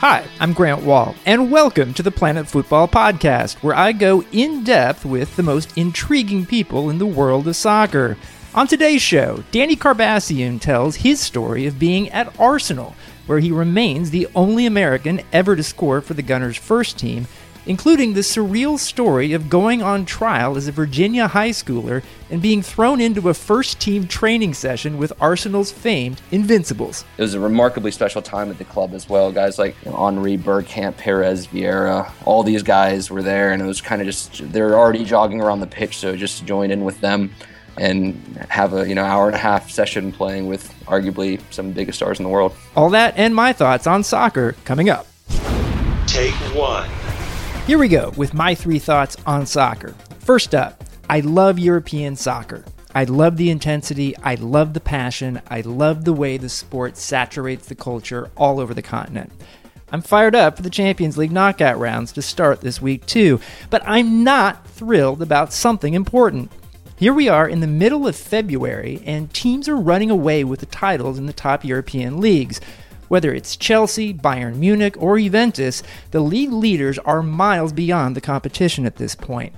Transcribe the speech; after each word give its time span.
Hi, 0.00 0.26
I'm 0.38 0.52
Grant 0.52 0.82
Wahl, 0.82 1.14
and 1.24 1.50
welcome 1.50 1.94
to 1.94 2.02
the 2.02 2.10
Planet 2.10 2.46
Football 2.46 2.88
Podcast, 2.88 3.54
where 3.62 3.74
I 3.74 3.92
go 3.92 4.22
in 4.32 4.62
depth 4.62 5.06
with 5.06 5.34
the 5.34 5.42
most 5.42 5.78
intriguing 5.78 6.44
people 6.44 6.90
in 6.90 6.98
the 6.98 7.06
world 7.06 7.48
of 7.48 7.56
soccer. 7.56 8.18
On 8.54 8.66
today's 8.66 9.00
show, 9.00 9.42
Danny 9.50 9.76
Karbassiyoon 9.76 10.60
tells 10.60 10.96
his 10.96 11.20
story 11.20 11.66
of 11.66 11.78
being 11.78 12.10
at 12.10 12.38
Arsenal, 12.38 12.94
where 13.26 13.38
he 13.38 13.50
remains 13.50 14.10
the 14.10 14.28
only 14.34 14.66
American 14.66 15.22
ever 15.32 15.56
to 15.56 15.62
score 15.62 16.02
for 16.02 16.12
the 16.12 16.22
Gunners' 16.22 16.58
first 16.58 16.98
team 16.98 17.26
including 17.66 18.14
the 18.14 18.20
surreal 18.20 18.78
story 18.78 19.32
of 19.32 19.48
going 19.48 19.82
on 19.82 20.04
trial 20.04 20.56
as 20.56 20.68
a 20.68 20.72
Virginia 20.72 21.28
high 21.28 21.50
schooler 21.50 22.02
and 22.30 22.42
being 22.42 22.62
thrown 22.62 23.00
into 23.00 23.28
a 23.28 23.34
first 23.34 23.80
team 23.80 24.06
training 24.06 24.54
session 24.54 24.98
with 24.98 25.12
Arsenal's 25.20 25.70
famed 25.70 26.20
Invincibles. 26.30 27.04
It 27.16 27.22
was 27.22 27.34
a 27.34 27.40
remarkably 27.40 27.90
special 27.90 28.22
time 28.22 28.50
at 28.50 28.58
the 28.58 28.64
club 28.64 28.94
as 28.94 29.08
well. 29.08 29.32
Guys 29.32 29.58
like 29.58 29.74
Henry, 29.76 30.36
know, 30.36 30.42
Bergkamp, 30.42 30.96
Pires, 30.98 31.46
Vieira, 31.46 32.10
all 32.24 32.42
these 32.42 32.62
guys 32.62 33.10
were 33.10 33.22
there, 33.22 33.52
and 33.52 33.62
it 33.62 33.66
was 33.66 33.80
kind 33.80 34.00
of 34.00 34.06
just, 34.06 34.50
they 34.52 34.60
were 34.60 34.74
already 34.74 35.04
jogging 35.04 35.40
around 35.40 35.60
the 35.60 35.66
pitch, 35.66 35.98
so 35.98 36.16
just 36.16 36.44
join 36.44 36.70
in 36.70 36.84
with 36.84 37.00
them 37.00 37.30
and 37.76 38.14
have 38.50 38.72
a 38.72 38.88
you 38.88 38.94
know 38.94 39.04
hour 39.04 39.26
and 39.26 39.34
a 39.34 39.38
half 39.38 39.70
session 39.70 40.12
playing 40.12 40.46
with 40.46 40.72
arguably 40.84 41.40
some 41.50 41.66
of 41.66 41.74
the 41.74 41.80
biggest 41.80 41.98
stars 41.98 42.18
in 42.18 42.24
the 42.24 42.30
world. 42.30 42.54
All 42.76 42.90
that 42.90 43.14
and 43.16 43.34
my 43.34 43.52
thoughts 43.52 43.86
on 43.86 44.02
soccer 44.02 44.54
coming 44.64 44.88
up. 44.88 45.06
Take 46.06 46.34
one. 46.54 46.88
Here 47.66 47.78
we 47.78 47.88
go 47.88 48.12
with 48.18 48.34
my 48.34 48.54
three 48.54 48.78
thoughts 48.78 49.16
on 49.24 49.46
soccer. 49.46 49.94
First 50.18 50.54
up, 50.54 50.84
I 51.08 51.20
love 51.20 51.58
European 51.58 52.14
soccer. 52.14 52.62
I 52.94 53.04
love 53.04 53.38
the 53.38 53.48
intensity, 53.48 54.14
I 54.18 54.34
love 54.34 54.74
the 54.74 54.80
passion, 54.80 55.40
I 55.48 55.62
love 55.62 56.04
the 56.04 56.12
way 56.12 56.36
the 56.36 56.50
sport 56.50 56.98
saturates 56.98 57.66
the 57.66 57.74
culture 57.74 58.30
all 58.36 58.60
over 58.60 58.74
the 58.74 58.82
continent. 58.82 59.32
I'm 59.90 60.02
fired 60.02 60.34
up 60.34 60.56
for 60.56 60.62
the 60.62 60.68
Champions 60.68 61.16
League 61.16 61.32
knockout 61.32 61.78
rounds 61.78 62.12
to 62.12 62.20
start 62.22 62.60
this 62.60 62.82
week, 62.82 63.06
too, 63.06 63.40
but 63.70 63.82
I'm 63.86 64.22
not 64.22 64.68
thrilled 64.68 65.22
about 65.22 65.50
something 65.50 65.94
important. 65.94 66.52
Here 66.96 67.14
we 67.14 67.30
are 67.30 67.48
in 67.48 67.60
the 67.60 67.66
middle 67.66 68.06
of 68.06 68.14
February, 68.14 69.02
and 69.06 69.32
teams 69.32 69.70
are 69.70 69.76
running 69.76 70.10
away 70.10 70.44
with 70.44 70.60
the 70.60 70.66
titles 70.66 71.16
in 71.18 71.24
the 71.24 71.32
top 71.32 71.64
European 71.64 72.20
leagues. 72.20 72.60
Whether 73.08 73.34
it's 73.34 73.56
Chelsea, 73.56 74.14
Bayern 74.14 74.56
Munich, 74.56 74.96
or 74.98 75.18
Juventus, 75.18 75.82
the 76.10 76.20
league 76.20 76.52
leaders 76.52 76.98
are 76.98 77.22
miles 77.22 77.72
beyond 77.72 78.16
the 78.16 78.20
competition 78.20 78.86
at 78.86 78.96
this 78.96 79.14
point. 79.14 79.52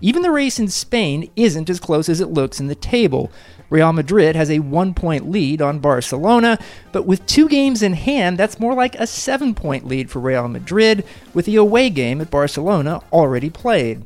Even 0.00 0.22
the 0.22 0.32
race 0.32 0.58
in 0.58 0.68
Spain 0.68 1.30
isn't 1.36 1.70
as 1.70 1.78
close 1.78 2.08
as 2.08 2.20
it 2.20 2.30
looks 2.30 2.58
in 2.58 2.66
the 2.66 2.74
table. 2.74 3.30
Real 3.70 3.92
Madrid 3.92 4.34
has 4.34 4.50
a 4.50 4.58
one 4.58 4.94
point 4.94 5.30
lead 5.30 5.62
on 5.62 5.78
Barcelona, 5.78 6.58
but 6.90 7.06
with 7.06 7.24
two 7.24 7.48
games 7.48 7.82
in 7.82 7.92
hand, 7.92 8.36
that's 8.36 8.60
more 8.60 8.74
like 8.74 8.96
a 8.96 9.06
seven 9.06 9.54
point 9.54 9.86
lead 9.86 10.10
for 10.10 10.18
Real 10.18 10.48
Madrid, 10.48 11.04
with 11.32 11.46
the 11.46 11.56
away 11.56 11.88
game 11.88 12.20
at 12.20 12.30
Barcelona 12.30 13.00
already 13.12 13.48
played. 13.48 14.04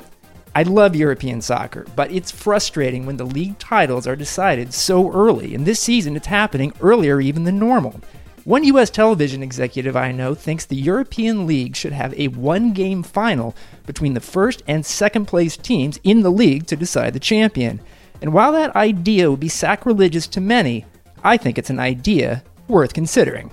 I 0.55 0.62
love 0.62 0.94
European 0.94 1.41
soccer, 1.41 1.86
but 1.97 2.12
it's 2.12 2.30
frustrating 2.30 3.07
when 3.07 3.17
the 3.17 3.24
league 3.24 3.58
titles 3.58 4.07
are 4.07 4.17
decided 4.17 4.73
so 4.73 5.11
early, 5.13 5.55
and 5.55 5.67
this 5.67 5.80
season 5.80 6.14
it's 6.14 6.28
happening 6.28 6.73
earlier 6.80 7.20
even 7.20 7.45
than 7.45 7.58
normal. 7.58 8.01
One 8.46 8.62
U.S. 8.62 8.90
television 8.90 9.42
executive 9.42 9.96
I 9.96 10.12
know 10.12 10.33
thinks 10.33 10.64
the 10.64 10.77
European 10.77 11.48
League 11.48 11.74
should 11.74 11.92
have 11.92 12.14
a 12.14 12.29
one 12.29 12.73
game 12.73 13.02
final 13.02 13.57
between 13.86 14.14
the 14.14 14.20
first 14.20 14.62
and 14.68 14.86
second 14.86 15.24
place 15.24 15.57
teams 15.57 15.98
in 16.05 16.20
the 16.20 16.30
league 16.30 16.68
to 16.68 16.77
decide 16.77 17.12
the 17.12 17.18
champion. 17.18 17.80
And 18.23 18.33
while 18.33 18.52
that 18.52 18.77
idea 18.77 19.29
would 19.29 19.40
be 19.40 19.48
sacrilegious 19.48 20.29
to 20.29 20.40
many, 20.40 20.84
I 21.24 21.36
think 21.36 21.58
it's 21.58 21.70
an 21.70 21.80
idea 21.80 22.45
worth 22.68 22.95
considering. 22.95 23.51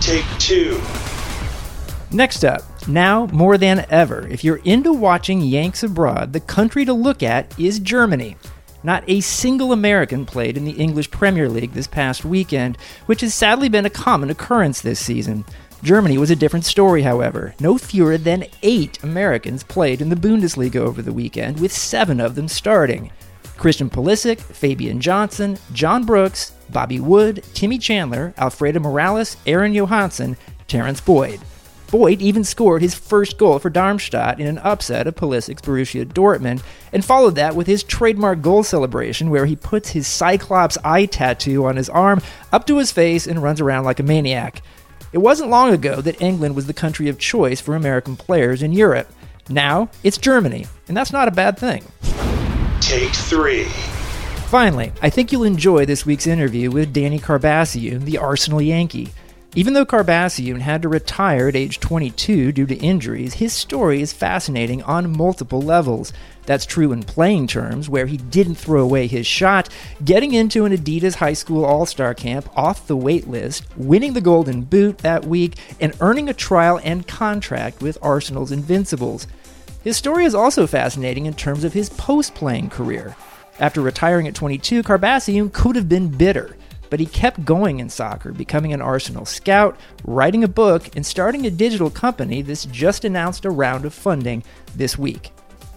Take 0.00 0.24
two. 0.38 0.80
Next 2.10 2.42
up, 2.42 2.62
now 2.88 3.26
more 3.26 3.58
than 3.58 3.84
ever, 3.90 4.26
if 4.28 4.42
you're 4.42 4.62
into 4.64 4.94
watching 4.94 5.42
Yanks 5.42 5.82
abroad, 5.82 6.32
the 6.32 6.40
country 6.40 6.86
to 6.86 6.94
look 6.94 7.22
at 7.22 7.54
is 7.60 7.78
Germany. 7.78 8.38
Not 8.82 9.04
a 9.06 9.20
single 9.20 9.72
American 9.72 10.24
played 10.24 10.56
in 10.56 10.64
the 10.64 10.72
English 10.72 11.10
Premier 11.10 11.48
League 11.48 11.72
this 11.72 11.86
past 11.86 12.24
weekend, 12.24 12.78
which 13.06 13.20
has 13.20 13.34
sadly 13.34 13.68
been 13.68 13.86
a 13.86 13.90
common 13.90 14.30
occurrence 14.30 14.80
this 14.80 14.98
season. 14.98 15.44
Germany 15.82 16.18
was 16.18 16.30
a 16.30 16.36
different 16.36 16.64
story, 16.64 17.02
however. 17.02 17.54
No 17.60 17.78
fewer 17.78 18.18
than 18.18 18.46
eight 18.62 19.02
Americans 19.02 19.62
played 19.62 20.00
in 20.00 20.08
the 20.08 20.16
Bundesliga 20.16 20.76
over 20.76 21.02
the 21.02 21.12
weekend, 21.12 21.60
with 21.60 21.72
seven 21.72 22.20
of 22.20 22.34
them 22.34 22.48
starting. 22.48 23.10
Christian 23.56 23.90
Pulisic, 23.90 24.40
Fabian 24.40 25.00
Johnson, 25.00 25.58
John 25.72 26.04
Brooks, 26.04 26.52
Bobby 26.70 27.00
Wood, 27.00 27.44
Timmy 27.52 27.78
Chandler, 27.78 28.32
Alfredo 28.38 28.80
Morales, 28.80 29.36
Aron 29.46 29.74
Johannsson, 29.74 30.36
Terrence 30.66 31.00
Boyd. 31.00 31.40
Boyd 31.90 32.22
even 32.22 32.44
scored 32.44 32.82
his 32.82 32.94
first 32.94 33.36
goal 33.36 33.58
for 33.58 33.68
Darmstadt 33.68 34.38
in 34.38 34.46
an 34.46 34.58
upset 34.58 35.06
of 35.06 35.16
Pulisic's 35.16 35.62
Borussia 35.62 36.04
Dortmund, 36.04 36.62
and 36.92 37.04
followed 37.04 37.34
that 37.34 37.56
with 37.56 37.66
his 37.66 37.82
trademark 37.82 38.42
goal 38.42 38.62
celebration 38.62 39.30
where 39.30 39.46
he 39.46 39.56
puts 39.56 39.90
his 39.90 40.06
Cyclops 40.06 40.78
eye 40.84 41.06
tattoo 41.06 41.64
on 41.66 41.76
his 41.76 41.88
arm 41.88 42.22
up 42.52 42.66
to 42.66 42.78
his 42.78 42.92
face 42.92 43.26
and 43.26 43.42
runs 43.42 43.60
around 43.60 43.84
like 43.84 43.98
a 43.98 44.04
maniac. 44.04 44.62
It 45.12 45.18
wasn't 45.18 45.50
long 45.50 45.72
ago 45.72 46.00
that 46.00 46.22
England 46.22 46.54
was 46.54 46.66
the 46.66 46.72
country 46.72 47.08
of 47.08 47.18
choice 47.18 47.60
for 47.60 47.74
American 47.74 48.16
players 48.16 48.62
in 48.62 48.72
Europe. 48.72 49.12
Now, 49.48 49.90
it's 50.04 50.18
Germany, 50.18 50.66
and 50.86 50.96
that's 50.96 51.12
not 51.12 51.26
a 51.26 51.32
bad 51.32 51.58
thing. 51.58 51.82
Take 52.80 53.12
three. 53.12 53.64
Finally, 54.46 54.92
I 55.02 55.10
think 55.10 55.32
you'll 55.32 55.44
enjoy 55.44 55.86
this 55.86 56.06
week's 56.06 56.28
interview 56.28 56.70
with 56.70 56.92
Danny 56.92 57.18
Karbassiyoon, 57.18 58.04
the 58.04 58.18
Arsenal 58.18 58.62
Yankee. 58.62 59.12
Even 59.56 59.74
though 59.74 59.84
Karbassiyoon 59.84 60.60
had 60.60 60.80
to 60.82 60.88
retire 60.88 61.48
at 61.48 61.56
age 61.56 61.80
22 61.80 62.52
due 62.52 62.66
to 62.66 62.76
injuries, 62.76 63.34
his 63.34 63.52
story 63.52 64.00
is 64.00 64.12
fascinating 64.12 64.80
on 64.84 65.16
multiple 65.16 65.60
levels. 65.60 66.12
That's 66.46 66.64
true 66.64 66.92
in 66.92 67.02
playing 67.02 67.48
terms, 67.48 67.88
where 67.88 68.06
he 68.06 68.16
didn't 68.16 68.54
throw 68.54 68.80
away 68.80 69.08
his 69.08 69.26
shot, 69.26 69.68
getting 70.04 70.34
into 70.34 70.64
an 70.66 70.72
Adidas 70.72 71.16
high 71.16 71.32
school 71.32 71.64
all 71.64 71.84
star 71.84 72.14
camp 72.14 72.48
off 72.56 72.86
the 72.86 72.96
wait 72.96 73.26
list, 73.26 73.64
winning 73.76 74.12
the 74.12 74.20
Golden 74.20 74.62
Boot 74.62 74.98
that 74.98 75.24
week, 75.24 75.58
and 75.80 75.96
earning 76.00 76.28
a 76.28 76.34
trial 76.34 76.78
and 76.84 77.08
contract 77.08 77.82
with 77.82 77.98
Arsenal's 78.00 78.52
Invincibles. 78.52 79.26
His 79.82 79.96
story 79.96 80.26
is 80.26 80.34
also 80.34 80.68
fascinating 80.68 81.26
in 81.26 81.34
terms 81.34 81.64
of 81.64 81.72
his 81.72 81.90
post 81.90 82.36
playing 82.36 82.70
career. 82.70 83.16
After 83.58 83.80
retiring 83.80 84.28
at 84.28 84.36
22, 84.36 84.84
Karbassiyoon 84.84 85.52
could 85.52 85.74
have 85.74 85.88
been 85.88 86.06
bitter 86.06 86.54
but 86.90 87.00
he 87.00 87.06
kept 87.06 87.44
going 87.44 87.80
in 87.80 87.88
soccer, 87.88 88.32
becoming 88.32 88.72
an 88.72 88.82
Arsenal 88.82 89.24
scout, 89.24 89.78
writing 90.04 90.44
a 90.44 90.48
book, 90.48 90.94
and 90.96 91.06
starting 91.06 91.46
a 91.46 91.50
digital 91.50 91.88
company 91.88 92.42
that's 92.42 92.66
just 92.66 93.04
announced 93.04 93.44
a 93.44 93.50
round 93.50 93.84
of 93.84 93.94
funding 93.94 94.42
this 94.74 94.98
week. 94.98 95.30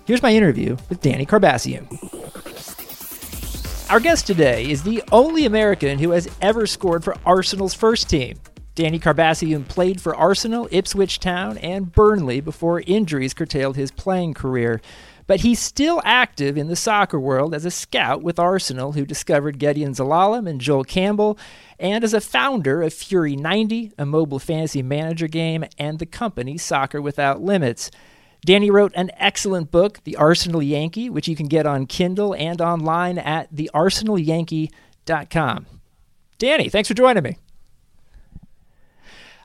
Here's 0.05 0.23
my 0.23 0.33
interview 0.33 0.75
with 0.89 0.99
Danny 0.99 1.25
Karbassiyoon. 1.25 1.87
Our 3.89 3.99
guest 3.99 4.25
today 4.27 4.69
is 4.69 4.83
the 4.83 5.03
only 5.11 5.45
American 5.45 5.99
who 5.99 6.11
has 6.11 6.27
ever 6.41 6.65
scored 6.65 7.03
for 7.03 7.15
Arsenal's 7.25 7.73
first 7.73 8.09
team. 8.09 8.39
Danny 8.75 8.97
Karbassiyoon 8.97 9.67
played 9.67 10.01
for 10.01 10.15
Arsenal, 10.15 10.67
Ipswich 10.71 11.19
Town, 11.19 11.59
and 11.59 11.91
Burnley 11.91 12.41
before 12.41 12.81
injuries 12.81 13.35
curtailed 13.35 13.75
his 13.75 13.91
playing 13.91 14.33
career. 14.33 14.81
But 15.25 15.41
he's 15.41 15.59
still 15.59 16.01
active 16.03 16.57
in 16.57 16.67
the 16.67 16.75
soccer 16.75 17.19
world 17.19 17.55
as 17.55 17.65
a 17.65 17.71
scout 17.71 18.21
with 18.21 18.39
Arsenal, 18.39 18.93
who 18.93 19.05
discovered 19.05 19.59
Gedion 19.59 19.95
Zelalem 19.95 20.49
and 20.49 20.59
Joel 20.59 20.83
Campbell, 20.83 21.37
and 21.79 22.03
as 22.03 22.13
a 22.13 22.21
founder 22.21 22.81
of 22.81 22.93
Fury 22.93 23.35
90, 23.35 23.93
a 23.97 24.05
mobile 24.05 24.39
fantasy 24.39 24.81
manager 24.81 25.27
game, 25.27 25.65
and 25.77 25.99
the 25.99 26.05
company 26.05 26.57
Soccer 26.57 27.01
Without 27.01 27.41
Limits. 27.41 27.91
Danny 28.45 28.69
wrote 28.69 28.91
an 28.95 29.09
excellent 29.17 29.71
book, 29.71 30.03
The 30.03 30.17
Arsenal 30.17 30.61
Yankee, 30.61 31.09
which 31.09 31.29
you 31.29 31.35
can 31.35 31.47
get 31.47 31.65
on 31.65 31.85
Kindle 31.85 32.35
and 32.35 32.59
online 32.59 33.17
at 33.17 33.55
thearsenalyankee.com. 33.55 35.65
Danny, 36.37 36.67
thanks 36.67 36.89
for 36.89 36.93
joining 36.93 37.23
me. 37.23 37.37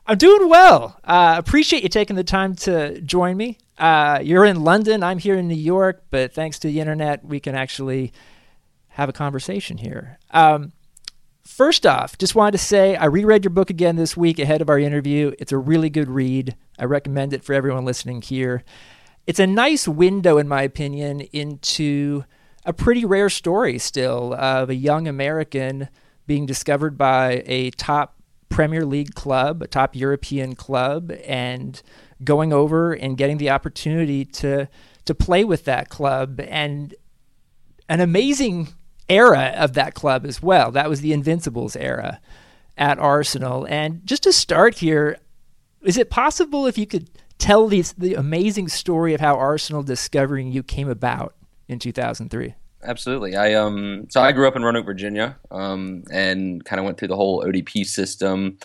I'm 0.05 0.17
doing 0.17 0.49
well. 0.49 0.99
Uh, 1.03 1.35
appreciate 1.37 1.83
you 1.83 1.89
taking 1.89 2.17
the 2.17 2.23
time 2.23 2.55
to 2.55 2.99
join 3.01 3.37
me. 3.37 3.59
Uh, 3.79 4.19
you're 4.21 4.45
in 4.45 4.63
London. 4.63 5.01
I'm 5.01 5.17
here 5.17 5.35
in 5.35 5.47
New 5.47 5.55
York, 5.55 6.03
but 6.11 6.33
thanks 6.33 6.59
to 6.59 6.67
the 6.67 6.79
internet, 6.79 7.23
we 7.25 7.39
can 7.39 7.55
actually 7.55 8.11
have 8.89 9.09
a 9.09 9.13
conversation 9.13 9.77
here. 9.77 10.19
Um, 10.31 10.73
First 11.49 11.87
off, 11.87 12.15
just 12.17 12.35
wanted 12.35 12.51
to 12.51 12.57
say 12.59 12.95
I 12.95 13.05
reread 13.05 13.43
your 13.43 13.49
book 13.49 13.71
again 13.71 13.95
this 13.95 14.15
week 14.15 14.37
ahead 14.37 14.61
of 14.61 14.69
our 14.69 14.77
interview. 14.77 15.33
It's 15.39 15.51
a 15.51 15.57
really 15.57 15.89
good 15.89 16.07
read. 16.07 16.55
I 16.77 16.85
recommend 16.85 17.33
it 17.33 17.43
for 17.43 17.53
everyone 17.53 17.85
listening 17.85 18.21
here. 18.21 18.63
It's 19.25 19.39
a 19.39 19.47
nice 19.47 19.87
window, 19.87 20.37
in 20.37 20.47
my 20.47 20.61
opinion, 20.61 21.21
into 21.33 22.23
a 22.65 22.71
pretty 22.71 23.03
rare 23.03 23.29
story 23.29 23.79
still 23.79 24.35
of 24.35 24.69
a 24.69 24.75
young 24.75 25.07
American 25.07 25.89
being 26.27 26.45
discovered 26.45 26.99
by 26.99 27.43
a 27.47 27.71
top 27.71 28.21
Premier 28.49 28.85
League 28.85 29.15
club, 29.15 29.63
a 29.63 29.67
top 29.67 29.95
European 29.95 30.55
club, 30.55 31.11
and 31.25 31.81
going 32.23 32.53
over 32.53 32.93
and 32.93 33.17
getting 33.17 33.37
the 33.37 33.49
opportunity 33.49 34.25
to 34.25 34.67
to 35.05 35.15
play 35.15 35.43
with 35.43 35.65
that 35.65 35.89
club 35.89 36.39
and 36.41 36.93
an 37.87 37.99
amazing 37.99 38.67
era 39.09 39.53
of 39.57 39.73
that 39.73 39.95
club 39.95 40.25
as 40.25 40.41
well. 40.41 40.71
That 40.71 40.89
was 40.89 41.01
the 41.01 41.13
Invincibles 41.13 41.75
era 41.75 42.21
at 42.77 42.99
Arsenal. 42.99 43.65
And 43.67 44.05
just 44.05 44.23
to 44.23 44.31
start 44.31 44.77
here, 44.77 45.17
is 45.81 45.97
it 45.97 46.09
possible 46.09 46.67
if 46.67 46.77
you 46.77 46.85
could 46.85 47.09
tell 47.39 47.67
these, 47.67 47.93
the 47.93 48.13
amazing 48.13 48.67
story 48.67 49.13
of 49.13 49.21
how 49.21 49.35
Arsenal 49.35 49.81
discovering 49.81 50.51
you 50.51 50.61
came 50.61 50.89
about 50.89 51.35
in 51.67 51.79
2003? 51.79 52.53
Absolutely. 52.81 53.35
I 53.35 53.55
um 53.55 54.07
so 54.09 54.21
I 54.21 54.31
grew 54.31 54.47
up 54.47 54.55
in 54.55 54.63
Roanoke, 54.63 54.85
Virginia, 54.85 55.37
um, 55.51 56.03
and 56.11 56.63
kind 56.63 56.79
of 56.79 56.85
went 56.85 56.97
through 56.97 57.09
the 57.09 57.15
whole 57.15 57.43
ODP 57.43 57.85
system 57.85 58.57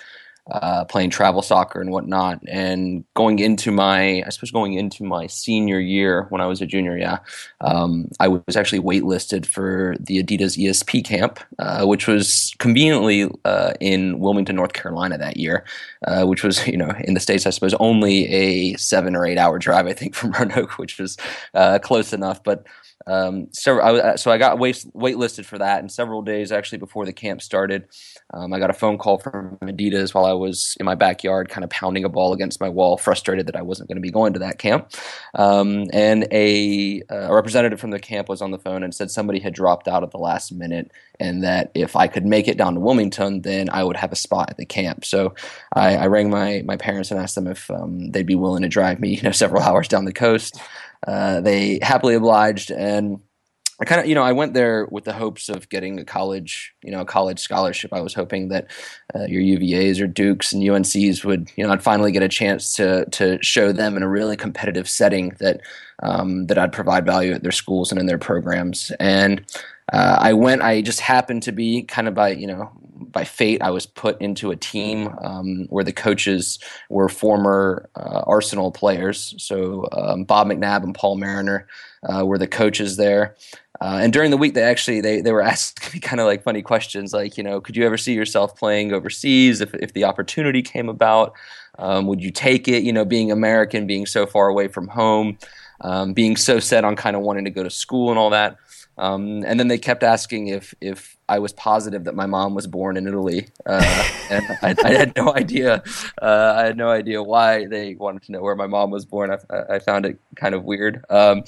uh, 0.51 0.85
playing 0.85 1.11
travel 1.11 1.41
soccer 1.41 1.81
and 1.81 1.91
whatnot. 1.91 2.41
And 2.47 3.05
going 3.15 3.39
into 3.39 3.71
my, 3.71 4.23
I 4.27 4.29
suppose, 4.29 4.51
going 4.51 4.75
into 4.75 5.03
my 5.03 5.27
senior 5.27 5.81
year 5.81 6.27
when 6.29 6.41
I 6.41 6.47
was 6.47 6.61
a 6.61 6.67
junior, 6.67 6.99
yeah, 6.99 7.19
um, 7.63 8.11
I 8.21 8.29
was 8.29 8.57
actually 8.57 8.81
waitlisted 8.81 9.47
for 9.47 9.97
the 9.99 10.23
Adidas 10.23 10.59
ESP 10.59 11.05
camp, 11.05 11.41
uh, 11.59 11.87
which 11.87 12.07
was 12.07 12.55
conveniently 12.59 13.31
uh, 13.45 13.73
in 13.81 14.19
Wilmington, 14.19 14.57
North 14.57 14.75
Carolina 14.75 15.17
that 15.17 15.39
year, 15.39 15.65
uh, 16.07 16.25
which 16.25 16.43
was, 16.43 16.67
you 16.67 16.77
know, 16.77 16.93
in 17.05 17.15
the 17.15 17.21
States, 17.21 17.47
I 17.47 17.51
suppose, 17.51 17.75
only 17.75 18.27
a 18.29 18.75
seven 18.77 19.17
or 19.17 19.27
eight 19.27 19.39
hour 19.39 19.59
drive, 19.59 19.87
I 19.87 19.95
think, 19.95 20.15
from 20.25 20.33
Roanoke, 20.33 20.79
which 20.79 20.99
was 20.99 21.17
uh, 21.55 21.79
close 21.79 22.13
enough. 22.13 22.43
But 22.45 22.67
um, 23.07 23.49
so, 23.53 23.81
I, 23.81 24.17
so 24.17 24.31
I 24.31 24.39
got 24.39 24.59
wait, 24.59 24.85
waitlisted 24.95 25.45
for 25.45 25.59
that, 25.59 25.81
and 25.81 25.91
several 25.91 26.23
days 26.23 26.53
actually 26.53 26.79
before 26.79 27.05
the 27.05 27.13
camp 27.13 27.43
started, 27.43 27.85
um, 28.33 28.53
I 28.53 28.59
got 28.59 28.71
a 28.71 28.75
phone 28.75 28.99
call 28.99 29.19
from 29.19 29.59
Adidas 29.63 30.15
while 30.15 30.25
I 30.25 30.33
was 30.33 30.77
in 30.81 30.87
my 30.87 30.95
backyard, 30.95 31.49
kind 31.49 31.65
of 31.65 31.71
pounding 31.71 32.05
a 32.05 32.09
ball 32.09 32.33
against 32.33 32.61
my 32.61 32.69
wall, 32.69 32.97
frustrated 32.97 33.47
that 33.47 33.57
I 33.57 33.63
wasn't 33.63 33.89
going 33.89 33.97
to 33.97 34.03
be 34.03 34.11
going 34.11 34.33
to 34.33 34.39
that 34.39 34.59
camp. 34.59 34.91
Um, 35.35 35.87
and 35.93 36.27
a, 36.31 37.03
a, 37.11 37.35
representative 37.35 37.81
from 37.81 37.91
the 37.91 37.99
camp 37.99 38.29
was 38.29 38.41
on 38.41 38.51
the 38.51 38.59
phone 38.59 38.83
and 38.83 38.95
said 38.95 39.11
somebody 39.11 39.39
had 39.39 39.55
dropped 39.55 39.87
out 39.87 40.03
at 40.03 40.11
the 40.11 40.19
last 40.19 40.53
minute, 40.53 40.91
and 41.21 41.43
that 41.43 41.71
if 41.75 41.97
I 41.97 42.07
could 42.07 42.25
make 42.25 42.49
it 42.49 42.57
down 42.57 42.75
to 42.75 42.81
Wilmington, 42.81 43.43
then 43.43 43.69
I 43.71 43.85
would 43.85 43.97
have 43.97 44.13
a 44.13 44.17
spot 44.17 44.51
at 44.51 44.57
the 44.57 44.67
camp. 44.67 45.05
So 45.05 45.35
I, 45.75 45.97
I 45.97 46.07
rang 46.07 46.31
my 46.31 46.63
my 46.65 46.77
parents 46.77 47.11
and 47.11 47.21
asked 47.21 47.35
them 47.35 47.47
if 47.47 47.71
um, 47.71 48.11
they'd 48.11 48.27
be 48.27 48.35
willing 48.35 48.63
to 48.63 48.69
drive 48.69 48.99
me, 49.01 49.09
you 49.17 49.23
know, 49.23 49.33
several 49.33 49.63
hours 49.63 49.89
down 49.89 50.07
the 50.07 50.13
coast. 50.13 50.59
Uh, 51.07 51.41
they 51.41 51.79
happily 51.83 52.15
obliged 52.15 52.71
and 52.71 53.21
I 53.81 53.85
kind 53.85 54.01
of, 54.01 54.07
you 54.07 54.15
know, 54.15 54.23
I 54.23 54.33
went 54.33 54.55
there 54.55 54.87
with 54.93 55.03
the 55.03 55.13
hopes 55.13 55.49
of 55.49 55.69
getting 55.69 55.99
a 55.99 56.05
college, 56.05 56.73
you 56.85 56.93
know, 56.93 57.01
a 57.01 57.05
college 57.05 57.41
scholarship. 57.41 57.93
I 57.93 58.03
was 58.03 58.15
hoping 58.15 58.49
that 58.49 58.71
uh, 59.15 59.25
your 59.25 59.41
UVA's 59.41 60.01
or 60.01 60.07
Dukes 60.07 60.53
and 60.53 60.63
UNC's 60.63 61.25
would, 61.25 61.51
you 61.57 61.67
know, 61.67 61.73
I'd 61.73 61.83
finally 61.83 62.13
get 62.13 62.23
a 62.23 62.29
chance 62.29 62.77
to 62.77 63.05
to 63.07 63.43
show 63.43 63.73
them 63.73 63.97
in 63.97 64.05
a 64.05 64.09
really 64.09 64.37
competitive 64.37 64.89
setting 64.89 65.31
that 65.41 65.61
um, 66.03 66.47
that 66.47 66.59
I'd 66.59 66.73
provide 66.73 67.07
value 67.07 67.33
at 67.33 67.43
their 67.43 67.53
schools 67.53 67.91
and 67.91 68.01
in 68.01 68.07
their 68.07 68.19
programs. 68.19 68.91
And 69.01 69.45
uh, 69.93 70.17
I 70.19 70.33
went. 70.33 70.63
I 70.63 70.81
just 70.81 71.01
happened 71.01 71.43
to 71.45 71.53
be 71.53 71.83
kind 71.83 72.09
of 72.09 72.15
by, 72.15 72.31
you 72.31 72.47
know, 72.47 72.71
by 73.15 73.25
fate, 73.25 73.63
I 73.63 73.71
was 73.71 73.87
put 73.87 74.21
into 74.21 74.51
a 74.51 74.57
team 74.57 75.15
um, 75.23 75.67
where 75.71 75.85
the 75.85 75.93
coaches 75.93 76.59
were 76.91 77.09
former 77.09 77.89
uh, 77.97 78.23
Arsenal 78.27 78.71
players. 78.71 79.35
So 79.39 79.89
um, 79.93 80.25
Bob 80.25 80.49
McNab 80.49 80.83
and 80.83 80.95
Paul 80.95 81.17
Mariner 81.17 81.67
uh, 82.03 82.25
were 82.27 82.39
the 82.39 82.47
coaches 82.47 82.97
there. 82.97 83.37
Uh, 83.81 83.99
and 84.03 84.13
during 84.13 84.31
the 84.31 84.37
week, 84.37 84.55
they 84.55 84.63
actually 84.63 85.01
they, 85.01 85.21
they 85.21 85.33
were 85.33 85.43
asking 85.53 85.95
me 85.95 86.01
kind 86.01 86.21
of 86.21 86.27
like 86.27 86.43
funny 86.43 86.63
questions, 86.63 87.13
like 87.13 87.37
you 87.39 87.45
know, 87.45 87.61
could 87.61 87.77
you 87.77 87.87
ever 87.87 87.97
see 87.97 88.15
yourself 88.15 88.57
playing 88.57 88.93
overseas 88.93 89.61
if 89.61 89.75
if 89.75 89.93
the 89.93 90.05
opportunity 90.05 90.63
came 90.63 90.89
about? 90.89 91.35
Um, 91.79 92.07
would 92.07 92.23
you 92.23 92.31
take 92.31 92.69
it? 92.69 92.85
You 92.85 92.93
know, 92.93 93.05
being 93.05 93.33
American, 93.33 93.87
being 93.87 94.07
so 94.07 94.27
far 94.27 94.49
away 94.49 94.69
from 94.69 94.89
home, 94.89 95.39
um, 95.81 96.13
being 96.13 96.37
so 96.37 96.61
set 96.61 96.85
on 96.85 96.97
kind 96.97 97.17
of 97.17 97.23
wanting 97.23 97.45
to 97.45 97.51
go 97.51 97.63
to 97.63 97.71
school 97.71 98.11
and 98.11 98.19
all 98.19 98.31
that. 98.31 98.57
Um, 98.97 99.45
and 99.45 99.59
then 99.59 99.69
they 99.69 99.79
kept 99.79 100.05
asking 100.05 100.49
if 100.49 100.73
if 100.81 101.17
I 101.29 101.41
was 101.41 101.53
positive 101.53 102.05
that 102.05 102.15
my 102.15 102.27
mom 102.27 102.55
was 102.55 102.69
born 102.69 102.97
in 102.97 103.09
Italy, 103.09 103.49
uh, 103.67 104.09
and 104.31 104.45
I, 104.63 104.75
I, 104.85 104.93
had 104.93 105.17
no 105.17 105.35
idea. 105.37 105.83
Uh, 106.21 106.55
I 106.57 106.65
had 106.67 106.77
no 106.77 106.91
idea 106.91 107.21
why 107.21 107.67
they 107.67 107.97
wanted 107.97 108.23
to 108.25 108.33
know 108.33 108.41
where 108.41 108.55
my 108.55 108.69
mom 108.69 108.91
was 108.91 109.05
born. 109.05 109.33
I, 109.33 109.39
I 109.69 109.79
found 109.81 110.07
it 110.07 110.19
kind 110.37 110.55
of 110.55 110.65
weird, 110.65 111.05
um, 111.11 111.43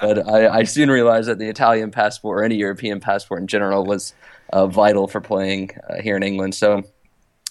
but 0.00 0.28
I, 0.28 0.58
I, 0.58 0.62
soon 0.64 0.90
realized 0.90 1.28
that 1.28 1.38
the 1.38 1.48
Italian 1.48 1.90
passport 1.90 2.38
or 2.38 2.44
any 2.44 2.54
European 2.56 3.00
passport 3.00 3.40
in 3.40 3.48
general 3.48 3.84
was 3.84 4.14
uh, 4.52 4.68
vital 4.68 5.08
for 5.08 5.20
playing 5.20 5.70
uh, 5.88 6.00
here 6.00 6.16
in 6.16 6.22
England. 6.22 6.54
So, 6.54 6.84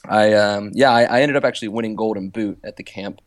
I 0.08 0.34
um, 0.34 0.72
yeah, 0.74 0.92
I, 0.92 1.22
ended 1.22 1.36
up 1.36 1.44
actually 1.44 1.70
winning 1.70 1.96
Golden 1.96 2.30
Boot 2.30 2.60
at 2.64 2.78
the 2.78 2.84
camp. 2.84 3.22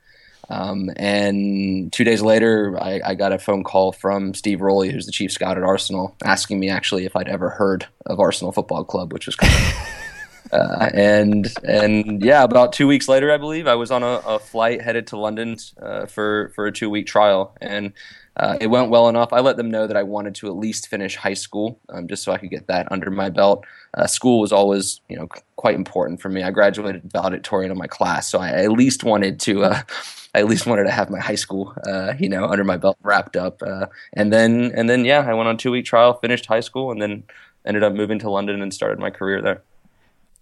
Um, 0.51 0.91
and 0.97 1.93
two 1.93 2.05
days 2.05 2.23
later, 2.23 2.77
I, 2.81 3.01
I, 3.05 3.15
got 3.15 3.33
a 3.33 3.39
phone 3.39 3.65
call 3.65 3.93
from 3.93 4.35
Steve 4.35 4.61
Rowley, 4.61 4.91
who's 4.91 5.07
the 5.07 5.13
chief 5.13 5.33
scout 5.33 5.57
at 5.57 5.65
Arsenal, 5.65 6.17
asking 6.23 6.61
me 6.61 6.69
actually 6.69 7.07
if 7.07 7.17
I'd 7.17 7.29
ever 7.29 7.51
heard 7.51 7.87
of 8.07 8.21
Arsenal 8.21 8.53
Football 8.53 8.85
Club, 8.85 9.13
which 9.13 9.27
was 9.27 9.37
kind 9.37 9.53
of, 9.53 10.53
uh, 10.53 10.91
and 10.93 11.53
and 11.67 12.23
yeah, 12.23 12.43
about 12.43 12.73
two 12.75 12.87
weeks 12.87 13.09
later, 13.09 13.33
I 13.33 13.39
believe 13.39 13.67
I 13.67 13.75
was 13.75 13.91
on 13.91 14.03
a, 14.03 14.21
a 14.27 14.39
flight 14.39 14.83
headed 14.83 15.07
to 15.09 15.19
London 15.19 15.57
uh, 15.81 16.07
for 16.07 16.53
for 16.55 16.67
a 16.67 16.73
two 16.73 16.91
week 16.91 17.07
trial, 17.07 17.57
and 17.61 17.93
uh, 18.37 18.57
it 18.61 18.67
went 18.67 18.91
well 18.91 19.09
enough. 19.09 19.33
I 19.33 19.41
let 19.41 19.57
them 19.57 19.71
know 19.71 19.87
that 19.87 19.97
I 19.97 20.03
wanted 20.03 20.35
to 20.37 20.49
at 20.49 20.57
least 20.57 20.89
finish 20.89 21.17
high 21.17 21.35
school, 21.35 21.79
um, 21.91 22.09
just 22.09 22.25
so 22.25 22.33
I 22.33 22.39
could 22.39 22.51
get 22.51 22.67
that 22.67 22.91
under 22.91 23.11
my 23.11 23.31
belt. 23.31 23.65
Uh, 23.95 24.07
school 24.07 24.41
was 24.41 24.53
always, 24.53 25.01
you 25.09 25.17
know, 25.17 25.29
quite 25.57 25.77
important 25.77 26.21
for 26.21 26.29
me. 26.29 26.43
I 26.43 26.51
graduated 26.51 27.13
valedictorian 27.13 27.71
of 27.71 27.77
my 27.77 27.87
class, 27.87 28.29
so 28.29 28.41
I 28.41 28.51
at 28.51 28.73
least 28.73 29.05
wanted 29.05 29.41
to. 29.41 29.65
Uh, 29.65 29.83
I 30.35 30.41
at 30.41 30.47
least 30.47 30.67
wanted 30.67 30.83
to 30.85 30.91
have 30.91 31.11
my 31.11 31.21
high 31.21 31.37
school, 31.37 31.73
uh, 31.87 32.15
you 32.19 32.29
know, 32.29 32.47
under 32.47 32.65
my 32.65 32.77
belt 32.77 32.99
wrapped 33.05 33.37
up. 33.37 33.63
Uh, 33.63 33.87
and 34.15 34.33
then, 34.33 34.73
and 34.75 34.91
then, 34.91 35.05
yeah, 35.05 35.21
I 35.21 35.33
went 35.33 35.49
on 35.49 35.57
two 35.57 35.71
week 35.71 35.85
trial, 35.85 36.15
finished 36.15 36.47
high 36.47 36.59
school, 36.59 36.91
and 36.91 37.01
then 37.01 37.23
ended 37.65 37.85
up 37.85 37.93
moving 37.93 38.19
to 38.19 38.29
London 38.29 38.61
and 38.61 38.75
started 38.75 38.99
my 38.99 39.11
career 39.11 39.41
there. 39.41 39.63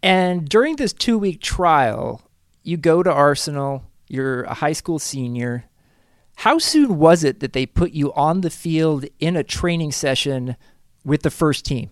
And 0.02 0.48
during 0.48 0.76
this 0.76 0.94
two 0.94 1.18
week 1.18 1.42
trial, 1.42 2.22
you 2.62 2.78
go 2.78 3.02
to 3.02 3.12
Arsenal. 3.12 3.84
You're 4.08 4.44
a 4.44 4.54
high 4.54 4.72
school 4.72 4.98
senior. 4.98 5.66
How 6.36 6.58
soon 6.58 6.98
was 6.98 7.24
it 7.24 7.40
that 7.40 7.52
they 7.52 7.66
put 7.66 7.92
you 7.92 8.12
on 8.14 8.40
the 8.40 8.50
field 8.50 9.04
in 9.18 9.36
a 9.36 9.44
training 9.44 9.92
session 9.92 10.56
with 11.04 11.22
the 11.22 11.30
first 11.30 11.64
team? 11.64 11.90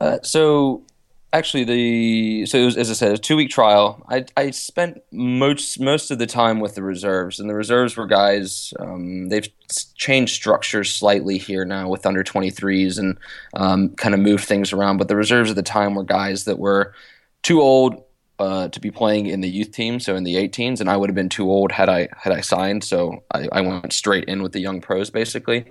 Uh, 0.00 0.18
so 0.22 0.84
actually 1.32 1.64
the 1.64 2.46
so 2.46 2.64
was 2.64 2.76
as 2.76 2.90
I 2.90 2.94
said, 2.94 3.12
a 3.12 3.18
two 3.18 3.36
week 3.36 3.50
trial. 3.50 4.02
I 4.08 4.24
I 4.36 4.50
spent 4.50 5.02
most 5.12 5.78
most 5.80 6.10
of 6.10 6.18
the 6.18 6.26
time 6.26 6.60
with 6.60 6.74
the 6.74 6.82
reserves, 6.82 7.38
and 7.38 7.48
the 7.48 7.54
reserves 7.54 7.96
were 7.96 8.06
guys. 8.06 8.72
Um, 8.80 9.28
they've 9.28 9.48
changed 9.96 10.34
structures 10.34 10.94
slightly 10.94 11.38
here 11.38 11.64
now 11.64 11.88
with 11.88 12.06
under 12.06 12.22
23s 12.22 12.98
and 12.98 13.18
um, 13.54 13.90
kind 13.96 14.14
of 14.14 14.20
moved 14.20 14.44
things 14.44 14.72
around. 14.72 14.96
But 14.96 15.08
the 15.08 15.16
reserves 15.16 15.50
at 15.50 15.56
the 15.56 15.62
time 15.62 15.94
were 15.94 16.04
guys 16.04 16.44
that 16.44 16.58
were 16.58 16.94
too 17.42 17.60
old 17.60 18.02
uh, 18.38 18.68
to 18.68 18.80
be 18.80 18.90
playing 18.90 19.26
in 19.26 19.40
the 19.40 19.48
youth 19.48 19.72
team, 19.72 19.98
so 20.00 20.14
in 20.14 20.24
the 20.24 20.34
18s, 20.34 20.80
and 20.80 20.90
I 20.90 20.96
would 20.96 21.08
have 21.08 21.14
been 21.14 21.28
too 21.28 21.50
old 21.50 21.72
had 21.72 21.88
I 21.88 22.08
had 22.16 22.32
I 22.32 22.40
signed. 22.40 22.84
So 22.84 23.22
I, 23.32 23.48
I 23.52 23.60
went 23.62 23.92
straight 23.92 24.24
in 24.24 24.42
with 24.42 24.52
the 24.52 24.60
young 24.60 24.80
pros, 24.80 25.10
basically. 25.10 25.64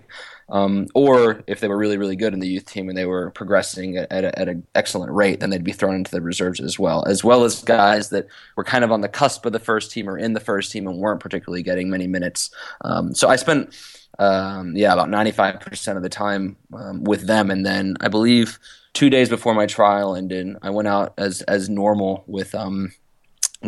Um, 0.48 0.88
or 0.94 1.44
if 1.48 1.60
they 1.60 1.68
were 1.68 1.78
really, 1.78 1.98
really 1.98 2.16
good 2.16 2.34
in 2.34 2.40
the 2.40 2.48
youth 2.48 2.66
team 2.66 2.88
and 2.88 2.98
they 2.98 3.06
were 3.06 3.32
progressing 3.32 3.98
at, 3.98 4.12
at, 4.12 4.48
an 4.48 4.66
excellent 4.76 5.12
rate, 5.12 5.40
then 5.40 5.50
they'd 5.50 5.64
be 5.64 5.72
thrown 5.72 5.96
into 5.96 6.12
the 6.12 6.22
reserves 6.22 6.60
as 6.60 6.78
well, 6.78 7.04
as 7.06 7.24
well 7.24 7.46
as 7.46 7.64
guys 7.64 8.10
that 8.10 8.28
were 8.56 8.64
kind 8.64 8.84
of 8.84 8.92
on 8.92 9.02
the 9.02 9.10
cusp 9.10 9.46
of 9.46 9.54
the 9.54 9.60
first 9.60 9.90
team 9.92 10.08
or 10.08 10.20
in 10.20 10.34
the 10.34 10.40
first 10.40 10.72
team 10.72 10.88
and 10.88 11.00
weren't 11.00 11.20
particularly 11.20 11.64
getting 11.64 11.90
many 11.90 12.06
minutes. 12.06 12.52
Um, 12.82 13.16
so 13.16 13.28
I 13.28 13.38
spent, 13.38 13.74
um, 14.20 14.76
yeah, 14.76 14.94
about 14.94 15.10
95% 15.10 15.98
of 15.98 16.04
the 16.04 16.10
time 16.10 16.58
um, 16.74 17.04
with 17.04 17.28
them. 17.28 17.52
And 17.52 17.66
then 17.66 17.98
I 18.02 18.08
believe 18.08 18.60
two 18.94 19.10
days 19.10 19.30
before 19.30 19.54
my 19.54 19.66
trial 19.66 20.16
ended, 20.16 20.56
I 20.62 20.70
went 20.70 20.88
out 20.88 21.14
as, 21.18 21.42
as 21.44 21.70
normal 21.70 22.24
with 22.28 22.56
um, 22.56 22.92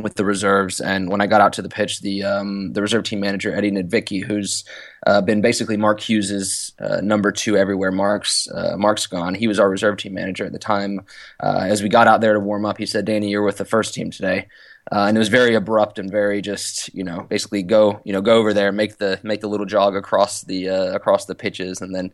with 0.01 0.15
the 0.15 0.25
reserves. 0.25 0.79
And 0.79 1.09
when 1.09 1.21
I 1.21 1.27
got 1.27 1.41
out 1.41 1.53
to 1.53 1.61
the 1.61 1.69
pitch, 1.69 2.01
the 2.01 2.23
um, 2.23 2.73
the 2.73 2.81
reserve 2.81 3.03
team 3.03 3.19
manager 3.19 3.53
Eddie 3.53 3.71
Niedzwiecki, 3.71 4.23
who's 4.23 4.63
uh, 5.05 5.21
been 5.21 5.41
basically 5.41 5.77
Mark 5.77 5.99
Hughes's 5.99 6.73
uh, 6.79 7.01
number 7.01 7.31
two 7.31 7.57
everywhere 7.57 7.91
Mark's 7.91 8.47
uh, 8.51 8.75
Mark's 8.77 9.07
gone. 9.07 9.33
He 9.33 9.47
was 9.47 9.59
our 9.59 9.69
reserve 9.69 9.97
team 9.97 10.13
manager 10.13 10.45
at 10.45 10.51
the 10.51 10.59
time. 10.59 11.01
Uh, 11.41 11.65
as 11.67 11.81
we 11.81 11.89
got 11.89 12.07
out 12.07 12.21
there 12.21 12.33
to 12.33 12.39
warm 12.39 12.65
up, 12.65 12.77
he 12.77 12.85
said, 12.85 13.05
"Danny, 13.05 13.29
you're 13.29 13.43
with 13.43 13.57
the 13.57 13.65
first 13.65 13.93
team 13.93 14.11
today." 14.11 14.47
Uh, 14.91 15.06
and 15.08 15.17
it 15.17 15.20
was 15.20 15.29
very 15.29 15.53
abrupt 15.53 16.00
and 16.00 16.10
very 16.10 16.41
just 16.41 16.94
you 16.94 17.03
know 17.03 17.22
basically 17.29 17.62
go 17.62 18.00
you 18.06 18.13
know 18.13 18.22
go 18.22 18.38
over 18.38 18.53
there 18.53 18.72
make 18.72 18.98
the 18.98 19.20
make 19.24 19.41
the 19.41 19.48
little 19.48 19.65
jog 19.65 19.96
across 19.96 20.41
the 20.44 20.70
uh, 20.70 20.94
across 20.94 21.25
the 21.25 21.36
pitches 21.36 21.82
and 21.82 21.94
then 21.94 22.12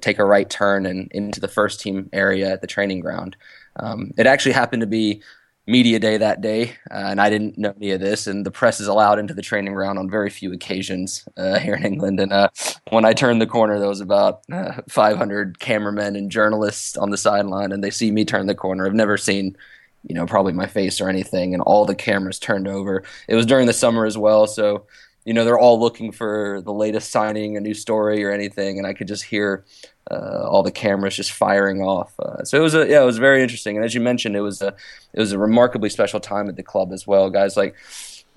take 0.00 0.18
a 0.18 0.24
right 0.24 0.50
turn 0.50 0.86
and 0.86 1.10
into 1.12 1.40
the 1.40 1.48
first 1.48 1.80
team 1.80 2.08
area 2.12 2.52
at 2.52 2.60
the 2.60 2.66
training 2.66 3.00
ground 3.00 3.36
Um, 3.76 4.12
it 4.16 4.26
actually 4.26 4.52
happened 4.52 4.80
to 4.80 4.86
be 4.86 5.22
media 5.66 5.98
day 5.98 6.16
that 6.18 6.40
day, 6.40 6.76
uh, 6.90 7.08
and 7.08 7.20
I 7.20 7.30
didn't 7.30 7.56
know 7.56 7.72
any 7.76 7.92
of 7.92 8.00
this. 8.00 8.26
And 8.26 8.44
the 8.44 8.50
press 8.50 8.80
is 8.80 8.86
allowed 8.86 9.18
into 9.18 9.34
the 9.34 9.42
training 9.42 9.74
ground 9.74 9.98
on 9.98 10.10
very 10.10 10.30
few 10.30 10.52
occasions 10.52 11.26
uh, 11.36 11.58
here 11.58 11.74
in 11.74 11.84
England. 11.84 12.20
And 12.20 12.32
uh, 12.32 12.48
when 12.90 13.04
I 13.04 13.14
turned 13.14 13.40
the 13.40 13.46
corner, 13.46 13.78
there 13.78 13.88
was 13.88 14.00
about 14.00 14.42
uh, 14.52 14.82
500 14.88 15.58
cameramen 15.60 16.16
and 16.16 16.30
journalists 16.30 16.96
on 16.96 17.10
the 17.10 17.16
sideline, 17.16 17.72
and 17.72 17.82
they 17.82 17.90
see 17.90 18.10
me 18.10 18.24
turn 18.24 18.46
the 18.46 18.54
corner. 18.54 18.86
I've 18.86 18.94
never 18.94 19.16
seen 19.16 19.56
you 20.06 20.14
know, 20.14 20.26
probably 20.26 20.52
my 20.52 20.66
face 20.66 21.00
or 21.00 21.08
anything, 21.08 21.54
and 21.54 21.62
all 21.62 21.84
the 21.84 21.94
cameras 21.94 22.38
turned 22.38 22.68
over. 22.68 23.04
It 23.28 23.34
was 23.34 23.46
during 23.46 23.66
the 23.66 23.72
summer 23.72 24.04
as 24.06 24.18
well, 24.18 24.46
so 24.46 24.86
you 25.24 25.32
know 25.32 25.44
they're 25.44 25.58
all 25.58 25.80
looking 25.80 26.12
for 26.12 26.60
the 26.62 26.72
latest 26.72 27.10
signing, 27.10 27.56
a 27.56 27.60
new 27.60 27.74
story 27.74 28.24
or 28.24 28.30
anything, 28.30 28.78
and 28.78 28.86
I 28.86 28.92
could 28.92 29.08
just 29.08 29.24
hear 29.24 29.64
uh, 30.10 30.46
all 30.46 30.62
the 30.62 30.70
cameras 30.70 31.16
just 31.16 31.32
firing 31.32 31.80
off. 31.80 32.12
Uh, 32.20 32.44
so 32.44 32.58
it 32.58 32.62
was 32.62 32.74
a 32.74 32.86
yeah, 32.86 33.02
it 33.02 33.06
was 33.06 33.18
very 33.18 33.42
interesting, 33.42 33.76
and 33.76 33.84
as 33.84 33.94
you 33.94 34.00
mentioned, 34.00 34.36
it 34.36 34.42
was 34.42 34.60
a 34.60 34.74
it 35.12 35.20
was 35.20 35.32
a 35.32 35.38
remarkably 35.38 35.88
special 35.88 36.20
time 36.20 36.48
at 36.48 36.56
the 36.56 36.62
club 36.62 36.92
as 36.92 37.06
well. 37.06 37.30
Guys 37.30 37.56
like 37.56 37.74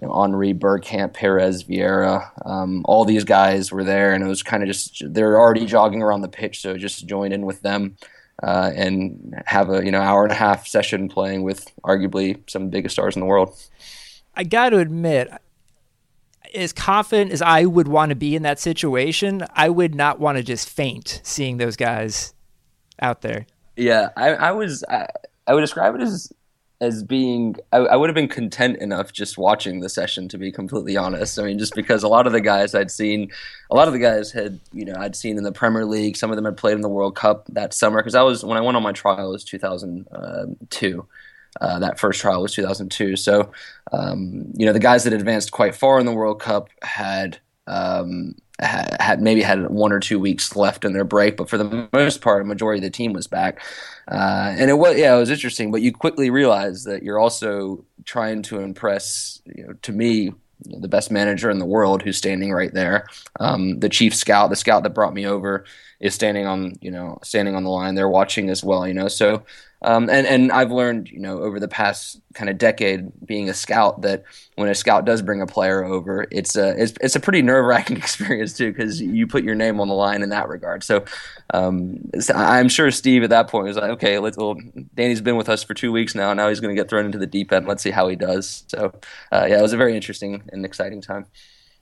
you 0.01 0.07
know, 0.07 0.21
Henry, 0.21 0.53
Bergkamp, 0.53 1.13
Pires, 1.13 1.63
Vieira, 1.63 2.29
um, 2.45 2.83
all 2.86 3.03
these 3.03 3.24
guys 3.24 3.71
were 3.71 3.83
there, 3.83 4.13
and 4.13 4.24
it 4.24 4.27
was 4.27 4.43
kind 4.43 4.63
of 4.63 4.67
just 4.67 5.03
they're 5.13 5.39
already 5.39 5.65
jogging 5.65 6.01
around 6.01 6.21
the 6.21 6.29
pitch, 6.29 6.62
so 6.62 6.77
just 6.77 7.05
join 7.05 7.33
in 7.33 7.45
with 7.45 7.62
them 7.62 7.97
uh, 8.44 8.72
and 8.75 9.41
have 9.46 9.70
a 9.70 9.84
you 9.84 9.91
know 9.91 10.01
hour 10.01 10.24
and 10.24 10.32
a 10.32 10.36
half 10.36 10.67
session 10.67 11.10
playing 11.10 11.44
with 11.44 11.72
arguably 11.84 12.38
some 12.50 12.63
of 12.63 12.67
the 12.72 12.77
biggest 12.77 12.94
stars 12.94 13.15
in 13.15 13.20
the 13.20 13.25
world. 13.25 13.58
I 14.36 14.44
got 14.44 14.70
to 14.70 14.77
admit, 14.77 15.32
as 16.53 16.74
confident 16.74 17.32
as 17.32 17.41
I 17.41 17.65
would 17.65 17.88
want 17.88 18.10
to 18.10 18.15
be 18.15 18.36
in 18.36 18.44
that 18.44 18.60
situation, 18.60 19.46
I 19.56 19.70
would 19.70 19.96
not 19.96 20.20
want 20.20 20.38
to 20.38 20.44
just 20.44 20.70
faint 20.70 21.22
seeing 21.24 21.58
those 21.58 21.75
guys 21.75 22.34
out 23.01 23.22
there. 23.22 23.48
Yeah, 23.75 24.10
I, 24.15 24.29
I 24.34 24.51
was. 24.51 24.84
I, 24.89 25.08
I 25.48 25.53
would 25.53 25.62
describe 25.62 25.96
it 25.96 26.01
as 26.01 26.32
as 26.79 27.03
being 27.03 27.55
I, 27.72 27.77
I, 27.77 27.96
would 27.96 28.10
have 28.10 28.15
been 28.15 28.27
content 28.27 28.77
enough 28.77 29.12
just 29.12 29.38
watching 29.38 29.79
the 29.79 29.89
session 29.89 30.27
to 30.29 30.38
be 30.38 30.51
completely 30.51 30.96
honest. 30.96 31.39
I 31.39 31.43
mean 31.43 31.57
just 31.57 31.74
because 31.74 32.03
a 32.03 32.07
lot 32.07 32.27
of 32.27 32.34
the 32.34 32.41
guys 32.41 32.75
i'd 32.75 32.91
seen 32.91 33.31
a 33.72 33.75
lot 33.75 33.88
of 33.88 33.93
the 33.93 34.00
guys 34.00 34.31
had 34.31 34.60
you 34.74 34.86
know 34.86 34.96
i'd 35.00 35.15
seen 35.15 35.38
in 35.38 35.43
the 35.43 35.51
premier 35.51 35.86
league 35.86 36.15
some 36.15 36.29
of 36.29 36.36
them 36.36 36.46
had 36.46 36.57
played 36.57 36.75
in 36.75 36.81
the 36.81 36.89
world 36.89 37.15
cup 37.15 37.46
that 37.50 37.74
summer 37.74 37.98
because 37.98 38.15
i 38.15 38.22
was 38.22 38.43
when 38.43 38.57
i 38.57 38.62
went 38.62 38.77
on 38.77 38.84
my 38.84 38.91
trial 38.91 39.29
it 39.29 39.31
was 39.31 39.43
2002 39.43 41.07
uh, 41.60 41.79
that 41.79 42.00
first 42.00 42.22
trial 42.22 42.41
was 42.41 42.53
2002 42.53 43.15
so 43.15 43.51
um, 43.91 44.51
you 44.55 44.65
know 44.65 44.74
the 44.74 44.79
guys 44.79 45.03
that 45.03 45.13
advanced 45.13 45.51
quite 45.51 45.74
far 45.74 46.00
in 46.00 46.05
the 46.05 46.13
world 46.13 46.39
cup 46.39 46.69
had 46.84 47.39
um, 47.67 48.36
had 48.59 49.21
maybe 49.21 49.41
had 49.41 49.69
one 49.69 49.91
or 49.91 50.00
two 50.00 50.19
weeks 50.19 50.55
left 50.55 50.83
in 50.83 50.93
their 50.93 51.03
break, 51.03 51.38
but 51.38 51.50
for 51.50 51.57
the 51.57 51.88
most 51.93 52.21
part, 52.21 52.41
a 52.41 52.45
majority 52.45 52.79
of 52.79 52.83
the 52.83 52.89
team 52.89 53.13
was 53.13 53.27
back. 53.27 53.62
Uh, 54.12 54.55
and 54.57 54.69
it 54.69 54.74
was 54.74 54.97
yeah, 54.97 55.15
it 55.15 55.19
was 55.19 55.29
interesting. 55.29 55.71
But 55.71 55.81
you 55.81 55.91
quickly 55.91 56.29
realize 56.29 56.83
that 56.86 57.03
you're 57.03 57.19
also 57.19 57.86
trying 58.05 58.41
to 58.43 58.59
impress, 58.59 59.41
you 59.45 59.67
know, 59.67 59.74
to 59.74 59.91
me, 59.91 60.33
you 60.65 60.71
know, 60.71 60.79
the 60.79 60.88
best 60.88 61.12
manager 61.12 61.51
in 61.51 61.59
the 61.59 61.65
world 61.65 62.01
who's 62.01 62.17
standing 62.17 62.51
right 62.51 62.74
there. 62.74 63.05
Um, 63.39 63.79
the 63.79 63.89
chief 63.89 64.15
scout, 64.15 64.50
the 64.50 64.55
scout 64.55 64.81
that 64.83 64.95
brought 64.95 65.13
me 65.13 65.27
over, 65.27 65.65
is 66.00 66.15
standing 66.15 66.47
on 66.47 66.74
you 66.81 66.89
know 66.89 67.19
standing 67.24 67.55
on 67.55 67.63
the 67.63 67.69
line. 67.69 67.93
They're 67.93 68.09
watching 68.09 68.50
as 68.50 68.63
well. 68.63 68.88
You 68.88 68.95
know, 68.95 69.07
so 69.07 69.43
um, 69.84 70.10
and 70.10 70.25
and 70.25 70.51
I've 70.51 70.72
learned, 70.72 71.10
you 71.10 71.19
know, 71.19 71.39
over 71.39 71.60
the 71.60 71.67
past 71.67 72.19
kind 72.34 72.50
of 72.50 72.57
decade 72.57 73.12
being 73.25 73.48
a 73.48 73.53
scout 73.53 74.01
that 74.01 74.24
when 74.55 74.69
a 74.69 74.75
scout 74.75 75.05
does 75.05 75.22
bring 75.22 75.41
a 75.41 75.46
player 75.46 75.84
over, 75.84 76.25
it's 76.31 76.55
a 76.55 76.81
it's, 76.81 76.93
it's 77.00 77.15
a 77.15 77.19
pretty 77.19 77.43
nerve 77.43 77.65
wracking 77.65 77.98
experience 77.98 78.53
too 78.53 78.72
because 78.74 79.00
you 79.00 79.27
put 79.27 79.43
your 79.43 79.53
name 79.53 79.79
on 79.79 79.88
the 79.88 79.93
line 79.93 80.24
in 80.24 80.29
that 80.29 80.48
regard. 80.48 80.84
So, 80.84 81.05
um, 81.53 82.10
I'm 82.34 82.69
sure 82.69 82.89
Steve 82.89 83.24
at 83.24 83.29
that 83.29 83.50
point 83.50 83.67
was 83.67 83.77
like, 83.77 83.91
okay, 83.91 84.17
let's. 84.17 84.36
Well, 84.36 84.57
Danny's 84.96 85.22
been 85.22 85.38
with 85.38 85.50
us 85.50 85.63
for 85.63 85.75
two 85.75 85.91
weeks 85.91 86.15
now. 86.15 86.34
Now 86.34 86.50
he's 86.50 86.60
going 86.60 86.75
to 86.75 86.81
get 86.81 86.89
thrown 86.89 87.05
into 87.05 87.19
the 87.19 87.27
deep 87.27 87.51
end. 87.51 87.67
Let's 87.67 87.84
see 87.84 87.91
how 87.91 88.07
he 88.07 88.15
does. 88.15 88.63
So, 88.69 88.93
uh, 89.31 89.46
yeah, 89.48 89.60
it 89.60 89.62
was 89.62 89.74
a 89.74 89.77
very 89.77 89.96
interesting 89.96 90.43
and 90.51 90.65
exciting 90.65 91.01
time. 91.01 91.27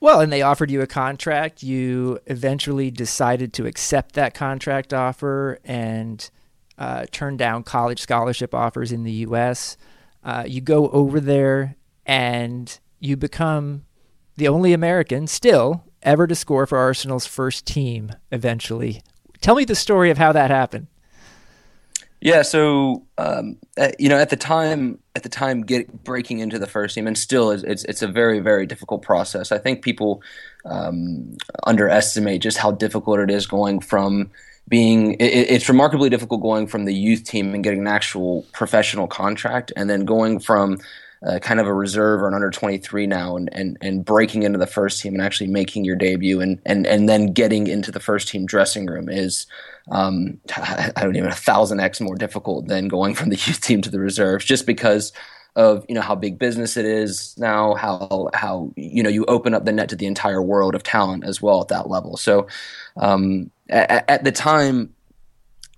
Well, 0.01 0.19
and 0.19 0.31
they 0.31 0.41
offered 0.41 0.69
you 0.69 0.81
a 0.81 0.87
contract. 0.87 1.63
You 1.63 2.19
eventually 2.25 2.91
decided 2.91 3.53
to 3.53 3.65
accept 3.65 4.15
that 4.15 4.33
contract 4.33 4.93
offer 4.93 5.59
and 5.63 6.29
uh, 6.77 7.05
turn 7.12 7.38
down 7.38 7.63
college 7.63 8.01
scholarship 8.01 8.53
offers 8.53 8.91
in 8.91 9.03
the 9.03 9.12
U.S. 9.12 9.77
Uh, 10.24 10.44
you 10.46 10.62
go 10.62 10.89
over 10.89 11.20
there 11.20 11.75
and 12.05 12.79
you 13.00 13.15
become 13.15 13.86
the 14.38 14.48
only 14.48 14.74
American 14.74 15.27
still 15.27 15.84
ever 16.03 16.27
to 16.27 16.36
score 16.36 16.65
for 16.65 16.77
Arsenal's 16.77 17.25
first 17.25 17.65
team 17.65 18.12
eventually. 18.32 19.01
Tell 19.41 19.55
me 19.55 19.65
the 19.65 19.75
story 19.75 20.12
of 20.12 20.17
how 20.17 20.32
that 20.32 20.51
happened. 20.51 20.88
Yeah, 22.22 22.41
so 22.41 23.05
um, 23.20 23.58
you 24.00 24.10
know, 24.10 24.17
at 24.17 24.32
the 24.32 24.36
time, 24.36 24.98
at 25.15 25.22
the 25.22 25.29
time, 25.29 25.62
get 25.62 26.03
breaking 26.03 26.39
into 26.39 26.58
the 26.58 26.65
first 26.65 26.96
team, 26.96 27.05
and 27.05 27.15
still, 27.15 27.51
it's 27.51 27.84
it's 27.84 28.01
a 28.01 28.08
very 28.08 28.39
very 28.39 28.65
difficult 28.65 29.03
process. 29.03 29.51
I 29.51 29.60
think 29.60 29.84
people 29.84 30.24
um, 30.65 31.38
underestimate 31.67 32.41
just 32.41 32.58
how 32.58 32.72
difficult 32.72 33.20
it 33.20 33.29
is 33.29 33.46
going 33.46 33.79
from 33.79 34.32
being 34.67 35.13
it, 35.13 35.25
it's 35.25 35.69
remarkably 35.69 36.10
difficult 36.10 36.41
going 36.41 36.67
from 36.67 36.86
the 36.86 36.93
youth 36.93 37.24
team 37.24 37.53
and 37.53 37.63
getting 37.63 37.79
an 37.79 37.88
actual 37.88 38.45
professional 38.51 39.07
contract 39.07 39.72
and 39.75 39.89
then 39.89 40.05
going 40.05 40.39
from 40.39 40.79
uh, 41.25 41.39
kind 41.39 41.60
of 41.60 41.67
a 41.67 41.74
reserve 41.74 42.22
or 42.22 42.27
an 42.27 42.34
under 42.34 42.51
23 42.51 43.07
now 43.07 43.36
and, 43.36 43.50
and, 43.51 43.77
and 43.81 44.05
breaking 44.05 44.43
into 44.43 44.60
the 44.60 44.67
first 44.67 45.01
team 45.01 45.13
and 45.13 45.24
actually 45.24 45.48
making 45.48 45.84
your 45.84 45.95
debut 45.95 46.39
and, 46.39 46.60
and, 46.65 46.86
and 46.86 47.10
then 47.10 47.34
getting 47.34 47.67
into 47.67 47.91
the 47.91 48.00
first 48.00 48.27
team 48.27 48.45
dressing 48.45 48.86
room 48.86 49.10
is 49.10 49.48
um, 49.91 50.39
I 50.57 50.91
don't 50.98 51.15
even 51.15 51.29
a 51.29 51.36
thousand 51.36 51.79
X 51.79 52.01
more 52.01 52.15
difficult 52.15 52.67
than 52.67 52.88
going 52.88 53.15
from 53.15 53.29
the 53.29 53.36
youth 53.45 53.62
team 53.62 53.81
to 53.81 53.89
the 53.89 54.00
reserves 54.00 54.45
just 54.45 54.65
because 54.65 55.12
of 55.55 55.85
you 55.88 55.95
know 55.95 56.01
how 56.01 56.15
big 56.15 56.38
business 56.38 56.75
it 56.77 56.85
is 56.85 57.38
now 57.38 57.75
how 57.75 58.29
how 58.33 58.71
you 58.75 59.01
know 59.01 59.09
you 59.09 59.24
open 59.25 59.53
up 59.53 59.65
the 59.65 59.71
net 59.71 59.89
to 59.89 59.95
the 59.95 60.05
entire 60.05 60.41
world 60.41 60.75
of 60.75 60.83
talent 60.83 61.24
as 61.24 61.41
well 61.41 61.62
at 61.62 61.69
that 61.69 61.89
level. 61.89 62.17
So 62.17 62.47
um, 62.97 63.51
at, 63.69 64.09
at, 64.09 64.24
the 64.24 64.31
time 64.31 64.94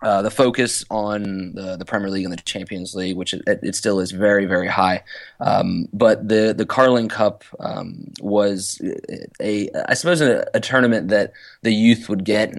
uh, 0.02 0.22
the 0.22 0.30
focus 0.30 0.86
on 0.92 1.54
the, 1.54 1.76
the 1.76 1.86
Premier 1.86 2.10
League 2.10 2.24
and 2.24 2.32
the 2.32 2.38
Champions 2.38 2.94
League, 2.94 3.18
which 3.18 3.34
it, 3.34 3.42
it 3.48 3.76
still 3.76 4.00
is 4.00 4.12
very, 4.12 4.46
very 4.46 4.68
high. 4.68 5.04
Um, 5.40 5.88
but 5.92 6.28
the 6.28 6.54
the 6.56 6.66
Carling 6.66 7.10
Cup 7.10 7.44
um, 7.60 8.12
was 8.22 8.80
a, 9.42 9.70
I 9.88 9.94
suppose, 9.96 10.22
a, 10.22 10.48
a, 10.54 10.60
tournament 10.60 11.08
that 11.10 11.34
the 11.64 11.74
youth 11.74 12.10
would 12.10 12.24
get 12.24 12.54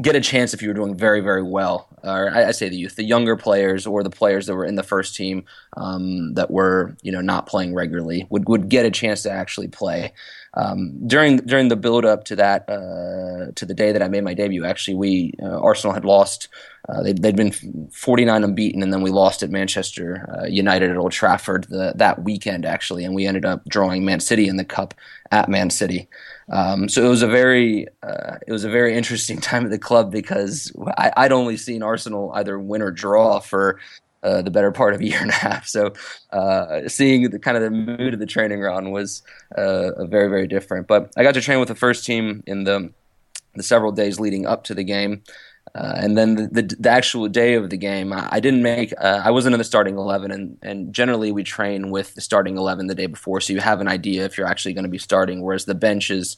get 0.00 0.16
a 0.16 0.20
chance 0.20 0.54
if 0.54 0.62
you 0.62 0.68
were 0.68 0.74
doing 0.74 0.96
very, 0.96 1.20
very 1.20 1.42
well. 1.42 1.88
Or 2.02 2.30
I, 2.30 2.46
I 2.46 2.50
say 2.52 2.68
the 2.70 2.76
youth, 2.76 2.96
the 2.96 3.04
younger 3.04 3.36
players 3.36 3.86
or 3.86 4.02
the 4.02 4.10
players 4.10 4.46
that 4.46 4.54
were 4.54 4.64
in 4.64 4.76
the 4.76 4.82
first 4.82 5.14
team 5.14 5.44
um, 5.76 6.34
that 6.34 6.50
were 6.50 6.96
you 7.02 7.12
know 7.12 7.20
not 7.20 7.46
playing 7.46 7.74
regularly 7.74 8.26
would 8.30 8.48
would 8.48 8.68
get 8.70 8.86
a 8.86 8.90
chance 8.90 9.22
to 9.24 9.30
actually 9.30 9.68
play. 9.68 10.12
Um, 10.58 11.06
during 11.06 11.36
during 11.36 11.68
the 11.68 11.76
build 11.76 12.04
up 12.04 12.24
to 12.24 12.36
that 12.36 12.68
uh, 12.68 13.52
to 13.54 13.64
the 13.64 13.74
day 13.74 13.92
that 13.92 14.02
I 14.02 14.08
made 14.08 14.24
my 14.24 14.34
debut, 14.34 14.64
actually, 14.64 14.96
we 14.96 15.32
uh, 15.40 15.60
Arsenal 15.60 15.94
had 15.94 16.04
lost. 16.04 16.48
Uh, 16.88 17.02
they'd, 17.02 17.20
they'd, 17.20 17.36
been 17.36 17.52
49 17.92 18.44
unbeaten, 18.44 18.82
and 18.82 18.92
then 18.92 19.02
we 19.02 19.10
lost 19.10 19.42
at 19.42 19.50
Manchester 19.50 20.26
uh, 20.34 20.46
United 20.46 20.90
at 20.90 20.96
Old 20.96 21.12
Trafford 21.12 21.66
the, 21.68 21.92
that 21.96 22.24
weekend, 22.24 22.64
actually, 22.64 23.04
and 23.04 23.14
we 23.14 23.26
ended 23.26 23.44
up 23.44 23.62
drawing 23.68 24.06
Man 24.06 24.20
City 24.20 24.48
in 24.48 24.56
the 24.56 24.64
cup 24.64 24.94
at 25.30 25.50
Man 25.50 25.68
City. 25.68 26.08
Um, 26.50 26.88
so 26.88 27.04
it 27.04 27.08
was 27.08 27.22
a 27.22 27.28
very 27.28 27.86
uh, 28.02 28.38
it 28.46 28.52
was 28.52 28.64
a 28.64 28.70
very 28.70 28.96
interesting 28.96 29.40
time 29.40 29.64
at 29.64 29.70
the 29.70 29.78
club 29.78 30.10
because 30.10 30.72
I, 30.96 31.12
would 31.24 31.32
only 31.32 31.56
seen 31.56 31.82
Arsenal 31.82 32.32
either 32.34 32.58
win 32.58 32.82
or 32.82 32.90
draw 32.90 33.38
for 33.38 33.78
uh, 34.22 34.42
the 34.42 34.50
better 34.50 34.72
part 34.72 34.94
of 34.94 35.00
a 35.00 35.06
year 35.06 35.20
and 35.20 35.30
a 35.30 35.34
half. 35.34 35.66
So 35.66 35.92
uh, 36.32 36.88
seeing 36.88 37.30
the 37.30 37.38
kind 37.38 37.56
of 37.56 37.62
the 37.62 37.70
mood 37.70 38.14
of 38.14 38.20
the 38.20 38.26
training 38.26 38.60
ground 38.60 38.92
was 38.92 39.22
uh, 39.56 40.04
very 40.06 40.28
very 40.28 40.46
different. 40.46 40.86
But 40.86 41.12
I 41.16 41.22
got 41.22 41.34
to 41.34 41.40
train 41.40 41.60
with 41.60 41.68
the 41.68 41.74
first 41.74 42.04
team 42.04 42.42
in 42.46 42.64
the 42.64 42.92
the 43.54 43.62
several 43.62 43.92
days 43.92 44.20
leading 44.20 44.46
up 44.46 44.64
to 44.64 44.74
the 44.74 44.84
game. 44.84 45.22
Uh, 45.74 45.94
and 45.96 46.16
then 46.16 46.34
the, 46.34 46.46
the, 46.48 46.76
the, 46.78 46.88
actual 46.88 47.28
day 47.28 47.54
of 47.54 47.70
the 47.70 47.76
game, 47.76 48.12
I, 48.12 48.28
I 48.32 48.40
didn't 48.40 48.62
make. 48.62 48.92
Uh, 48.98 49.22
I 49.24 49.30
wasn't 49.30 49.54
in 49.54 49.58
the 49.58 49.64
starting 49.64 49.96
eleven, 49.96 50.30
and, 50.30 50.56
and 50.62 50.92
generally 50.92 51.32
we 51.32 51.44
train 51.44 51.90
with 51.90 52.14
the 52.14 52.20
starting 52.20 52.56
eleven 52.56 52.86
the 52.86 52.94
day 52.94 53.06
before, 53.06 53.40
so 53.40 53.52
you 53.52 53.60
have 53.60 53.80
an 53.80 53.88
idea 53.88 54.24
if 54.24 54.38
you're 54.38 54.46
actually 54.46 54.74
going 54.74 54.84
to 54.84 54.90
be 54.90 54.98
starting. 54.98 55.42
Whereas 55.42 55.64
the 55.64 55.74
bench 55.74 56.10
is 56.10 56.36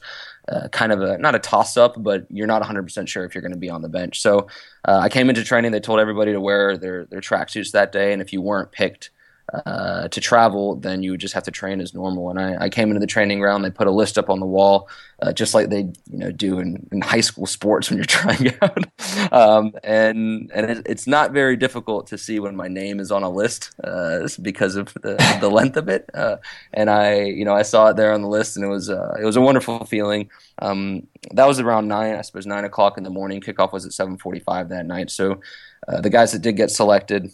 uh, 0.49 0.69
kind 0.69 0.93
of 0.93 1.01
a 1.03 1.19
not 1.19 1.35
a 1.35 1.39
toss 1.39 1.77
up, 1.77 2.03
but 2.03 2.27
you're 2.31 2.47
not 2.47 2.61
100 2.61 2.83
percent 2.83 3.09
sure 3.09 3.25
if 3.25 3.35
you're 3.35 3.43
going 3.43 3.53
to 3.53 3.59
be 3.59 3.71
on 3.71 3.83
the 3.83 3.89
bench. 3.89 4.21
So 4.21 4.49
uh, 4.87 4.99
I 5.03 5.09
came 5.09 5.29
into 5.29 5.45
training. 5.45 5.73
They 5.73 5.81
told 5.81 6.01
everybody 6.01 6.33
to 6.33 6.41
wear 6.41 6.77
their 6.77 7.07
their 7.07 7.21
tracksuits 7.21 7.73
that 7.73 7.93
day, 7.93 8.13
and 8.13 8.21
if 8.21 8.33
you 8.33 8.41
weren't 8.41 8.73
picked, 8.73 9.11
uh, 9.53 10.09
to 10.09 10.21
travel, 10.21 10.77
then 10.77 11.03
you 11.03 11.11
would 11.11 11.21
just 11.21 11.35
have 11.35 11.43
to 11.43 11.51
train 11.51 11.81
as 11.81 11.93
normal. 11.93 12.31
And 12.31 12.39
I, 12.39 12.65
I, 12.65 12.69
came 12.69 12.89
into 12.89 13.01
the 13.01 13.07
training 13.07 13.41
ground. 13.41 13.65
They 13.65 13.71
put 13.71 13.89
a 13.89 13.91
list 13.91 14.17
up 14.17 14.31
on 14.31 14.39
the 14.39 14.47
wall, 14.47 14.89
uh, 15.21 15.33
just 15.33 15.55
like 15.55 15.71
they 15.71 15.81
you 16.11 16.19
know 16.19 16.31
do 16.31 16.61
in, 16.61 16.89
in 16.93 17.01
high 17.01 17.21
school 17.21 17.47
sports 17.47 17.91
when 17.91 17.97
you're 17.97 18.05
trying 18.07 18.53
out. 18.63 19.33
um, 19.33 19.73
and 19.83 20.51
and 20.55 20.71
it, 20.71 20.87
it's 20.87 21.07
not 21.07 21.33
very 21.33 21.57
difficult 21.57 22.07
to 22.09 22.19
see 22.19 22.39
when 22.39 22.55
my 22.55 22.69
name 22.69 23.01
is 23.01 23.11
on 23.11 23.25
a 23.25 23.31
list 23.31 23.73
uh, 23.83 24.29
because 24.41 24.77
of 24.77 24.95
the, 24.95 25.17
the 25.41 25.51
length 25.51 25.77
of 25.77 25.89
it. 25.89 26.09
Uh, 26.15 26.37
and 26.73 26.89
I 26.89 27.23
you 27.23 27.45
know 27.45 27.55
I 27.55 27.63
saw 27.63 27.89
it 27.89 27.97
there 27.97 28.13
on 28.13 28.23
the 28.23 28.29
list, 28.29 28.57
and 28.57 28.65
it 28.65 28.69
was 28.69 28.89
uh, 28.89 29.17
it 29.21 29.25
was 29.25 29.37
a 29.37 29.41
wonderful 29.41 29.85
feeling. 29.85 30.31
Um, 30.61 31.09
that 31.33 31.47
was 31.47 31.59
around 31.59 31.89
nine, 31.89 32.15
I 32.15 32.23
suppose 32.23 32.47
nine 32.47 32.65
o'clock 32.65 32.99
in 32.99 33.05
the 33.05 33.11
morning. 33.11 33.41
Kickoff 33.41 33.73
was 33.73 33.85
at 33.85 33.93
seven 33.93 34.17
forty 34.17 34.41
five 34.41 34.69
that 34.69 34.87
night. 34.87 35.11
So 35.11 35.41
the 35.89 36.11
guys 36.11 36.31
that 36.31 36.43
did 36.43 36.57
get 36.57 36.71
selected 36.71 37.33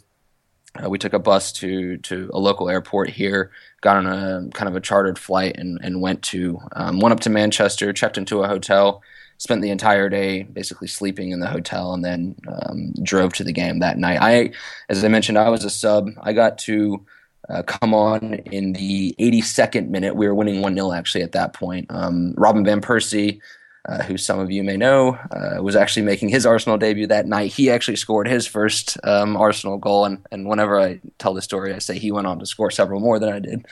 uh, 0.85 0.91
we 0.91 0.99
took 0.99 1.13
a 1.13 1.19
bus 1.19 1.53
to 1.53 1.97
to 1.99 2.31
a 2.33 2.39
local 2.39 2.69
airport 2.69 3.11
here, 3.11 3.51
got 3.81 3.97
on 3.97 4.07
a 4.07 4.49
kind 4.53 4.69
of 4.69 4.77
a 4.77 4.81
chartered 4.81 5.19
flight, 5.19 5.57
and 5.57 5.79
and 5.83 6.01
went 6.01 6.23
to 6.23 6.59
um, 6.73 7.01
went 7.01 7.13
up 7.13 7.21
to 7.21 7.31
Manchester, 7.31 7.93
checked 7.93 8.19
into 8.19 8.43
a 8.43 8.49
hotel, 8.49 9.03
spent 9.39 9.63
the 9.63 9.71
entire 9.71 10.09
day 10.09 10.43
basically 10.43 10.89
sleeping 10.89 11.31
in 11.31 11.41
the 11.41 11.49
hotel, 11.49 11.93
and 11.93 12.05
then 12.05 12.37
um, 12.49 12.93
drove 13.03 13.33
to 13.35 13.45
the 13.45 13.53
game 13.53 13.81
that 13.81 13.99
night. 13.99 14.19
I, 14.21 14.53
as 14.89 15.05
I 15.05 15.09
mentioned, 15.09 15.39
I 15.39 15.49
was 15.51 15.65
a 15.65 15.71
sub. 15.71 16.11
I 16.23 16.33
got 16.33 16.59
to 16.59 17.05
uh, 17.49 17.63
come 17.63 17.95
on 17.95 18.35
in 18.35 18.73
the 18.73 19.15
82nd 19.19 19.89
minute. 19.89 20.17
We 20.17 20.27
were 20.27 20.35
winning 20.35 20.61
1 20.63 20.75
0 20.75 20.93
actually 20.93 21.23
at 21.23 21.33
that 21.33 21.53
point. 21.53 21.87
Um, 21.91 22.35
Robin 22.37 22.65
Van 22.65 22.81
Persie, 22.81 23.41
uh, 23.89 24.03
who 24.03 24.17
some 24.17 24.39
of 24.39 24.51
you 24.51 24.65
may 24.65 24.77
know, 24.77 25.19
uh, 25.31 25.63
was 25.63 25.77
actually 25.77 26.03
making 26.03 26.29
his 26.29 26.45
Arsenal 26.45 26.79
debut 26.79 27.07
that 27.07 27.27
night. 27.27 27.53
He 27.53 27.71
actually 27.71 27.97
scored 27.97 28.29
his 28.29 28.47
first 28.47 28.99
um, 29.05 29.37
Arsenal 29.37 29.79
goal. 29.79 30.05
And, 30.05 30.27
and 30.33 30.49
whenever 30.49 30.79
I 30.79 31.01
tell 31.19 31.35
the 31.35 31.43
story, 31.43 31.73
I 31.73 31.79
say 31.79 31.99
he 31.99 32.13
went 32.13 32.27
on 32.27 32.39
to 32.41 32.47
score 32.47 32.71
several 32.71 33.01
more 33.01 33.19
than 33.19 33.33
I 33.33 33.39
did. 33.39 33.67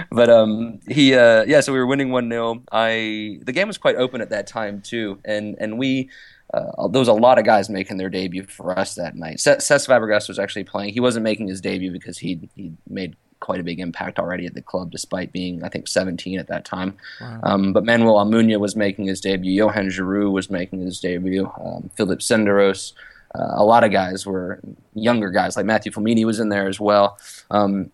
but 0.10 0.30
um, 0.30 0.80
he, 0.88 1.14
uh, 1.14 1.44
yeah, 1.44 1.60
so 1.60 1.72
we 1.72 1.78
were 1.78 1.86
winning 1.86 2.10
1 2.10 2.30
0. 2.30 2.62
I 2.72 3.38
The 3.42 3.52
game 3.52 3.68
was 3.68 3.78
quite 3.78 3.96
open 3.96 4.20
at 4.20 4.30
that 4.30 4.46
time, 4.46 4.80
too. 4.80 5.20
And, 5.24 5.56
and 5.60 5.78
we 5.78 6.10
uh, 6.52 6.88
there 6.88 6.98
was 6.98 7.08
a 7.08 7.12
lot 7.12 7.38
of 7.38 7.44
guys 7.44 7.70
making 7.70 7.96
their 7.96 8.08
debut 8.08 8.44
for 8.44 8.76
us 8.76 8.96
that 8.96 9.14
night. 9.14 9.36
Cesc 9.36 9.86
Fabregas 9.86 10.26
was 10.26 10.38
actually 10.38 10.64
playing. 10.64 10.92
He 10.92 10.98
wasn't 10.98 11.22
making 11.22 11.46
his 11.46 11.60
debut 11.60 11.92
because 11.92 12.18
he 12.18 12.48
he 12.56 12.72
made 12.88 13.14
quite 13.40 13.60
a 13.60 13.64
big 13.64 13.80
impact 13.80 14.18
already 14.18 14.46
at 14.46 14.54
the 14.54 14.62
club, 14.62 14.90
despite 14.90 15.32
being 15.32 15.64
I 15.64 15.68
think 15.68 15.88
17 15.88 16.38
at 16.38 16.48
that 16.48 16.64
time. 16.64 16.96
Wow. 17.20 17.40
Um, 17.42 17.72
but 17.72 17.84
Manuel 17.84 18.14
Almunia 18.14 18.60
was 18.60 18.76
making 18.76 19.06
his 19.06 19.20
debut. 19.20 19.52
Johan 19.52 19.88
Djourou 19.88 20.30
was 20.30 20.50
making 20.50 20.80
his 20.80 21.00
debut. 21.00 21.50
Um, 21.62 21.90
Philip 21.96 22.20
Senderos. 22.20 22.92
Uh, 23.34 23.54
a 23.54 23.64
lot 23.64 23.84
of 23.84 23.92
guys 23.92 24.26
were 24.26 24.60
younger 24.94 25.30
guys, 25.30 25.56
like 25.56 25.66
Matthew 25.66 25.92
Flamini 25.92 26.24
was 26.24 26.40
in 26.40 26.48
there 26.48 26.66
as 26.66 26.80
well. 26.80 27.18
Um, 27.50 27.90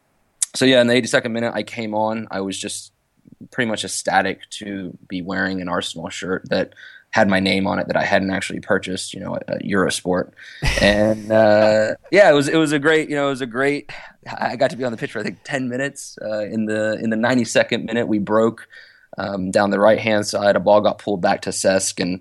so 0.54 0.64
yeah, 0.64 0.80
in 0.80 0.86
the 0.86 0.94
82nd 0.94 1.30
minute, 1.30 1.52
I 1.54 1.62
came 1.62 1.94
on. 1.94 2.26
I 2.30 2.40
was 2.40 2.58
just 2.58 2.92
pretty 3.50 3.68
much 3.68 3.84
ecstatic 3.84 4.48
to 4.48 4.96
be 5.08 5.20
wearing 5.22 5.60
an 5.60 5.68
Arsenal 5.68 6.08
shirt 6.08 6.48
that 6.48 6.74
had 7.16 7.30
my 7.30 7.40
name 7.40 7.66
on 7.66 7.78
it 7.78 7.86
that 7.86 7.96
I 7.96 8.04
hadn't 8.04 8.30
actually 8.30 8.60
purchased, 8.60 9.14
you 9.14 9.20
know, 9.20 9.36
at, 9.36 9.62
Eurosport. 9.62 10.32
And 10.82 11.32
uh, 11.42 11.94
yeah, 12.12 12.30
it 12.30 12.34
was 12.34 12.46
it 12.46 12.58
was 12.58 12.72
a 12.72 12.78
great, 12.78 13.08
you 13.08 13.16
know, 13.16 13.28
it 13.28 13.30
was 13.30 13.40
a 13.40 13.46
great. 13.46 13.90
I 14.38 14.56
got 14.56 14.68
to 14.70 14.76
be 14.76 14.84
on 14.84 14.92
the 14.92 14.98
pitch 14.98 15.12
for 15.12 15.20
I 15.20 15.22
think 15.22 15.38
ten 15.42 15.70
minutes. 15.70 16.18
Uh, 16.20 16.44
in 16.44 16.66
the 16.66 16.98
in 17.02 17.08
the 17.08 17.16
ninety 17.16 17.44
second 17.44 17.86
minute, 17.86 18.06
we 18.06 18.18
broke 18.18 18.68
um, 19.16 19.50
down 19.50 19.70
the 19.70 19.80
right 19.80 19.98
hand 19.98 20.26
side. 20.26 20.56
A 20.56 20.60
ball 20.60 20.82
got 20.82 20.98
pulled 20.98 21.22
back 21.22 21.40
to 21.42 21.50
Cesc, 21.50 22.02
and 22.02 22.20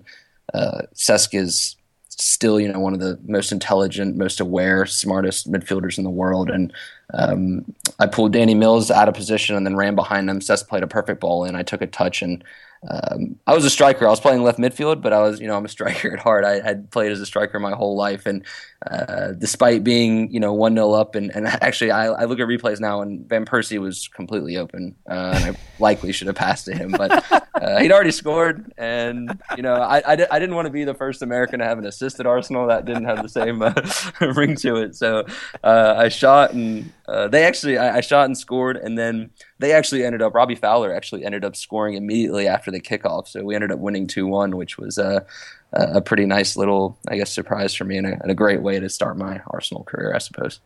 uh, 0.54 0.82
Cesc 0.94 1.38
is 1.38 1.76
still, 2.08 2.58
you 2.58 2.72
know, 2.72 2.80
one 2.80 2.94
of 2.94 3.00
the 3.00 3.18
most 3.26 3.52
intelligent, 3.52 4.16
most 4.16 4.40
aware, 4.40 4.86
smartest 4.86 5.52
midfielders 5.52 5.98
in 5.98 6.04
the 6.04 6.10
world. 6.10 6.48
And 6.48 6.72
um, 7.12 7.66
I 7.98 8.06
pulled 8.06 8.32
Danny 8.32 8.54
Mills 8.54 8.90
out 8.90 9.08
of 9.08 9.14
position 9.14 9.56
and 9.56 9.66
then 9.66 9.76
ran 9.76 9.94
behind 9.94 10.30
him. 10.30 10.40
Cesc 10.40 10.66
played 10.68 10.82
a 10.82 10.86
perfect 10.86 11.20
ball 11.20 11.44
in. 11.44 11.54
I 11.54 11.62
took 11.62 11.82
a 11.82 11.86
touch 11.86 12.22
and 12.22 12.42
um, 12.88 13.36
I 13.46 13.54
was 13.54 13.64
a 13.64 13.70
striker. 13.70 14.06
I 14.06 14.10
was 14.10 14.20
playing 14.20 14.42
left 14.42 14.58
midfield, 14.58 15.02
but 15.02 15.12
I 15.12 15.20
was, 15.20 15.40
you 15.40 15.46
know, 15.46 15.56
I'm 15.56 15.64
a 15.64 15.68
striker 15.76 16.12
at 16.12 16.18
heart. 16.18 16.44
I 16.44 16.60
had 16.60 16.90
played 16.90 17.12
as 17.12 17.20
a 17.20 17.26
striker 17.26 17.58
my 17.58 17.72
whole 17.72 17.96
life, 17.96 18.26
and 18.26 18.44
uh, 18.90 19.32
despite 19.32 19.82
being, 19.82 20.30
you 20.32 20.38
know, 20.38 20.52
one 20.52 20.74
0 20.74 20.92
up, 20.92 21.14
and, 21.14 21.34
and 21.34 21.46
actually, 21.60 21.90
I, 21.90 22.06
I, 22.06 22.24
look 22.24 22.38
at 22.38 22.46
replays 22.46 22.80
now, 22.80 23.02
and 23.02 23.28
Van 23.28 23.44
Persie 23.44 23.78
was 23.78 24.08
completely 24.08 24.56
open, 24.56 24.94
uh, 25.08 25.32
and 25.34 25.56
I 25.56 25.58
likely 25.78 26.12
should 26.12 26.26
have 26.26 26.36
passed 26.36 26.66
to 26.66 26.74
him, 26.74 26.92
but 26.92 27.24
uh, 27.54 27.80
he'd 27.80 27.92
already 27.92 28.10
scored, 28.10 28.72
and 28.76 29.40
you 29.56 29.62
know, 29.62 29.74
I, 29.74 29.98
I, 29.98 30.26
I, 30.30 30.38
didn't 30.38 30.54
want 30.54 30.66
to 30.66 30.72
be 30.72 30.84
the 30.84 30.94
first 30.94 31.22
American 31.22 31.60
to 31.60 31.64
have 31.64 31.78
an 31.78 31.86
assist 31.86 32.20
at 32.20 32.26
Arsenal. 32.26 32.66
That 32.66 32.84
didn't 32.84 33.04
have 33.04 33.22
the 33.22 33.28
same 33.28 33.62
uh, 33.62 33.72
ring 34.20 34.56
to 34.56 34.76
it, 34.76 34.94
so 34.94 35.24
uh, 35.64 35.94
I 35.96 36.08
shot, 36.08 36.52
and 36.52 36.92
uh, 37.08 37.28
they 37.28 37.44
actually, 37.44 37.78
I, 37.78 37.96
I 37.96 38.00
shot 38.00 38.26
and 38.26 38.36
scored, 38.36 38.76
and 38.76 38.98
then 38.98 39.30
they 39.58 39.72
actually 39.72 40.04
ended 40.04 40.22
up 40.22 40.34
Robbie 40.34 40.54
Fowler 40.54 40.94
actually 40.94 41.24
ended 41.24 41.44
up 41.44 41.56
scoring 41.56 41.94
immediately 41.94 42.46
after 42.46 42.70
the 42.70 42.80
kickoff, 42.80 43.28
so 43.28 43.42
we 43.42 43.54
ended 43.54 43.72
up 43.72 43.78
winning 43.78 44.06
two 44.06 44.26
one, 44.26 44.56
which 44.56 44.78
was 44.78 44.98
a, 44.98 45.24
a 45.72 46.00
pretty 46.00 46.26
nice 46.26 46.56
little 46.56 46.98
I 47.08 47.16
guess 47.16 47.32
surprise 47.32 47.74
for 47.74 47.84
me 47.84 47.96
and 47.96 48.06
a, 48.06 48.12
and 48.20 48.30
a, 48.30 48.34
great 48.34 48.62
way 48.62 48.78
to 48.78 48.88
start 48.88 49.16
my 49.16 49.40
Arsenal 49.48 49.84
career, 49.84 50.12
I 50.14 50.18
suppose. 50.18 50.60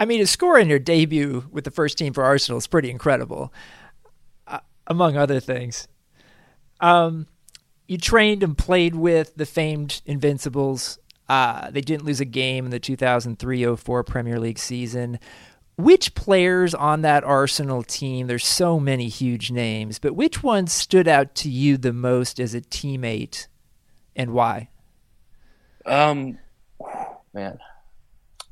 I 0.00 0.04
mean, 0.04 0.20
to 0.20 0.26
score 0.26 0.58
in 0.58 0.68
your 0.68 0.78
debut 0.78 1.48
with 1.50 1.64
the 1.64 1.70
first 1.70 1.98
team 1.98 2.12
for 2.12 2.22
Arsenal 2.22 2.58
is 2.58 2.66
pretty 2.66 2.90
incredible, 2.90 3.52
uh, 4.46 4.60
among 4.86 5.16
other 5.16 5.40
things. 5.40 5.88
Um, 6.80 7.26
you 7.88 7.98
trained 7.98 8.42
and 8.42 8.56
played 8.56 8.94
with 8.94 9.34
the 9.36 9.46
famed 9.46 10.02
Invincibles. 10.06 10.98
Uh, 11.28 11.70
they 11.70 11.80
didn't 11.80 12.04
lose 12.04 12.20
a 12.20 12.24
game 12.24 12.64
in 12.64 12.70
the 12.70 12.78
2003-04 12.78 14.06
Premier 14.06 14.38
League 14.38 14.58
season 14.58 15.18
which 15.78 16.16
players 16.16 16.74
on 16.74 17.02
that 17.02 17.22
Arsenal 17.22 17.84
team, 17.84 18.26
there's 18.26 18.44
so 18.44 18.80
many 18.80 19.08
huge 19.08 19.52
names, 19.52 20.00
but 20.00 20.16
which 20.16 20.42
ones 20.42 20.72
stood 20.72 21.06
out 21.06 21.36
to 21.36 21.48
you 21.48 21.76
the 21.76 21.92
most 21.92 22.40
as 22.40 22.52
a 22.52 22.60
teammate 22.60 23.46
and 24.16 24.32
why? 24.32 24.68
Um, 25.86 26.38
man, 27.32 27.60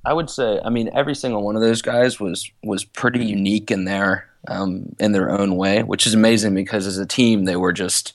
I 0.05 0.13
would 0.13 0.31
say, 0.31 0.61
I 0.65 0.71
mean, 0.71 0.89
every 0.95 1.17
single 1.17 1.43
one 1.43 1.57
of 1.57 1.63
those 1.63 1.83
guys 1.83 2.21
was 2.21 2.49
was 2.63 2.85
pretty 2.85 3.27
unique 3.27 3.73
in 3.73 3.87
their 3.87 4.29
um, 4.47 4.95
in 5.01 5.11
their 5.11 5.29
own 5.29 5.57
way, 5.57 5.83
which 5.83 6.07
is 6.07 6.15
amazing 6.15 6.55
because 6.55 6.87
as 6.87 6.97
a 6.97 7.07
team 7.07 7.45
they 7.45 7.57
were 7.57 7.73
just 7.73 8.13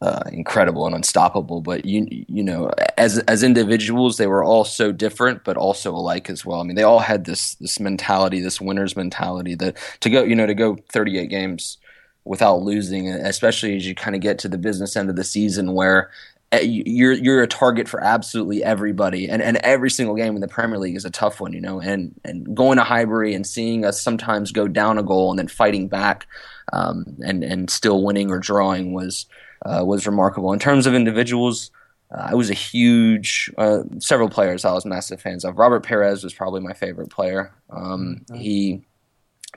uh, 0.00 0.22
incredible 0.32 0.86
and 0.86 0.94
unstoppable. 0.94 1.60
But 1.60 1.84
you 1.84 2.06
you 2.10 2.42
know, 2.42 2.70
as 2.96 3.18
as 3.20 3.42
individuals, 3.42 4.16
they 4.16 4.26
were 4.26 4.44
all 4.44 4.64
so 4.64 4.92
different, 4.92 5.44
but 5.44 5.56
also 5.56 5.94
alike 5.94 6.30
as 6.30 6.44
well. 6.44 6.60
I 6.60 6.64
mean, 6.64 6.76
they 6.76 6.84
all 6.84 7.00
had 7.00 7.24
this 7.24 7.54
this 7.56 7.80
mentality, 7.80 8.40
this 8.40 8.60
winner's 8.60 8.96
mentality 8.96 9.54
that 9.56 9.76
to 10.00 10.10
go 10.10 10.22
you 10.22 10.36
know 10.36 10.46
to 10.46 10.54
go 10.54 10.76
38 10.92 11.28
games 11.28 11.78
without 12.24 12.62
losing, 12.62 13.08
especially 13.08 13.76
as 13.76 13.86
you 13.86 13.94
kind 13.94 14.14
of 14.14 14.22
get 14.22 14.38
to 14.38 14.48
the 14.48 14.58
business 14.58 14.96
end 14.96 15.10
of 15.10 15.16
the 15.16 15.24
season 15.24 15.72
where 15.72 16.10
eh, 16.52 16.60
you're 16.60 17.14
you're 17.14 17.42
a 17.42 17.48
target 17.48 17.88
for 17.88 18.00
absolutely 18.04 18.62
everybody, 18.62 19.28
and 19.28 19.42
and 19.42 19.56
every 19.58 19.90
single 19.90 20.14
game 20.14 20.36
in 20.36 20.40
the 20.40 20.48
Premier 20.48 20.78
League 20.78 20.96
is 20.96 21.04
a 21.04 21.10
tough 21.10 21.40
one, 21.40 21.52
you 21.52 21.60
know. 21.60 21.80
And 21.80 22.14
and 22.24 22.54
going 22.54 22.76
to 22.76 22.84
Highbury 22.84 23.34
and 23.34 23.44
seeing 23.44 23.84
us 23.84 24.00
sometimes 24.00 24.52
go 24.52 24.68
down 24.68 24.98
a 24.98 25.02
goal 25.02 25.30
and 25.30 25.38
then 25.40 25.48
fighting 25.48 25.88
back, 25.88 26.28
um, 26.72 27.16
and 27.24 27.42
and 27.42 27.68
still 27.68 28.04
winning 28.04 28.30
or 28.30 28.38
drawing 28.38 28.92
was 28.92 29.26
uh, 29.64 29.84
was 29.84 30.06
remarkable. 30.06 30.52
In 30.52 30.58
terms 30.58 30.86
of 30.86 30.94
individuals, 30.94 31.70
uh, 32.10 32.28
I 32.30 32.34
was 32.34 32.50
a 32.50 32.54
huge 32.54 33.50
uh, 33.58 33.82
several 33.98 34.28
players 34.28 34.64
I 34.64 34.72
was 34.72 34.86
massive 34.86 35.20
fans 35.20 35.44
of. 35.44 35.58
Robert 35.58 35.86
Pires 35.86 36.24
was 36.24 36.34
probably 36.34 36.60
my 36.60 36.72
favorite 36.72 37.10
player. 37.10 37.52
Um, 37.70 38.22
mm-hmm. 38.24 38.34
He 38.36 38.82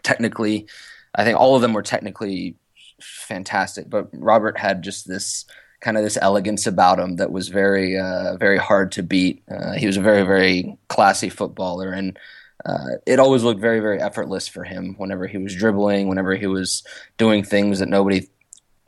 technically, 0.04 0.68
I 1.16 1.24
think 1.24 1.40
all 1.40 1.56
of 1.56 1.62
them 1.62 1.74
were 1.74 1.82
technically 1.82 2.56
fantastic, 3.02 3.90
but 3.90 4.10
Robert 4.14 4.58
had 4.58 4.84
just 4.84 5.08
this 5.08 5.46
kind 5.80 5.98
of 5.98 6.04
this 6.04 6.18
elegance 6.22 6.68
about 6.68 7.00
him 7.00 7.16
that 7.16 7.32
was 7.32 7.50
very 7.50 7.98
uh, 7.98 8.38
very 8.38 8.58
hard 8.58 8.92
to 8.94 9.04
beat. 9.04 9.44
Uh, 9.50 9.74
he 9.74 9.88
was 9.88 9.98
a 9.98 10.02
very 10.02 10.24
very 10.24 10.78
classy 10.88 11.30
footballer 11.30 11.92
and. 11.92 12.18
Uh, 12.64 12.90
it 13.08 13.18
always 13.18 13.42
looked 13.42 13.60
very, 13.60 13.80
very 13.80 14.00
effortless 14.00 14.48
for 14.48 14.64
him 14.64 14.94
whenever 15.00 15.26
he 15.26 15.40
was 15.40 15.56
dribbling, 15.56 16.08
whenever 16.08 16.36
he 16.36 16.46
was 16.46 16.84
doing 17.18 17.44
things 17.44 17.80
that 17.80 17.90
nobody 17.90 18.30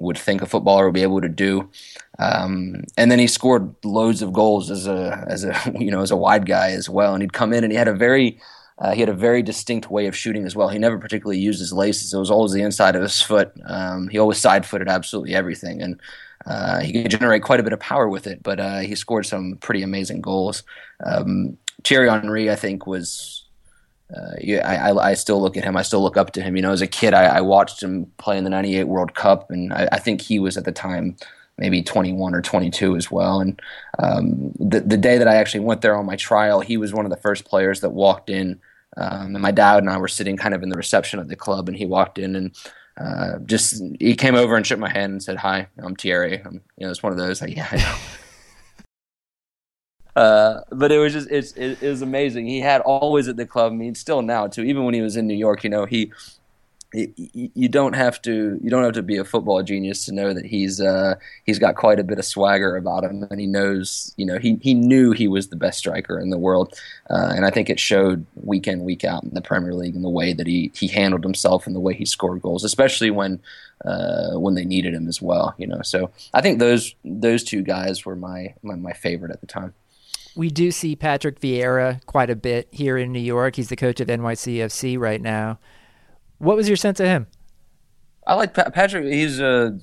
would 0.04 0.18
think 0.18 0.42
a 0.42 0.46
footballer 0.46 0.86
would 0.86 0.94
be 0.94 1.04
able 1.04 1.22
to 1.22 1.30
do. 1.30 1.70
Um, 2.20 2.84
and 2.98 3.10
then 3.10 3.20
he 3.20 3.28
scored 3.28 3.74
loads 3.84 4.22
of 4.22 4.34
goals 4.34 4.70
as 4.70 4.88
a 4.88 5.26
as 5.28 5.44
a 5.44 5.56
you 5.80 5.92
know 5.92 6.02
as 6.02 6.12
a 6.12 6.18
wide 6.18 6.46
guy 6.46 6.72
as 6.72 6.90
well. 6.90 7.14
And 7.14 7.24
he'd 7.24 7.34
come 7.34 7.54
in 7.54 7.64
and 7.64 7.72
he 7.72 7.78
had 7.78 7.88
a 7.88 7.94
very 7.94 8.40
uh, 8.80 8.92
he 8.92 9.00
had 9.00 9.10
a 9.10 9.14
very 9.14 9.42
distinct 9.42 9.90
way 9.90 10.08
of 10.08 10.18
shooting 10.18 10.46
as 10.46 10.56
well. 10.56 10.70
He 10.70 10.80
never 10.80 10.98
particularly 10.98 11.40
used 11.40 11.60
his 11.60 11.74
laces; 11.74 12.14
it 12.14 12.20
was 12.20 12.32
always 12.32 12.54
the 12.54 12.62
inside 12.62 12.96
of 12.96 13.02
his 13.02 13.22
foot. 13.22 13.54
Um, 13.66 14.08
he 14.10 14.18
always 14.18 14.40
side 14.40 14.66
footed 14.66 14.90
absolutely 14.90 15.36
everything, 15.36 15.82
and 15.82 16.00
uh, 16.46 16.80
he 16.80 16.92
could 16.92 17.12
generate 17.12 17.44
quite 17.44 17.60
a 17.60 17.64
bit 17.64 17.74
of 17.74 17.80
power 17.80 18.10
with 18.10 18.28
it. 18.28 18.42
But 18.44 18.60
uh, 18.60 18.80
he 18.80 18.96
scored 18.96 19.26
some 19.26 19.58
pretty 19.58 19.84
amazing 19.84 20.22
goals. 20.22 20.64
Um, 21.06 21.58
Thierry 21.84 22.10
Henry, 22.10 22.50
I 22.50 22.56
think, 22.56 22.88
was 22.88 23.43
uh, 24.16 24.36
yeah, 24.42 24.68
I, 24.68 25.12
I, 25.12 25.14
still 25.14 25.42
look 25.42 25.58
at 25.58 25.64
him. 25.64 25.76
I 25.76 25.82
still 25.82 26.02
look 26.02 26.18
up 26.18 26.32
to 26.32 26.42
him. 26.42 26.56
You 26.56 26.62
know, 26.62 26.72
as 26.72 26.82
a 26.82 26.88
kid, 26.88 27.14
I, 27.14 27.38
I 27.38 27.42
watched 27.42 27.82
him 27.82 28.12
play 28.18 28.38
in 28.38 28.44
the 28.44 28.50
'98 28.50 28.84
World 28.86 29.16
Cup, 29.16 29.50
and 29.50 29.74
I, 29.74 29.88
I, 29.92 30.00
think 30.00 30.22
he 30.22 30.40
was 30.40 30.56
at 30.56 30.66
the 30.66 30.72
time 30.72 31.16
maybe 31.58 31.82
21 31.82 32.36
or 32.36 32.42
22 32.42 32.96
as 32.96 33.10
well. 33.10 33.40
And 33.40 33.60
um, 34.00 34.52
the 34.60 34.82
the 34.82 34.98
day 34.98 35.18
that 35.18 35.28
I 35.28 35.36
actually 35.36 35.62
went 35.62 35.82
there 35.82 35.98
on 35.98 36.06
my 36.06 36.16
trial, 36.16 36.60
he 36.60 36.78
was 36.78 36.94
one 36.94 37.06
of 37.06 37.12
the 37.12 37.18
first 37.18 37.46
players 37.46 37.82
that 37.82 37.92
walked 37.92 38.30
in. 38.30 38.60
Um, 38.98 39.34
and 39.36 39.42
my 39.42 39.52
dad 39.52 39.80
and 39.80 39.90
I 39.90 39.98
were 39.98 40.08
sitting 40.08 40.38
kind 40.38 40.54
of 40.54 40.62
in 40.62 40.70
the 40.70 40.78
reception 40.78 41.20
of 41.20 41.28
the 41.28 41.36
club, 41.36 41.68
and 41.68 41.78
he 41.78 41.86
walked 41.86 42.20
in 42.20 42.36
and 42.36 42.56
uh, 42.98 43.40
just 43.46 43.82
he 44.00 44.16
came 44.16 44.36
over 44.36 44.56
and 44.56 44.66
shook 44.66 44.80
my 44.80 44.92
hand 44.92 45.14
and 45.14 45.24
said, 45.24 45.38
"Hi, 45.38 45.68
I'm 45.80 45.96
Thierry." 45.96 46.42
I'm, 46.46 46.62
you 46.78 46.86
know, 46.86 46.92
it's 46.92 47.02
one 47.02 47.12
of 47.12 47.18
those 47.18 47.42
like, 47.42 47.56
yeah, 47.56 47.68
I 47.72 47.78
know. 47.78 47.96
Uh, 50.16 50.62
but 50.70 50.92
it 50.92 51.00
was 51.00 51.14
just 51.14 51.30
it's 51.32 51.54
it, 51.54 51.82
it, 51.82 51.90
was 51.90 52.02
amazing. 52.02 52.46
He 52.46 52.60
had 52.60 52.82
always 52.82 53.28
at 53.28 53.36
the 53.36 53.46
club. 53.46 53.72
I 53.72 53.76
mean, 53.76 53.96
still 53.96 54.22
now 54.22 54.48
too. 54.48 54.64
Even 54.64 54.86
when 54.86 54.94
he 54.94 55.02
was 55.02 55.18
in 55.18 55.28
New 55.28 55.36
York, 55.36 55.64
you 55.64 55.70
know, 55.72 55.86
he 55.86 56.12
you 56.94 57.68
don't 57.68 57.94
have 57.94 58.22
to 58.22 58.60
you 58.62 58.70
don't 58.70 58.84
have 58.84 58.94
to 58.94 59.02
be 59.02 59.18
a 59.18 59.26
football 59.26 59.64
genius 59.64 60.06
to 60.06 60.14
know 60.14 60.32
that 60.32 60.46
he's 60.46 60.80
uh, 60.80 61.16
he's 61.44 61.58
got 61.58 61.76
quite 61.76 62.00
a 62.00 62.04
bit 62.04 62.20
of 62.20 62.26
swagger 62.26 62.76
about 62.76 63.04
him, 63.04 63.24
and 63.32 63.40
he 63.40 63.48
knows 63.48 64.14
you 64.16 64.26
know 64.26 64.38
he 64.38 64.60
he 64.62 64.76
knew 64.76 65.12
he 65.12 65.28
was 65.28 65.48
the 65.48 65.56
best 65.56 65.80
striker 65.80 66.20
in 66.20 66.30
the 66.30 66.38
world, 66.38 66.78
uh, 67.10 67.34
and 67.36 67.46
I 67.46 67.50
think 67.50 67.70
it 67.70 67.80
showed 67.80 68.26
week 68.36 68.68
in 68.68 68.84
week 68.84 69.04
out 69.04 69.24
in 69.24 69.34
the 69.34 69.42
Premier 69.42 69.74
League 69.74 69.96
in 69.96 70.04
the 70.04 70.10
way 70.10 70.34
that 70.34 70.46
he 70.46 70.72
he 70.76 70.88
handled 70.88 71.24
himself 71.24 71.66
and 71.66 71.76
the 71.76 71.80
way 71.80 71.96
he 71.96 72.06
scored 72.06 72.44
goals, 72.44 72.64
especially 72.64 73.10
when 73.10 73.42
uh, 73.84 74.34
when 74.34 74.54
they 74.54 74.66
needed 74.66 74.94
him 74.94 75.08
as 75.08 75.20
well. 75.20 75.56
You 75.58 75.66
know, 75.66 75.82
so 75.82 76.12
I 76.32 76.42
think 76.42 76.60
those 76.60 76.94
those 77.04 77.44
two 77.44 77.64
guys 77.64 78.06
were 78.06 78.16
my 78.16 78.54
my, 78.62 78.76
my 78.76 78.94
favorite 78.94 79.32
at 79.32 79.42
the 79.42 79.48
time. 79.48 79.74
We 80.36 80.50
do 80.50 80.72
see 80.72 80.96
Patrick 80.96 81.40
Vieira 81.40 82.04
quite 82.06 82.30
a 82.30 82.36
bit 82.36 82.68
here 82.72 82.98
in 82.98 83.12
New 83.12 83.20
York. 83.20 83.56
He's 83.56 83.70
the 83.70 83.76
coach 83.76 84.00
of 84.00 84.08
NYCFC 84.08 84.98
right 84.98 85.22
now. 85.22 85.60
What 86.40 86.58
was 86.58 86.68
your 86.68 86.78
sense 86.78 87.00
of 87.00 87.06
him? 87.06 87.28
I 88.26 88.36
like 88.36 88.54
Patrick. 88.54 89.06
He's 89.06 89.40
a 89.40 89.78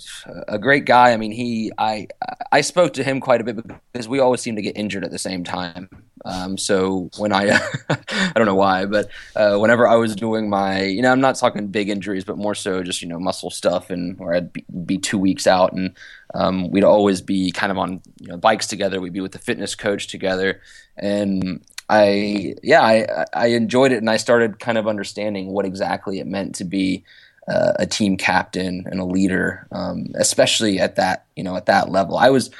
a 0.49 0.59
great 0.59 0.87
guy. 0.87 1.13
I 1.13 1.17
mean, 1.17 1.33
he 1.33 1.71
I 1.77 2.09
I 2.53 2.63
spoke 2.63 2.95
to 2.95 3.05
him 3.05 3.21
quite 3.21 3.41
a 3.41 3.45
bit 3.45 3.57
because 3.93 4.09
we 4.09 4.19
always 4.19 4.41
seem 4.41 4.57
to 4.57 4.63
get 4.63 4.77
injured 4.77 5.05
at 5.05 5.11
the 5.11 5.19
same 5.19 5.45
time. 5.45 5.91
Um, 6.25 6.59
so 6.59 7.11
when 7.19 7.33
I 7.33 7.51
I 7.89 8.33
don't 8.35 8.47
know 8.47 8.55
why, 8.55 8.87
but 8.87 9.09
uh, 9.37 9.57
whenever 9.59 9.87
I 9.87 9.97
was 9.97 10.15
doing 10.15 10.49
my 10.49 10.83
you 10.85 11.03
know 11.03 11.13
I'm 11.13 11.21
not 11.21 11.37
talking 11.37 11.69
big 11.69 11.89
injuries, 11.89 12.25
but 12.25 12.37
more 12.39 12.55
so 12.55 12.83
just 12.83 13.03
you 13.03 13.09
know 13.09 13.19
muscle 13.19 13.51
stuff 13.51 13.91
and 13.91 14.19
where 14.19 14.35
I'd 14.35 14.53
be, 14.53 14.65
be 14.85 14.99
two 14.99 15.19
weeks 15.19 15.47
out 15.47 15.73
and 15.73 15.97
um, 16.35 16.71
we'd 16.71 16.85
always 16.85 17.21
be 17.21 17.51
kind 17.51 17.73
of 17.73 17.79
on 17.79 18.03
you 18.21 18.29
know, 18.29 18.37
bikes 18.37 18.67
together. 18.67 19.01
We'd 19.01 19.13
be 19.13 19.21
with 19.21 19.33
the 19.33 19.39
fitness 19.39 19.75
coach 19.75 20.07
together, 20.07 20.61
and 20.97 21.65
I 21.89 22.55
yeah 22.63 22.83
I 22.83 23.27
I 23.33 23.47
enjoyed 23.49 23.93
it, 23.93 23.99
and 23.99 24.11
I 24.11 24.17
started 24.17 24.61
kind 24.61 24.79
of 24.79 24.87
understanding 24.87 25.49
what 25.49 25.65
exactly 25.65 26.21
it 26.21 26.27
meant 26.27 26.55
to 26.57 26.65
be 26.65 27.05
uh, 27.49 27.73
a 27.77 27.87
team 27.87 28.17
captain 28.17 28.85
and 28.91 29.01
a 29.01 29.05
leader, 29.05 29.67
um, 29.73 30.07
especially 30.15 30.79
at 30.79 30.97
that 30.97 31.27
you 31.35 31.43
know 31.43 31.57
at 31.57 31.67
that 31.67 31.91
level. 31.91 32.17
I 32.17 32.31
was 32.31 32.51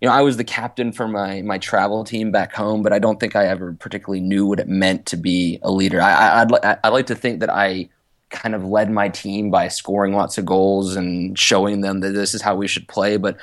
you 0.00 0.08
know 0.08 0.14
I 0.14 0.22
was 0.22 0.36
the 0.36 0.44
captain 0.44 0.92
for 0.92 1.08
my 1.08 1.42
my 1.42 1.58
travel 1.58 2.04
team 2.04 2.30
back 2.30 2.54
home, 2.54 2.82
but 2.82 2.92
I 2.92 2.98
don't 2.98 3.18
think 3.18 3.36
I 3.36 3.46
ever 3.46 3.72
particularly 3.74 4.20
knew 4.20 4.46
what 4.46 4.60
it 4.60 4.68
meant 4.68 5.06
to 5.06 5.16
be 5.16 5.58
a 5.62 5.70
leader. 5.70 6.00
I, 6.00 6.42
I'd 6.42 6.78
I'd 6.84 6.88
like 6.90 7.06
to 7.06 7.14
think 7.14 7.40
that 7.40 7.50
I 7.50 7.88
kind 8.30 8.54
of 8.54 8.64
led 8.64 8.90
my 8.90 9.08
team 9.08 9.50
by 9.50 9.68
scoring 9.68 10.12
lots 10.12 10.36
of 10.36 10.44
goals 10.44 10.96
and 10.96 11.38
showing 11.38 11.80
them 11.80 12.00
that 12.00 12.10
this 12.10 12.34
is 12.34 12.42
how 12.42 12.56
we 12.56 12.66
should 12.66 12.88
play, 12.88 13.16
but 13.16 13.38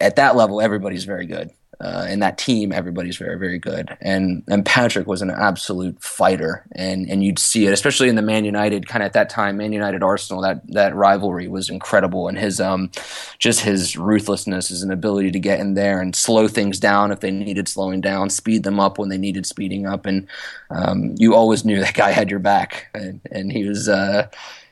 at 0.00 0.16
that 0.16 0.36
level, 0.36 0.60
everybody's 0.60 1.04
very 1.04 1.26
good 1.26 1.50
uh, 1.80 2.06
in 2.10 2.20
that 2.20 2.36
team, 2.36 2.72
everybody's 2.72 3.16
very, 3.16 3.38
very 3.38 3.58
good. 3.58 3.96
And 4.00 4.42
and 4.48 4.66
Patrick 4.66 5.06
was 5.06 5.22
an 5.22 5.30
absolute 5.30 6.02
fighter, 6.02 6.64
and 6.72 7.08
and 7.08 7.24
you'd 7.24 7.38
see 7.38 7.66
it, 7.66 7.72
especially 7.72 8.10
in 8.10 8.16
the 8.16 8.22
Man 8.22 8.44
United 8.44 8.86
kind 8.86 9.02
of 9.02 9.06
at 9.06 9.14
that 9.14 9.30
time, 9.30 9.56
Man 9.56 9.72
United 9.72 10.02
Arsenal. 10.02 10.42
That 10.42 10.60
that 10.72 10.94
rivalry 10.94 11.48
was 11.48 11.70
incredible, 11.70 12.28
and 12.28 12.38
his 12.38 12.60
um, 12.60 12.90
just 13.38 13.60
his 13.60 13.96
ruthlessness, 13.96 14.68
his 14.68 14.82
ability 14.82 15.30
to 15.30 15.40
get 15.40 15.60
in 15.60 15.74
there 15.74 16.00
and 16.00 16.14
slow 16.14 16.48
things 16.48 16.78
down 16.78 17.12
if 17.12 17.20
they 17.20 17.30
needed 17.30 17.66
slowing 17.66 18.02
down, 18.02 18.28
speed 18.28 18.62
them 18.62 18.78
up 18.78 18.98
when 18.98 19.08
they 19.08 19.18
needed 19.18 19.46
speeding 19.46 19.86
up, 19.86 20.04
and 20.04 20.26
um, 20.70 21.14
you 21.18 21.34
always 21.34 21.64
knew 21.64 21.80
that 21.80 21.94
guy 21.94 22.10
had 22.10 22.30
your 22.30 22.40
back, 22.40 22.88
and 22.94 23.20
and 23.32 23.50
he 23.52 23.64
was. 23.64 23.88
Uh, 23.88 24.28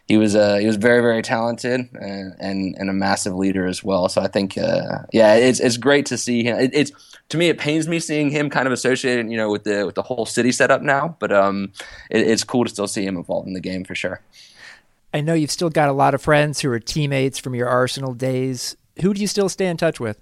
he 0.08 0.16
was 0.16 0.34
uh, 0.34 0.56
he 0.56 0.66
was 0.66 0.76
very 0.76 1.02
very 1.02 1.22
talented 1.22 1.88
and, 2.00 2.34
and, 2.40 2.74
and 2.78 2.90
a 2.90 2.92
massive 2.94 3.34
leader 3.34 3.66
as 3.66 3.84
well. 3.84 4.08
So 4.08 4.22
I 4.22 4.26
think 4.26 4.56
uh, 4.56 5.00
yeah, 5.12 5.34
it's 5.34 5.60
it's 5.60 5.76
great 5.76 6.06
to 6.06 6.16
see 6.16 6.42
him. 6.42 6.58
It, 6.58 6.70
it's 6.72 6.92
to 7.28 7.36
me 7.36 7.50
it 7.50 7.58
pains 7.58 7.86
me 7.86 8.00
seeing 8.00 8.30
him 8.30 8.48
kind 8.48 8.66
of 8.66 8.72
associated 8.72 9.30
you 9.30 9.36
know 9.36 9.50
with 9.50 9.64
the 9.64 9.84
with 9.84 9.94
the 9.94 10.02
whole 10.02 10.24
city 10.24 10.50
setup 10.50 10.80
now, 10.80 11.16
but 11.20 11.30
um, 11.30 11.72
it, 12.10 12.26
it's 12.26 12.42
cool 12.42 12.64
to 12.64 12.70
still 12.70 12.88
see 12.88 13.04
him 13.04 13.16
involved 13.16 13.46
in 13.46 13.52
the 13.52 13.60
game 13.60 13.84
for 13.84 13.94
sure. 13.94 14.20
I 15.12 15.20
know 15.20 15.34
you've 15.34 15.50
still 15.50 15.70
got 15.70 15.88
a 15.88 15.92
lot 15.92 16.14
of 16.14 16.22
friends 16.22 16.60
who 16.60 16.70
are 16.70 16.80
teammates 16.80 17.38
from 17.38 17.54
your 17.54 17.68
Arsenal 17.68 18.14
days. 18.14 18.76
Who 19.02 19.14
do 19.14 19.20
you 19.20 19.26
still 19.26 19.48
stay 19.48 19.66
in 19.66 19.76
touch 19.76 20.00
with? 20.00 20.20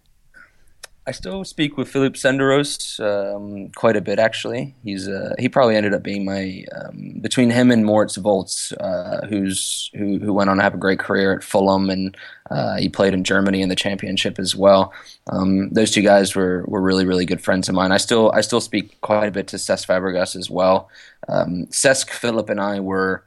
I 1.09 1.13
still 1.13 1.45
speak 1.45 1.77
with 1.77 1.89
Philip 1.89 2.15
Senderos 2.15 2.99
um, 2.99 3.71
quite 3.77 3.97
a 3.97 4.01
bit, 4.01 4.19
actually. 4.19 4.75
He's 4.83 5.07
uh, 5.07 5.35
he 5.39 5.49
probably 5.49 5.77
ended 5.77 5.95
up 5.95 6.03
being 6.03 6.25
my 6.25 6.65
um, 6.75 7.19
between 7.21 7.51
him 7.51 7.71
and 7.71 7.85
Moritz 7.85 8.17
Volz, 8.17 8.73
uh, 8.81 9.25
who's 9.29 9.89
who 9.95 10.19
who 10.19 10.33
went 10.33 10.51
on 10.51 10.57
to 10.57 10.65
have 10.65 10.75
a 10.75 10.79
great 10.79 10.99
career 10.99 11.33
at 11.33 11.45
Fulham, 11.45 11.91
and 11.91 12.17
uh, 12.51 12.77
he 12.77 12.89
played 12.89 13.15
in 13.15 13.23
Germany 13.23 13.63
in 13.63 13.69
the 13.69 13.77
Championship 13.77 14.41
as 14.41 14.57
well. 14.57 14.93
Um, 15.29 15.71
those 15.71 15.93
two 15.93 16.03
guys 16.03 16.35
were 16.35 16.65
were 16.67 16.81
really 16.81 17.07
really 17.07 17.25
good 17.25 17.41
friends 17.41 17.69
of 17.69 17.77
mine. 17.77 17.93
I 17.93 17.99
still 17.99 18.33
I 18.33 18.41
still 18.41 18.61
speak 18.61 19.01
quite 19.01 19.27
a 19.27 19.31
bit 19.31 19.47
to 19.49 19.57
Cesc 19.57 19.87
Fabregas 19.87 20.35
as 20.35 20.51
well. 20.51 20.91
Um, 21.29 21.67
Cesc, 21.67 22.11
Philip, 22.11 22.51
and 22.51 22.61
I 22.61 22.81
were 22.81 23.23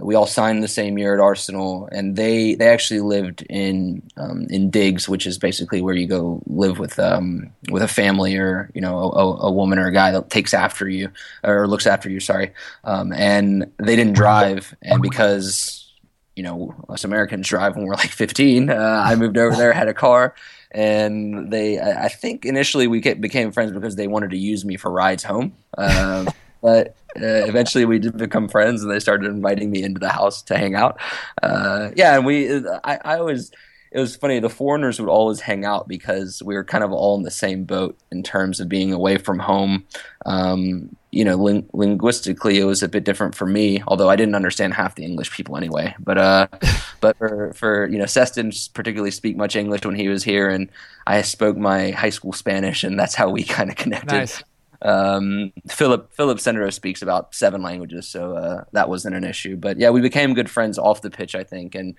we 0.00 0.14
all 0.14 0.26
signed 0.26 0.62
the 0.62 0.68
same 0.68 0.98
year 0.98 1.14
at 1.14 1.20
Arsenal, 1.20 1.88
and 1.92 2.16
they 2.16 2.54
they 2.54 2.68
actually 2.68 3.00
lived 3.00 3.42
in 3.48 4.02
um, 4.16 4.46
in 4.50 4.70
digs, 4.70 5.08
which 5.08 5.26
is 5.26 5.38
basically 5.38 5.82
where 5.82 5.94
you 5.94 6.06
go 6.06 6.42
live 6.46 6.78
with 6.78 6.98
um, 6.98 7.50
with 7.70 7.82
a 7.82 7.88
family 7.88 8.36
or 8.36 8.70
you 8.74 8.80
know 8.80 9.10
a, 9.12 9.46
a, 9.46 9.52
woman 9.52 9.78
or 9.78 9.86
a 9.86 9.92
guy 9.92 10.10
that 10.10 10.30
takes 10.30 10.54
after 10.54 10.88
you 10.88 11.10
or 11.44 11.66
looks 11.66 11.86
after 11.86 12.08
you. 12.08 12.20
Sorry, 12.20 12.52
um, 12.84 13.12
and 13.12 13.70
they 13.78 13.96
didn't 13.96 14.14
drive, 14.14 14.74
and 14.82 15.02
because 15.02 15.92
you 16.36 16.42
know 16.42 16.74
us 16.88 17.04
Americans 17.04 17.48
drive 17.48 17.76
when 17.76 17.86
we're 17.86 17.94
like 17.94 18.10
15, 18.10 18.70
uh, 18.70 19.02
I 19.04 19.14
moved 19.16 19.38
over 19.38 19.56
there, 19.56 19.72
had 19.72 19.88
a 19.88 19.94
car. 19.94 20.34
And 20.70 21.50
they, 21.50 21.80
I 21.80 22.08
think 22.08 22.44
initially 22.44 22.88
we 22.88 23.00
became 23.00 23.52
friends 23.52 23.72
because 23.72 23.96
they 23.96 24.06
wanted 24.06 24.32
to 24.32 24.36
use 24.36 24.66
me 24.66 24.76
for 24.76 24.90
rides 24.90 25.22
home. 25.22 25.56
Um, 25.78 26.28
but 26.60 26.94
uh, 27.16 27.44
eventually 27.46 27.84
we 27.84 27.98
did 27.98 28.16
become 28.16 28.48
friends 28.48 28.82
and 28.82 28.90
they 28.90 29.00
started 29.00 29.30
inviting 29.30 29.70
me 29.70 29.82
into 29.82 29.98
the 29.98 30.08
house 30.08 30.42
to 30.42 30.56
hang 30.56 30.74
out. 30.74 31.00
Uh, 31.42 31.90
yeah 31.96 32.16
and 32.16 32.26
we 32.26 32.56
I, 32.84 32.98
I 33.04 33.18
always 33.18 33.50
it 33.90 34.00
was 34.00 34.16
funny 34.16 34.38
the 34.38 34.50
foreigners 34.50 35.00
would 35.00 35.08
always 35.08 35.40
hang 35.40 35.64
out 35.64 35.88
because 35.88 36.42
we 36.42 36.54
were 36.54 36.64
kind 36.64 36.84
of 36.84 36.92
all 36.92 37.16
in 37.16 37.22
the 37.22 37.30
same 37.30 37.64
boat 37.64 37.98
in 38.12 38.22
terms 38.22 38.60
of 38.60 38.68
being 38.68 38.92
away 38.92 39.16
from 39.16 39.38
home. 39.38 39.84
Um, 40.26 40.96
you 41.10 41.24
know 41.24 41.36
ling- 41.36 41.68
linguistically 41.72 42.58
it 42.58 42.64
was 42.64 42.82
a 42.82 42.88
bit 42.88 43.02
different 43.02 43.34
for 43.34 43.46
me 43.46 43.82
although 43.86 44.10
i 44.10 44.16
didn't 44.16 44.34
understand 44.34 44.74
half 44.74 44.94
the 44.94 45.04
english 45.04 45.30
people 45.30 45.56
anyway. 45.56 45.94
But 45.98 46.18
uh 46.18 46.46
but 47.00 47.16
for 47.16 47.52
for 47.54 47.86
you 47.86 47.98
know 47.98 48.04
Cesc 48.04 48.34
didn't 48.34 48.68
particularly 48.74 49.10
speak 49.10 49.36
much 49.36 49.56
english 49.56 49.84
when 49.84 49.94
he 49.94 50.08
was 50.08 50.22
here 50.22 50.48
and 50.48 50.68
i 51.06 51.22
spoke 51.22 51.56
my 51.56 51.90
high 51.92 52.10
school 52.10 52.32
spanish 52.32 52.84
and 52.84 52.98
that's 52.98 53.14
how 53.14 53.30
we 53.30 53.42
kind 53.56 53.70
of 53.70 53.76
connected. 53.76 54.16
Nice. 54.16 54.42
Um, 54.82 55.52
Philip 55.68 56.12
Philip 56.12 56.38
Senderos 56.38 56.74
speaks 56.74 57.02
about 57.02 57.34
seven 57.34 57.62
languages, 57.62 58.08
so 58.08 58.36
uh, 58.36 58.64
that 58.72 58.88
wasn't 58.88 59.16
an 59.16 59.24
issue. 59.24 59.56
But 59.56 59.78
yeah, 59.78 59.90
we 59.90 60.00
became 60.00 60.34
good 60.34 60.50
friends 60.50 60.78
off 60.78 61.02
the 61.02 61.10
pitch, 61.10 61.34
I 61.34 61.44
think, 61.44 61.74
and 61.74 61.94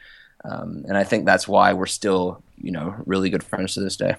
um, 0.45 0.85
and 0.87 0.97
I 0.97 1.03
think 1.03 1.25
that's 1.25 1.47
why 1.47 1.73
we're 1.73 1.85
still 1.85 2.41
you 2.57 2.71
know 2.71 2.95
really 3.05 3.29
good 3.29 3.43
friends 3.43 3.73
to 3.73 3.81
this 3.81 3.97
day. 3.97 4.15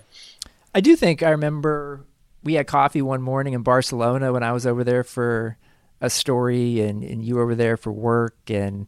I 0.74 0.80
do 0.80 0.94
think 0.94 1.22
I 1.22 1.30
remember 1.30 2.04
we 2.42 2.54
had 2.54 2.66
coffee 2.66 3.02
one 3.02 3.22
morning 3.22 3.54
in 3.54 3.62
Barcelona 3.62 4.32
when 4.32 4.42
I 4.42 4.52
was 4.52 4.66
over 4.66 4.84
there 4.84 5.04
for 5.04 5.56
a 6.00 6.10
story, 6.10 6.80
and, 6.80 7.02
and 7.02 7.24
you 7.24 7.36
were 7.36 7.42
over 7.42 7.54
there 7.54 7.76
for 7.76 7.92
work, 7.92 8.36
and 8.48 8.86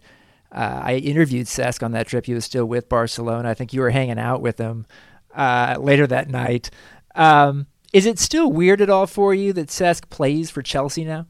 uh, 0.50 0.80
I 0.84 0.94
interviewed 0.96 1.46
Cesc 1.46 1.82
on 1.82 1.92
that 1.92 2.06
trip. 2.06 2.26
He 2.26 2.34
was 2.34 2.44
still 2.44 2.64
with 2.64 2.88
Barcelona. 2.88 3.48
I 3.48 3.54
think 3.54 3.72
you 3.72 3.80
were 3.80 3.90
hanging 3.90 4.18
out 4.18 4.40
with 4.40 4.58
him 4.58 4.86
uh, 5.34 5.76
later 5.78 6.06
that 6.06 6.30
night. 6.30 6.70
Um, 7.14 7.66
is 7.92 8.06
it 8.06 8.18
still 8.18 8.50
weird 8.50 8.80
at 8.80 8.90
all 8.90 9.06
for 9.06 9.34
you 9.34 9.52
that 9.52 9.68
Cesc 9.68 10.08
plays 10.10 10.50
for 10.50 10.62
Chelsea 10.62 11.04
now? 11.04 11.26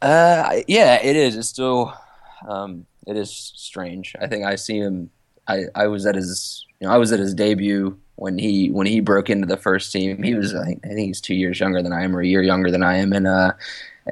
Uh, 0.00 0.60
yeah, 0.68 1.00
it 1.02 1.16
is. 1.16 1.36
It's 1.36 1.48
still, 1.48 1.92
um, 2.46 2.86
it 3.06 3.16
is 3.16 3.52
strange. 3.56 4.14
I 4.20 4.26
think 4.26 4.44
I 4.44 4.54
see 4.54 4.78
him. 4.78 5.10
I, 5.48 5.64
I 5.74 5.86
was 5.86 6.06
at 6.06 6.14
his, 6.14 6.64
you 6.80 6.86
know, 6.86 6.92
I 6.94 6.98
was 6.98 7.10
at 7.10 7.18
his 7.18 7.34
debut 7.34 7.98
when 8.16 8.38
he 8.38 8.70
when 8.70 8.86
he 8.86 9.00
broke 9.00 9.30
into 9.30 9.46
the 9.46 9.56
first 9.56 9.92
team. 9.92 10.22
He 10.22 10.34
was, 10.34 10.54
I 10.54 10.64
think, 10.64 10.80
I 10.84 10.88
think 10.88 11.06
he's 11.06 11.20
two 11.20 11.34
years 11.34 11.58
younger 11.58 11.82
than 11.82 11.92
I 11.92 12.04
am, 12.04 12.14
or 12.14 12.20
a 12.20 12.26
year 12.26 12.42
younger 12.42 12.70
than 12.70 12.82
I 12.82 12.98
am, 12.98 13.12
and 13.12 13.26
uh, 13.26 13.52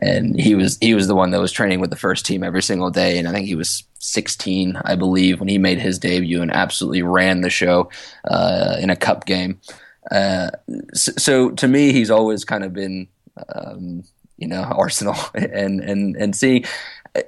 and 0.01 0.39
he 0.39 0.55
was 0.55 0.79
he 0.81 0.95
was 0.95 1.07
the 1.07 1.15
one 1.15 1.31
that 1.31 1.41
was 1.41 1.53
training 1.53 1.81
with 1.81 1.91
the 1.91 1.97
first 1.97 2.27
team 2.27 2.43
every 2.43 2.63
single 2.63 2.91
day. 2.91 3.19
And 3.19 3.29
I 3.29 3.33
think 3.33 3.47
he 3.47 3.55
was 3.55 3.85
16, 3.99 4.81
I 4.85 4.95
believe, 4.95 5.41
when 5.41 5.49
he 5.49 5.59
made 5.59 5.79
his 5.79 5.99
debut 5.99 6.43
and 6.43 6.53
absolutely 6.53 7.03
ran 7.03 7.41
the 7.41 7.51
show 7.51 7.91
uh, 8.25 8.77
in 8.81 8.91
a 8.91 8.97
cup 8.97 9.27
game. 9.27 9.61
Uh, 10.11 10.51
so, 10.95 11.13
so, 11.17 11.51
to 11.51 11.69
me, 11.69 11.93
he's 11.93 12.11
always 12.11 12.45
kind 12.45 12.65
of 12.65 12.73
been, 12.73 13.09
um, 13.55 14.05
you 14.37 14.47
know, 14.47 14.63
Arsenal, 14.77 15.17
and 15.35 15.81
and 15.81 16.17
and 16.17 16.37
seeing 16.37 16.65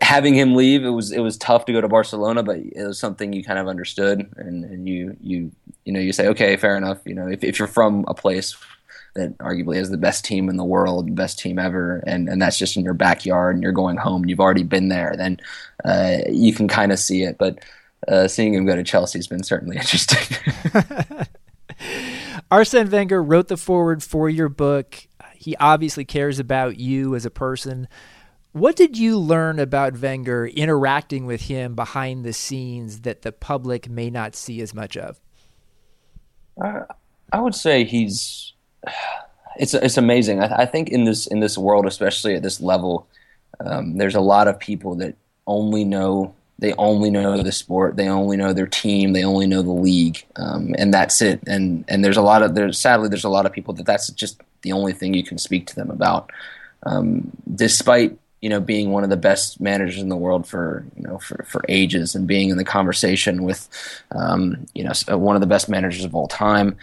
having 0.00 0.34
him 0.34 0.54
leave, 0.54 0.84
it 0.84 0.90
was 0.90 1.12
it 1.12 1.20
was 1.20 1.36
tough 1.36 1.64
to 1.66 1.72
go 1.72 1.80
to 1.80 1.88
Barcelona, 1.88 2.42
but 2.42 2.58
it 2.58 2.84
was 2.84 2.98
something 2.98 3.32
you 3.32 3.44
kind 3.44 3.58
of 3.58 3.68
understood, 3.68 4.30
and, 4.36 4.64
and 4.64 4.88
you 4.88 5.16
you 5.20 5.50
you 5.84 5.92
know 5.92 6.00
you 6.00 6.12
say, 6.12 6.28
okay, 6.28 6.56
fair 6.56 6.76
enough. 6.76 6.98
You 7.04 7.14
know, 7.14 7.28
if 7.28 7.42
if 7.44 7.58
you're 7.58 7.68
from 7.68 8.04
a 8.08 8.14
place 8.14 8.56
that 9.14 9.36
arguably 9.38 9.76
has 9.76 9.90
the 9.90 9.96
best 9.96 10.24
team 10.24 10.48
in 10.48 10.56
the 10.56 10.64
world, 10.64 11.14
best 11.14 11.38
team 11.38 11.58
ever, 11.58 12.02
and, 12.06 12.28
and 12.28 12.40
that's 12.40 12.58
just 12.58 12.76
in 12.76 12.84
your 12.84 12.94
backyard 12.94 13.54
and 13.56 13.62
you're 13.62 13.72
going 13.72 13.96
home 13.96 14.22
and 14.22 14.30
you've 14.30 14.40
already 14.40 14.62
been 14.62 14.88
there, 14.88 15.14
then 15.16 15.38
uh, 15.84 16.18
you 16.28 16.52
can 16.52 16.68
kind 16.68 16.92
of 16.92 16.98
see 16.98 17.22
it. 17.22 17.36
But 17.36 17.58
uh, 18.06 18.28
seeing 18.28 18.54
him 18.54 18.64
go 18.64 18.76
to 18.76 18.84
Chelsea 18.84 19.18
has 19.18 19.26
been 19.26 19.42
certainly 19.42 19.76
interesting. 19.78 20.36
Arsene 22.50 22.90
Wenger 22.90 23.22
wrote 23.22 23.48
the 23.48 23.56
foreword 23.56 24.02
for 24.02 24.28
your 24.28 24.48
book. 24.48 25.06
He 25.34 25.56
obviously 25.56 26.04
cares 26.04 26.38
about 26.38 26.78
you 26.78 27.14
as 27.14 27.26
a 27.26 27.30
person. 27.30 27.88
What 28.52 28.76
did 28.76 28.96
you 28.96 29.18
learn 29.18 29.58
about 29.58 30.00
Wenger 30.00 30.46
interacting 30.46 31.26
with 31.26 31.42
him 31.42 31.74
behind 31.74 32.24
the 32.24 32.32
scenes 32.32 33.02
that 33.02 33.22
the 33.22 33.32
public 33.32 33.88
may 33.88 34.10
not 34.10 34.34
see 34.34 34.60
as 34.62 34.74
much 34.74 34.96
of? 34.96 35.20
Uh, 36.60 36.80
I 37.32 37.40
would 37.40 37.54
say 37.54 37.84
he's 37.84 38.54
it's 39.56 39.74
it's 39.74 39.98
amazing. 39.98 40.42
I, 40.42 40.62
I, 40.62 40.66
think 40.66 40.88
in 40.88 41.04
this 41.04 41.26
in 41.26 41.40
this 41.40 41.58
world, 41.58 41.86
especially 41.86 42.34
at 42.34 42.42
this 42.42 42.60
level, 42.60 43.06
um, 43.60 43.96
there's 43.98 44.14
a 44.14 44.20
lot 44.20 44.48
of 44.48 44.58
people 44.58 44.94
that 44.96 45.16
only 45.46 45.84
know 45.84 46.34
they 46.58 46.72
only 46.74 47.10
know 47.10 47.42
the 47.42 47.52
sport, 47.52 47.96
they 47.96 48.08
only 48.08 48.36
know 48.36 48.52
their 48.52 48.66
team, 48.66 49.12
they 49.12 49.24
only 49.24 49.46
know 49.46 49.62
the 49.62 49.70
league, 49.70 50.24
um, 50.36 50.74
and 50.76 50.92
that's 50.92 51.22
it. 51.22 51.40
And 51.46 51.84
and 51.88 52.04
there's 52.04 52.16
a 52.16 52.22
lot 52.22 52.42
of 52.42 52.54
there's 52.54 52.78
sadly 52.78 53.08
there's 53.08 53.24
a 53.24 53.28
lot 53.28 53.46
of 53.46 53.52
people 53.52 53.74
that 53.74 53.86
that's 53.86 54.10
just 54.10 54.40
the 54.62 54.72
only 54.72 54.92
thing 54.92 55.14
you 55.14 55.22
can 55.22 55.38
speak 55.38 55.66
to 55.68 55.76
them 55.76 55.90
about, 55.90 56.30
um, 56.84 57.30
despite 57.54 58.18
you 58.40 58.48
know 58.48 58.60
being 58.60 58.90
one 58.90 59.04
of 59.04 59.10
the 59.10 59.16
best 59.16 59.60
managers 59.60 60.02
in 60.02 60.08
the 60.08 60.16
world 60.16 60.46
for 60.46 60.84
you 60.96 61.02
know 61.04 61.18
for, 61.18 61.44
for 61.44 61.64
ages 61.68 62.14
and 62.14 62.26
being 62.26 62.50
in 62.50 62.56
the 62.56 62.64
conversation 62.64 63.44
with 63.44 63.68
um, 64.10 64.66
you 64.74 64.82
know 64.82 64.92
one 65.16 65.36
of 65.36 65.40
the 65.40 65.46
best 65.46 65.68
managers 65.68 66.04
of 66.04 66.14
all 66.14 66.28
time. 66.28 66.76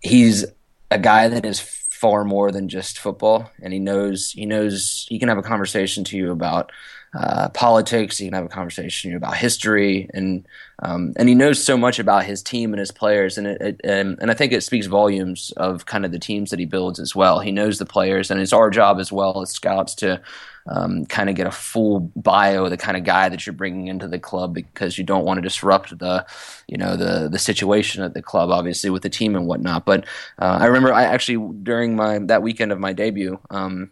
He's 0.00 0.44
a 0.90 0.98
guy 0.98 1.28
that 1.28 1.44
is 1.44 1.60
far 1.60 2.24
more 2.24 2.50
than 2.50 2.68
just 2.68 2.98
football, 2.98 3.48
and 3.62 3.72
he 3.72 3.78
knows 3.78 4.32
he 4.32 4.44
knows 4.44 5.06
he 5.08 5.20
can 5.20 5.28
have 5.28 5.38
a 5.38 5.42
conversation 5.42 6.02
to 6.04 6.16
you 6.16 6.32
about 6.32 6.72
uh, 7.14 7.48
politics. 7.50 8.18
He 8.18 8.26
can 8.26 8.34
have 8.34 8.44
a 8.44 8.48
conversation 8.48 9.14
about 9.14 9.36
history, 9.36 10.08
and 10.14 10.46
um, 10.80 11.12
and 11.16 11.28
he 11.28 11.34
knows 11.34 11.62
so 11.62 11.76
much 11.76 11.98
about 11.98 12.24
his 12.24 12.42
team 12.42 12.72
and 12.72 12.78
his 12.78 12.92
players, 12.92 13.36
and 13.36 13.46
it, 13.46 13.60
it, 13.60 13.80
and 13.84 14.18
and 14.20 14.30
I 14.30 14.34
think 14.34 14.52
it 14.52 14.62
speaks 14.62 14.86
volumes 14.86 15.52
of 15.56 15.86
kind 15.86 16.04
of 16.04 16.12
the 16.12 16.18
teams 16.18 16.50
that 16.50 16.58
he 16.58 16.66
builds 16.66 17.00
as 17.00 17.14
well. 17.14 17.40
He 17.40 17.52
knows 17.52 17.78
the 17.78 17.86
players, 17.86 18.30
and 18.30 18.40
it's 18.40 18.52
our 18.52 18.70
job 18.70 19.00
as 19.00 19.10
well 19.10 19.42
as 19.42 19.50
scouts 19.50 19.94
to 19.96 20.20
um, 20.66 21.04
kind 21.06 21.28
of 21.28 21.34
get 21.34 21.46
a 21.46 21.50
full 21.50 22.00
bio 22.16 22.64
of 22.64 22.70
the 22.70 22.76
kind 22.76 22.96
of 22.96 23.04
guy 23.04 23.28
that 23.28 23.44
you're 23.44 23.54
bringing 23.54 23.88
into 23.88 24.06
the 24.06 24.18
club 24.18 24.54
because 24.54 24.98
you 24.98 25.04
don't 25.04 25.24
want 25.24 25.38
to 25.38 25.42
disrupt 25.42 25.98
the, 25.98 26.24
you 26.68 26.76
know, 26.76 26.96
the 26.96 27.28
the 27.28 27.38
situation 27.38 28.02
at 28.02 28.14
the 28.14 28.22
club, 28.22 28.50
obviously 28.50 28.90
with 28.90 29.02
the 29.02 29.10
team 29.10 29.34
and 29.34 29.46
whatnot. 29.46 29.84
But 29.84 30.04
uh, 30.38 30.58
I 30.60 30.66
remember 30.66 30.92
I 30.92 31.04
actually 31.04 31.54
during 31.62 31.96
my 31.96 32.18
that 32.18 32.42
weekend 32.42 32.72
of 32.72 32.78
my 32.78 32.92
debut. 32.92 33.38
Um, 33.50 33.90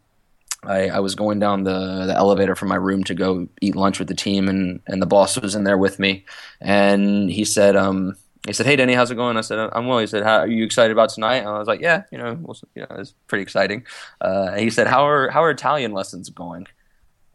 I, 0.64 0.88
I 0.88 1.01
was 1.01 1.14
going 1.14 1.38
down 1.38 1.64
the, 1.64 2.07
the 2.07 2.14
elevator 2.14 2.57
from 2.57 2.68
my 2.68 2.77
room 2.77 3.05
to 3.05 3.14
go 3.14 3.49
eat 3.61 3.77
lunch 3.77 3.99
with 3.99 4.09
the 4.09 4.14
team, 4.14 4.49
and, 4.49 4.81
and 4.87 5.01
the 5.01 5.07
boss 5.07 5.38
was 5.38 5.55
in 5.55 5.64
there 5.64 5.79
with 5.79 5.99
me, 5.99 6.25
and 6.61 7.31
he 7.31 7.44
said, 7.44 7.77
um, 7.77 8.16
he 8.47 8.53
said, 8.53 8.66
"Hey, 8.66 8.77
Denny, 8.77 8.94
how's 8.94 9.11
it 9.11 9.16
going?" 9.16 9.37
I 9.37 9.42
said, 9.42 9.71
"I'm 9.73 9.87
well." 9.87 9.99
He 9.99 10.07
said, 10.07 10.23
"How 10.23 10.38
are 10.38 10.47
you 10.47 10.64
excited 10.64 10.92
about 10.92 11.11
tonight?" 11.11 11.38
And 11.38 11.49
I 11.49 11.59
was 11.59 11.68
like, 11.68 11.81
"Yeah, 11.81 12.05
you 12.11 12.18
know, 12.18 12.38
well, 12.40 12.57
you 12.75 12.83
know, 12.83 12.97
it's 12.97 13.12
pretty 13.27 13.42
exciting." 13.42 13.85
Uh, 14.21 14.55
he 14.55 14.71
said, 14.71 14.87
"How 14.87 15.07
are 15.07 15.29
how 15.29 15.42
are 15.42 15.51
Italian 15.51 15.92
lessons 15.92 16.31
going?" 16.31 16.66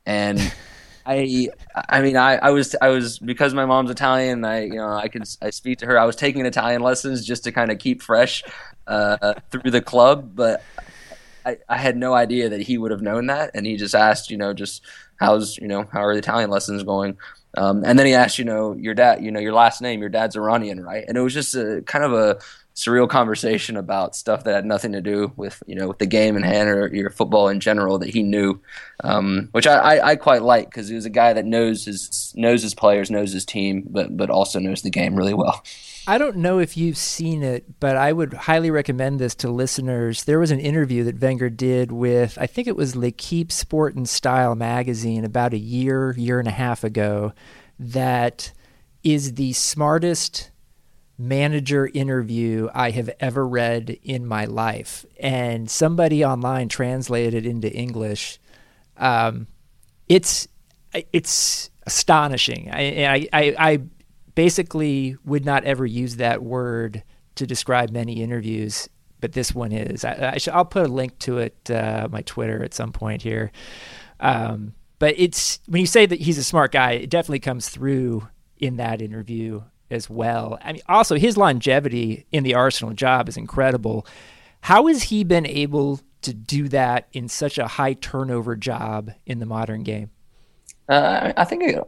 And 0.05 0.39
I, 1.05 1.49
I 1.89 2.01
mean, 2.01 2.15
I, 2.15 2.35
I 2.35 2.49
was, 2.51 2.75
I 2.81 2.87
was 2.87 3.19
because 3.19 3.53
my 3.53 3.65
mom's 3.65 3.91
Italian. 3.91 4.45
I, 4.45 4.63
you 4.65 4.75
know, 4.75 4.93
I 4.93 5.07
could, 5.07 5.23
I 5.41 5.49
speak 5.49 5.79
to 5.79 5.85
her. 5.85 5.99
I 5.99 6.05
was 6.05 6.15
taking 6.15 6.45
Italian 6.45 6.81
lessons 6.81 7.25
just 7.25 7.43
to 7.43 7.51
kind 7.51 7.71
of 7.71 7.77
keep 7.77 8.01
fresh 8.01 8.43
uh, 8.87 9.33
through 9.51 9.71
the 9.71 9.81
club, 9.81 10.31
but 10.35 10.63
I, 11.45 11.57
I 11.69 11.77
had 11.77 11.97
no 11.97 12.13
idea 12.13 12.49
that 12.49 12.61
he 12.61 12.77
would 12.77 12.91
have 12.91 13.01
known 13.01 13.27
that, 13.27 13.51
and 13.53 13.65
he 13.65 13.75
just 13.77 13.95
asked, 13.95 14.29
you 14.31 14.37
know, 14.37 14.53
just 14.53 14.81
how's 15.17 15.57
you 15.57 15.67
know 15.67 15.87
how 15.91 16.03
are 16.03 16.13
the 16.13 16.19
Italian 16.19 16.49
lessons 16.49 16.83
going, 16.83 17.17
um, 17.57 17.83
and 17.85 17.97
then 17.97 18.05
he 18.05 18.13
asked, 18.13 18.39
you 18.39 18.45
know, 18.45 18.73
your 18.73 18.93
dad, 18.93 19.23
you 19.23 19.31
know, 19.31 19.39
your 19.39 19.53
last 19.53 19.81
name, 19.81 19.99
your 19.99 20.09
dad's 20.09 20.35
Iranian, 20.35 20.83
right? 20.83 21.05
And 21.07 21.17
it 21.17 21.21
was 21.21 21.33
just 21.33 21.55
a 21.55 21.83
kind 21.85 22.03
of 22.03 22.13
a 22.13 22.39
surreal 22.75 23.07
conversation 23.07 23.77
about 23.77 24.15
stuff 24.15 24.43
that 24.43 24.55
had 24.55 24.65
nothing 24.65 24.93
to 24.93 25.01
do 25.01 25.31
with 25.35 25.61
you 25.67 25.75
know 25.75 25.87
with 25.87 25.99
the 25.99 26.07
game 26.07 26.35
in 26.35 26.41
hand 26.41 26.67
or 26.69 26.87
your 26.87 27.11
football 27.11 27.47
in 27.47 27.59
general 27.59 27.99
that 27.99 28.09
he 28.09 28.23
knew, 28.23 28.59
um, 29.03 29.49
which 29.51 29.67
I, 29.67 29.77
I, 29.77 30.09
I, 30.11 30.15
quite 30.15 30.41
like 30.41 30.69
because 30.69 30.87
he 30.89 30.95
was 30.95 31.05
a 31.05 31.11
guy 31.11 31.33
that 31.33 31.45
knows 31.45 31.85
his 31.85 32.33
knows 32.35 32.63
his 32.63 32.73
players, 32.73 33.11
knows 33.11 33.31
his 33.31 33.45
team, 33.45 33.85
but 33.89 34.15
but 34.15 34.29
also 34.29 34.59
knows 34.59 34.81
the 34.81 34.89
game 34.89 35.15
really 35.15 35.33
well. 35.33 35.63
I 36.05 36.17
don't 36.17 36.37
know 36.37 36.59
if 36.59 36.75
you've 36.75 36.97
seen 36.97 37.43
it, 37.43 37.79
but 37.79 37.95
I 37.95 38.11
would 38.11 38.33
highly 38.33 38.69
recommend 38.69 39.19
this 39.19 39.35
to 39.35 39.49
listeners. 39.49 40.25
There 40.25 40.39
was 40.39 40.51
an 40.51 40.59
interview 40.59 41.05
that 41.05 41.21
Wenger 41.21 41.49
did 41.49 41.93
with, 41.93 42.37
I 42.39 42.45
think 42.45 42.67
it 42.67 42.75
was 42.75 42.95
L'Equipe 42.95 43.51
Sport 43.51 43.95
and 43.95 44.07
Style 44.07 44.53
magazine 44.53 45.23
about 45.23 45.53
a 45.53 45.57
year, 45.57 46.13
year 46.17 46.39
and 46.39 46.47
a 46.47 46.51
half 46.51 46.83
ago, 46.83 47.31
that 47.79 48.51
is 49.01 49.35
the 49.35 49.53
smartest 49.53 50.51
manager 51.17 51.89
interview 51.93 52.67
I 52.73 52.91
have 52.91 53.09
ever 53.21 53.47
read 53.47 53.97
in 54.03 54.25
my 54.25 54.43
life. 54.43 55.05
And 55.19 55.69
somebody 55.71 56.25
online 56.25 56.67
translated 56.67 57.33
it 57.33 57.45
into 57.45 57.71
English. 57.71 58.39
Um, 58.97 59.47
it's 60.07 60.47
it's 61.11 61.69
astonishing. 61.87 62.69
I, 62.71 63.27
I, 63.33 63.55
I 63.57 63.81
basically 64.35 65.17
would 65.25 65.45
not 65.45 65.63
ever 65.63 65.85
use 65.85 66.17
that 66.17 66.43
word 66.43 67.03
to 67.35 67.47
describe 67.47 67.91
many 67.91 68.21
interviews, 68.21 68.89
but 69.19 69.33
this 69.33 69.53
one 69.53 69.71
is. 69.71 70.05
I, 70.05 70.37
I 70.51 70.57
will 70.57 70.65
put 70.65 70.85
a 70.85 70.89
link 70.89 71.17
to 71.19 71.39
it 71.39 71.69
uh, 71.69 72.07
my 72.11 72.21
Twitter 72.21 72.63
at 72.63 72.73
some 72.73 72.91
point 72.91 73.21
here. 73.21 73.51
Um, 74.19 74.73
but 74.99 75.15
it's 75.17 75.59
when 75.67 75.81
you 75.81 75.87
say 75.87 76.05
that 76.05 76.21
he's 76.21 76.37
a 76.37 76.43
smart 76.43 76.71
guy, 76.71 76.93
it 76.93 77.09
definitely 77.09 77.39
comes 77.39 77.69
through 77.69 78.27
in 78.57 78.77
that 78.77 79.01
interview 79.01 79.61
as 79.91 80.09
well. 80.09 80.57
I 80.61 80.73
mean, 80.73 80.81
also 80.87 81.15
his 81.15 81.37
longevity 81.37 82.25
in 82.31 82.43
the 82.43 82.55
Arsenal 82.55 82.93
job 82.93 83.27
is 83.27 83.37
incredible. 83.37 84.05
How 84.61 84.87
has 84.87 85.03
he 85.03 85.23
been 85.23 85.45
able 85.45 85.99
to 86.21 86.33
do 86.33 86.69
that 86.69 87.07
in 87.11 87.27
such 87.27 87.57
a 87.57 87.67
high 87.67 87.93
turnover 87.93 88.55
job 88.55 89.11
in 89.25 89.39
the 89.39 89.45
modern 89.45 89.83
game? 89.83 90.09
Uh, 90.87 91.33
I 91.35 91.43
think 91.43 91.63
it 91.63 91.79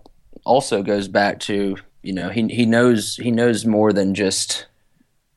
also 0.43 0.84
goes 0.84 1.08
back 1.08 1.39
to 1.41 1.77
you 2.06 2.13
know 2.13 2.30
he 2.30 2.48
he 2.48 2.65
knows 2.68 3.15
he 3.15 3.32
knows 3.32 3.65
more 3.65 3.91
than 3.91 4.13
just 4.13 4.68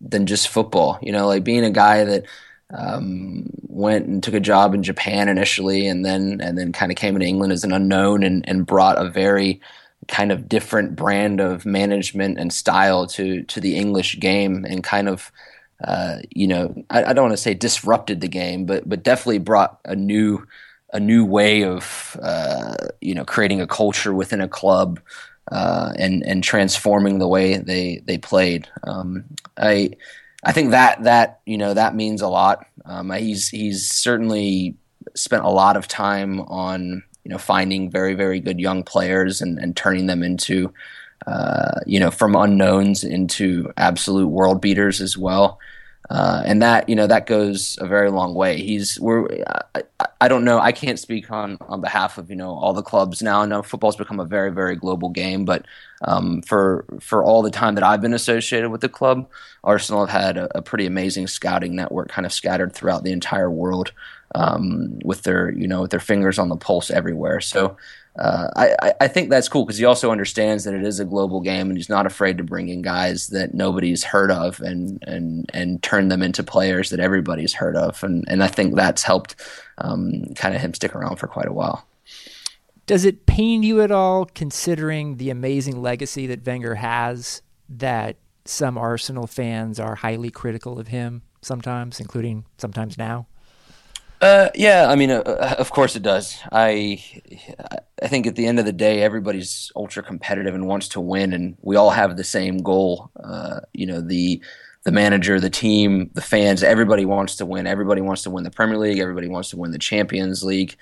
than 0.01 0.27
just 0.27 0.49
football. 0.49 0.99
You 1.01 1.13
know, 1.13 1.27
like 1.27 1.43
being 1.43 1.65
a 1.65 1.71
guy 1.71 2.05
that 2.05 2.27
um, 2.73 3.49
went 3.67 4.07
and 4.07 4.23
took 4.23 4.35
a 4.35 4.41
job 4.41 4.75
in 4.75 4.83
Japan 4.83 5.31
initially, 5.31 5.87
and 5.87 6.05
then 6.05 6.41
and 6.43 6.59
then 6.59 6.73
kind 6.73 6.93
of 6.93 6.97
came 6.97 7.15
into 7.15 7.27
England 7.27 7.53
as 7.53 7.65
an 7.65 7.73
unknown, 7.73 8.23
and 8.23 8.47
and 8.47 8.67
brought 8.67 8.99
a 8.99 9.09
very 9.09 9.63
kind 10.09 10.31
of 10.31 10.49
different 10.49 10.95
brand 10.95 11.41
of 11.41 11.65
management 11.65 12.39
and 12.39 12.53
style 12.53 13.07
to 13.07 13.43
to 13.45 13.61
the 13.61 13.75
English 13.77 14.21
game, 14.21 14.65
and 14.65 14.85
kind 14.85 15.09
of. 15.09 15.33
Uh, 15.85 16.19
you 16.35 16.49
know, 16.49 16.75
I, 16.91 17.05
I 17.05 17.13
don't 17.13 17.27
want 17.27 17.35
to 17.35 17.37
say 17.37 17.55
disrupted 17.55 18.21
the 18.21 18.27
game, 18.27 18.67
but 18.67 18.89
but 18.89 19.05
definitely 19.05 19.39
brought 19.39 19.79
a 19.85 19.95
new 19.95 20.45
a 20.93 20.99
new 20.99 21.25
way 21.25 21.63
of 21.63 22.19
uh, 22.21 22.75
you 23.01 23.15
know 23.15 23.25
creating 23.25 23.61
a 23.61 23.67
culture 23.67 24.13
within 24.13 24.41
a 24.41 24.49
club 24.49 24.99
uh, 25.51 25.93
and 25.97 26.23
and 26.25 26.45
transforming 26.45 27.19
the 27.19 27.29
way 27.29 27.57
they 27.57 28.03
they 28.05 28.19
played. 28.19 28.69
Um, 28.85 29.25
I 29.57 29.91
I 30.45 30.53
think 30.53 30.71
that 30.71 31.03
that 31.05 31.41
you 31.47 31.59
know 31.59 31.75
that 31.75 31.95
means 31.95 32.23
a 32.23 32.29
lot. 32.29 32.67
Um, 32.85 33.11
he's 33.13 33.49
he's 33.49 33.89
certainly 33.89 34.77
spent 35.15 35.45
a 35.45 35.51
lot 35.51 35.77
of 35.77 35.89
time 35.89 36.41
on 36.43 37.03
you 37.25 37.31
know 37.31 37.39
finding 37.39 37.91
very 37.91 38.15
very 38.15 38.41
good 38.41 38.61
young 38.61 38.83
players 38.83 39.41
and, 39.41 39.59
and 39.59 39.77
turning 39.77 40.07
them 40.07 40.23
into 40.23 40.73
uh, 41.27 41.81
you 41.87 41.99
know 41.99 42.11
from 42.11 42.37
unknowns 42.37 43.05
into 43.05 43.73
absolute 43.77 44.29
world 44.29 44.61
beaters 44.61 45.01
as 45.01 45.17
well. 45.17 45.59
Uh, 46.11 46.43
and 46.47 46.63
that 46.63 46.89
you 46.89 46.97
know 46.97 47.07
that 47.07 47.27
goes 47.27 47.77
a 47.83 47.87
very 47.87 48.11
long 48.11 48.35
way. 48.35 48.57
He's 48.63 48.99
we're 48.99 49.29
I, 49.75 49.83
I, 50.23 50.29
don't 50.29 50.43
know 50.43 50.59
I 50.59 50.73
can't 50.73 50.99
speak 50.99 51.31
on 51.31 51.59
on 51.69 51.83
behalf 51.83 52.17
of 52.17 52.31
you 52.31 52.37
know 52.37 52.51
all 52.51 52.73
the 52.73 52.83
clubs 52.83 53.21
now. 53.21 53.43
I 53.43 53.47
know 53.47 53.63
football's 53.63 53.97
become 53.97 54.19
a 54.19 54.25
very 54.25 54.51
very 54.51 54.75
global 54.75 55.11
game, 55.11 55.45
but 55.45 55.67
um, 56.03 56.41
for 56.43 56.87
for 56.99 57.23
all 57.23 57.43
the 57.43 57.51
time 57.51 57.75
that 57.75 57.85
I've 57.85 58.01
been 58.01 58.15
associated 58.15 58.71
with 58.71 58.81
the 58.81 58.89
club, 58.89 59.29
Arsenal 59.65 60.07
have 60.07 60.23
had 60.23 60.39
a, 60.39 60.59
a 60.59 60.63
pretty 60.63 60.87
amazing 60.87 61.27
scouting 61.27 61.77
network, 61.77 62.09
kind 62.09 62.25
of 62.25 62.33
scattered 62.33 62.73
throughout 62.73 63.05
the 63.05 63.13
entire 63.13 63.51
world, 63.51 63.93
um, 64.35 64.99
with 65.05 65.25
their 65.25 65.51
you 65.51 65.69
know 65.69 65.83
with 65.83 65.91
their 65.91 66.01
fingers 66.01 66.39
on 66.39 66.49
the 66.49 66.57
pulse 66.57 66.91
everywhere. 66.91 67.43
So 67.43 67.77
uh, 68.19 68.49
I, 68.57 68.95
I 69.01 69.09
think 69.09 69.31
that's 69.31 69.49
cool 69.49 69.65
because 69.65 69.79
he 69.79 69.85
also 69.85 70.11
understands 70.11 70.65
that 70.65 70.75
it 70.75 70.83
is 70.83 70.99
a 70.99 71.05
global 71.05 71.41
game 71.41 71.69
and 71.69 71.77
he's 71.77 71.89
not 71.89 72.05
afraid 72.05 72.39
to 72.39 72.45
bring 72.45 72.69
in 72.69 72.83
guys 72.83 73.29
that 73.29 73.55
nobody's 73.55 74.03
heard 74.03 74.31
of 74.31 74.61
and 74.61 75.03
and 75.07 75.49
and 75.55 75.83
turn 75.83 76.09
them 76.09 76.23
into 76.23 76.43
players 76.43 76.91
that 76.91 77.01
everybody's 77.01 77.55
heard 77.55 77.77
of 77.77 78.03
and 78.03 78.25
and 78.29 78.43
I 78.43 78.49
think 78.49 78.75
that's 78.75 79.05
helped 79.05 79.37
um, 79.79 80.25
kind 80.35 80.55
of 80.55 80.61
him 80.61 80.75
stick 80.75 80.97
around 80.97 81.17
for 81.17 81.29
quite 81.29 81.47
a 81.47 81.53
while. 81.53 81.87
Does 82.87 83.05
it 83.05 83.27
pain 83.27 83.63
you 83.63 83.83
at 83.83 83.93
all 83.93 84.25
considering 84.25 85.19
the 85.19 85.31
amazing 85.31 85.81
legacy 85.81 86.27
that 86.27 86.45
Wenger 86.45 86.77
has 86.77 87.43
that 87.69 88.17
some 88.45 88.79
Arsenal 88.79 89.27
fans 89.27 89.79
are 89.79 89.95
highly 89.95 90.31
critical 90.31 90.79
of 90.79 90.89
him 90.89 91.23
sometimes, 91.43 92.01
including 92.01 92.47
sometimes 92.57 92.97
now? 92.97 93.27
Uh, 94.21 94.49
yeah, 94.55 94.89
I 94.89 94.97
mean, 94.97 95.11
uh, 95.11 95.21
uh, 95.21 95.55
of 95.59 95.71
course 95.71 95.95
it 95.95 96.03
does. 96.03 96.39
I, 96.51 97.03
I 98.03 98.09
think 98.09 98.27
at 98.27 98.35
the 98.35 98.47
end 98.47 98.59
of 98.59 98.65
the 98.65 98.73
day, 98.73 99.03
everybody's 99.03 99.71
ultra 99.77 100.03
competitive 100.03 100.55
and 100.55 100.67
wants 100.67 100.89
to 100.89 101.01
win, 101.01 101.33
and 101.33 101.57
we 101.63 101.77
all 101.77 101.91
have 101.91 102.17
the 102.17 102.25
same 102.25 102.59
goal. 102.59 103.11
Uh, 103.23 103.61
you 103.73 103.87
know, 103.87 104.01
the 104.01 104.43
the 104.85 104.93
manager, 104.93 105.39
the 105.39 105.51
team, 105.51 106.11
the 106.15 106.23
fans, 106.23 106.63
everybody 106.63 107.05
wants 107.05 107.37
to 107.37 107.47
win. 107.47 107.67
Everybody 107.67 108.01
wants 108.01 108.23
to 108.23 108.31
win 108.31 108.45
the 108.45 108.51
Premier 108.51 108.79
League. 108.79 108.99
Everybody 108.99 109.29
wants 109.29 109.51
to 109.51 109.57
win 109.57 109.71
the 109.71 109.79
Champions 109.79 110.43
League. 110.43 110.77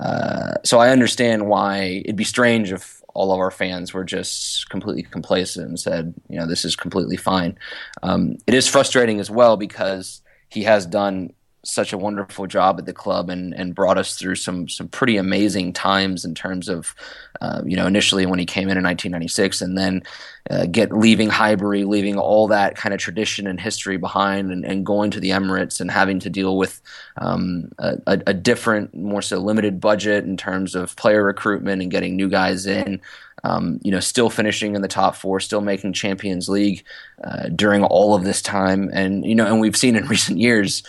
uh, 0.00 0.54
so 0.64 0.78
I 0.78 0.90
understand 0.90 1.46
why 1.48 2.02
it'd 2.04 2.16
be 2.16 2.24
strange 2.24 2.72
if 2.72 3.02
all 3.14 3.32
of 3.32 3.40
our 3.40 3.50
fans 3.50 3.94
were 3.94 4.04
just 4.04 4.68
completely 4.68 5.02
complacent 5.02 5.68
and 5.68 5.80
said, 5.80 6.12
you 6.28 6.38
know, 6.38 6.46
this 6.46 6.64
is 6.64 6.76
completely 6.76 7.16
fine. 7.16 7.58
Um, 8.02 8.36
it 8.46 8.52
is 8.54 8.68
frustrating 8.68 9.20
as 9.20 9.30
well 9.30 9.56
because 9.56 10.20
he 10.50 10.64
has 10.64 10.84
done 10.84 11.32
such 11.66 11.92
a 11.92 11.98
wonderful 11.98 12.46
job 12.46 12.78
at 12.78 12.86
the 12.86 12.92
club 12.92 13.28
and, 13.28 13.54
and 13.54 13.74
brought 13.74 13.98
us 13.98 14.14
through 14.14 14.36
some 14.36 14.68
some 14.68 14.88
pretty 14.88 15.16
amazing 15.16 15.72
times 15.72 16.24
in 16.24 16.34
terms 16.34 16.68
of 16.68 16.94
uh, 17.40 17.62
you 17.64 17.76
know 17.76 17.86
initially 17.86 18.26
when 18.26 18.38
he 18.38 18.46
came 18.46 18.68
in 18.68 18.78
in 18.78 18.84
1996 18.84 19.60
and 19.60 19.76
then 19.76 20.02
uh, 20.50 20.66
get 20.66 20.92
leaving 20.92 21.28
Highbury, 21.28 21.84
leaving 21.84 22.18
all 22.18 22.46
that 22.48 22.76
kind 22.76 22.94
of 22.94 23.00
tradition 23.00 23.46
and 23.46 23.60
history 23.60 23.96
behind, 23.96 24.52
and, 24.52 24.64
and 24.64 24.86
going 24.86 25.10
to 25.10 25.20
the 25.20 25.30
Emirates 25.30 25.80
and 25.80 25.90
having 25.90 26.20
to 26.20 26.30
deal 26.30 26.56
with 26.56 26.80
um, 27.18 27.72
a, 27.78 27.98
a, 28.06 28.34
different, 28.34 28.94
more 28.94 29.22
so 29.22 29.38
limited 29.38 29.80
budget 29.80 30.24
in 30.24 30.36
terms 30.36 30.74
of 30.74 30.94
player 30.96 31.24
recruitment 31.24 31.82
and 31.82 31.90
getting 31.90 32.14
new 32.14 32.28
guys 32.28 32.66
in. 32.66 33.00
Um, 33.44 33.80
you 33.82 33.90
know, 33.90 34.00
still 34.00 34.30
finishing 34.30 34.74
in 34.74 34.82
the 34.82 34.88
top 34.88 35.14
four, 35.14 35.40
still 35.40 35.60
making 35.60 35.92
Champions 35.92 36.48
League 36.48 36.84
uh, 37.22 37.48
during 37.48 37.84
all 37.84 38.14
of 38.14 38.24
this 38.24 38.40
time, 38.40 38.90
and 38.92 39.24
you 39.24 39.34
know, 39.34 39.46
and 39.46 39.60
we've 39.60 39.76
seen 39.76 39.96
in 39.96 40.06
recent 40.08 40.38
years 40.38 40.82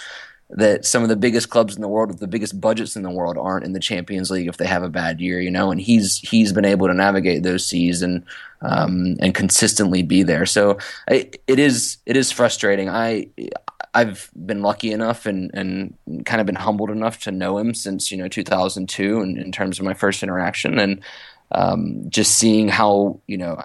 that 0.49 0.85
some 0.85 1.03
of 1.03 1.09
the 1.09 1.15
biggest 1.15 1.49
clubs 1.49 1.75
in 1.75 1.81
the 1.81 1.87
world 1.87 2.09
with 2.09 2.19
the 2.19 2.27
biggest 2.27 2.59
budgets 2.59 2.95
in 2.95 3.03
the 3.03 3.11
world 3.11 3.37
aren't 3.37 3.65
in 3.65 3.73
the 3.73 3.79
Champions 3.79 4.31
League 4.31 4.47
if 4.47 4.57
they 4.57 4.65
have 4.65 4.83
a 4.83 4.89
bad 4.89 5.19
year, 5.19 5.41
you 5.41 5.51
know, 5.51 5.71
and 5.71 5.81
he's 5.81 6.17
he's 6.19 6.53
been 6.53 6.65
able 6.65 6.87
to 6.87 6.93
navigate 6.93 7.43
those 7.43 7.65
seas 7.65 8.01
and 8.01 8.23
um, 8.61 9.17
and 9.19 9.35
consistently 9.35 10.03
be 10.03 10.23
there. 10.23 10.45
So 10.45 10.77
it, 11.09 11.41
it 11.47 11.59
is 11.59 11.97
it 12.05 12.15
is 12.15 12.31
frustrating. 12.31 12.89
I 12.89 13.27
I've 13.93 14.29
been 14.45 14.61
lucky 14.61 14.91
enough 14.91 15.25
and 15.25 15.51
and 15.53 15.97
kind 16.25 16.39
of 16.39 16.47
been 16.47 16.55
humbled 16.55 16.91
enough 16.91 17.19
to 17.21 17.31
know 17.31 17.57
him 17.57 17.73
since 17.73 18.09
you 18.09 18.17
know 18.17 18.29
2002 18.29 19.21
in, 19.21 19.37
in 19.37 19.51
terms 19.51 19.79
of 19.79 19.85
my 19.85 19.93
first 19.93 20.23
interaction 20.23 20.79
and 20.79 21.01
um, 21.51 22.09
just 22.09 22.37
seeing 22.37 22.69
how 22.69 23.19
you 23.27 23.37
know 23.37 23.61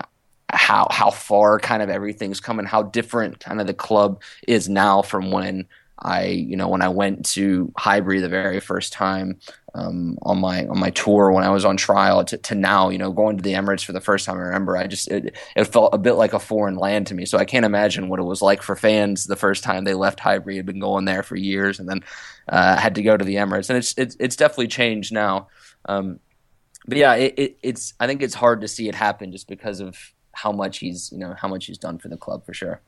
how 0.51 0.88
how 0.90 1.11
far 1.11 1.59
kind 1.59 1.83
of 1.83 1.90
everything's 1.90 2.40
come 2.40 2.59
and 2.59 2.66
how 2.66 2.83
different 2.83 3.38
kind 3.40 3.61
of 3.61 3.66
the 3.66 3.75
club 3.75 4.21
is 4.49 4.68
now 4.68 5.01
from 5.01 5.31
when 5.31 5.66
I, 6.03 6.25
you 6.25 6.57
know, 6.57 6.69
when 6.69 6.83
I 6.83 6.88
went 6.88 7.25
to 7.31 7.73
Highbury 7.77 8.21
the 8.21 8.29
very 8.29 8.61
first 8.61 8.93
time 8.93 9.38
um, 9.75 10.19
on 10.23 10.38
my 10.38 10.67
on 10.67 10.79
my 10.79 10.91
tour 10.91 11.33
when 11.33 11.45
I 11.45 11.51
was 11.51 11.65
on 11.65 11.77
trial 11.77 12.25
to, 12.25 12.37
to, 12.37 12.55
now, 12.55 12.91
you 12.91 12.99
know, 12.99 13.12
going 13.12 13.37
to 13.37 13.43
the 13.43 13.55
Emirates 13.55 13.85
for 13.85 13.93
the 13.93 14.01
first 14.01 14.27
time. 14.27 14.37
I 14.37 14.41
remember 14.41 14.77
I 14.77 14.87
just 14.87 15.09
it, 15.09 15.37
it, 15.57 15.65
felt 15.65 15.95
a 15.95 15.99
bit 15.99 16.15
like 16.15 16.33
a 16.33 16.38
foreign 16.38 16.77
land 16.77 17.07
to 17.07 17.15
me. 17.15 17.25
So 17.25 17.38
I 17.38 17.45
can't 17.45 17.65
imagine 17.65 18.09
what 18.09 18.21
it 18.21 18.25
was 18.25 18.43
like 18.43 18.62
for 18.62 18.77
fans 18.77 19.25
the 19.25 19.37
first 19.37 19.65
time 19.65 19.85
they 19.85 19.95
left 19.95 20.21
Highbury. 20.21 20.57
Had 20.57 20.67
been 20.67 20.81
going 20.81 21.05
there 21.05 21.23
for 21.23 21.37
years 21.37 21.79
and 21.79 21.88
then 21.88 22.03
uh, 22.49 22.77
had 22.77 22.97
to 22.97 23.03
go 23.03 23.17
to 23.17 23.25
the 23.25 23.37
Emirates, 23.37 23.71
and 23.71 23.79
it's 23.79 23.95
it's 23.97 24.17
it's 24.19 24.37
definitely 24.37 24.69
changed 24.69 25.12
now. 25.12 25.49
Um, 25.87 26.21
but 26.87 26.99
yeah, 26.99 27.15
it, 27.15 27.35
it, 27.38 27.59
it's 27.62 27.95
I 28.01 28.07
think 28.07 28.23
it's 28.23 28.35
hard 28.35 28.61
to 28.62 28.69
see 28.69 28.88
it 28.88 28.95
happen 28.95 29.33
just 29.33 29.49
because 29.49 29.81
of 29.81 29.97
how 30.33 30.51
much 30.53 30.79
he's 30.79 31.12
you 31.12 31.19
know 31.19 31.35
how 31.38 31.49
much 31.49 31.67
he's 31.67 31.79
done 31.79 31.99
for 31.99 32.09
the 32.09 32.17
club 32.17 32.45
for 32.45 32.55
sure. 32.55 32.81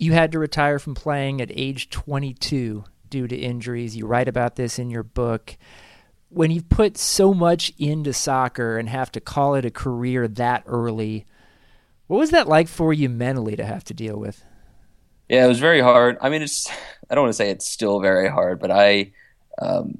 You 0.00 0.14
had 0.14 0.32
to 0.32 0.38
retire 0.38 0.78
from 0.78 0.94
playing 0.94 1.42
at 1.42 1.52
age 1.52 1.90
22 1.90 2.84
due 3.10 3.28
to 3.28 3.36
injuries. 3.36 3.94
You 3.94 4.06
write 4.06 4.28
about 4.28 4.56
this 4.56 4.78
in 4.78 4.88
your 4.88 5.02
book. 5.02 5.58
When 6.30 6.50
you've 6.50 6.70
put 6.70 6.96
so 6.96 7.34
much 7.34 7.70
into 7.78 8.14
soccer 8.14 8.78
and 8.78 8.88
have 8.88 9.12
to 9.12 9.20
call 9.20 9.56
it 9.56 9.66
a 9.66 9.70
career 9.70 10.26
that 10.26 10.62
early, 10.64 11.26
what 12.06 12.16
was 12.16 12.30
that 12.30 12.48
like 12.48 12.66
for 12.66 12.94
you 12.94 13.10
mentally 13.10 13.56
to 13.56 13.64
have 13.66 13.84
to 13.84 13.94
deal 13.94 14.16
with? 14.16 14.42
Yeah, 15.28 15.44
it 15.44 15.48
was 15.48 15.60
very 15.60 15.82
hard. 15.82 16.16
I 16.22 16.30
mean, 16.30 16.40
it's 16.40 16.66
I 17.10 17.14
don't 17.14 17.24
want 17.24 17.34
to 17.34 17.36
say 17.36 17.50
it's 17.50 17.70
still 17.70 18.00
very 18.00 18.30
hard, 18.30 18.58
but 18.58 18.70
I 18.70 19.12
um, 19.60 19.98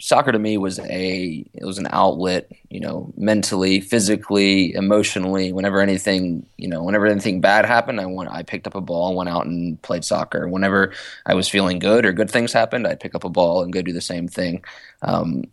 soccer 0.00 0.30
to 0.30 0.38
me 0.38 0.56
was 0.56 0.78
a 0.78 1.44
it 1.52 1.64
was 1.64 1.78
an 1.78 1.88
outlet 1.90 2.50
you 2.70 2.78
know 2.78 3.12
mentally 3.16 3.80
physically 3.80 4.72
emotionally. 4.74 5.52
Whenever 5.52 5.80
anything 5.80 6.46
you 6.56 6.68
know 6.68 6.82
whenever 6.82 7.06
anything 7.06 7.40
bad 7.40 7.64
happened 7.64 8.00
i 8.00 8.06
went 8.06 8.30
i 8.30 8.42
picked 8.42 8.66
up 8.66 8.74
a 8.74 8.80
ball 8.80 9.08
and 9.08 9.16
went 9.16 9.28
out 9.28 9.46
and 9.46 9.80
played 9.82 10.04
soccer. 10.04 10.48
Whenever 10.48 10.92
i 11.26 11.34
was 11.34 11.48
feeling 11.48 11.78
good 11.78 12.04
or 12.04 12.12
good 12.12 12.30
things 12.30 12.52
happened 12.52 12.86
i'd 12.86 13.00
pick 13.00 13.14
up 13.14 13.24
a 13.24 13.30
ball 13.30 13.62
and 13.62 13.72
go 13.72 13.82
do 13.82 13.92
the 13.92 14.00
same 14.00 14.28
thing. 14.28 14.64
Um, 15.02 15.44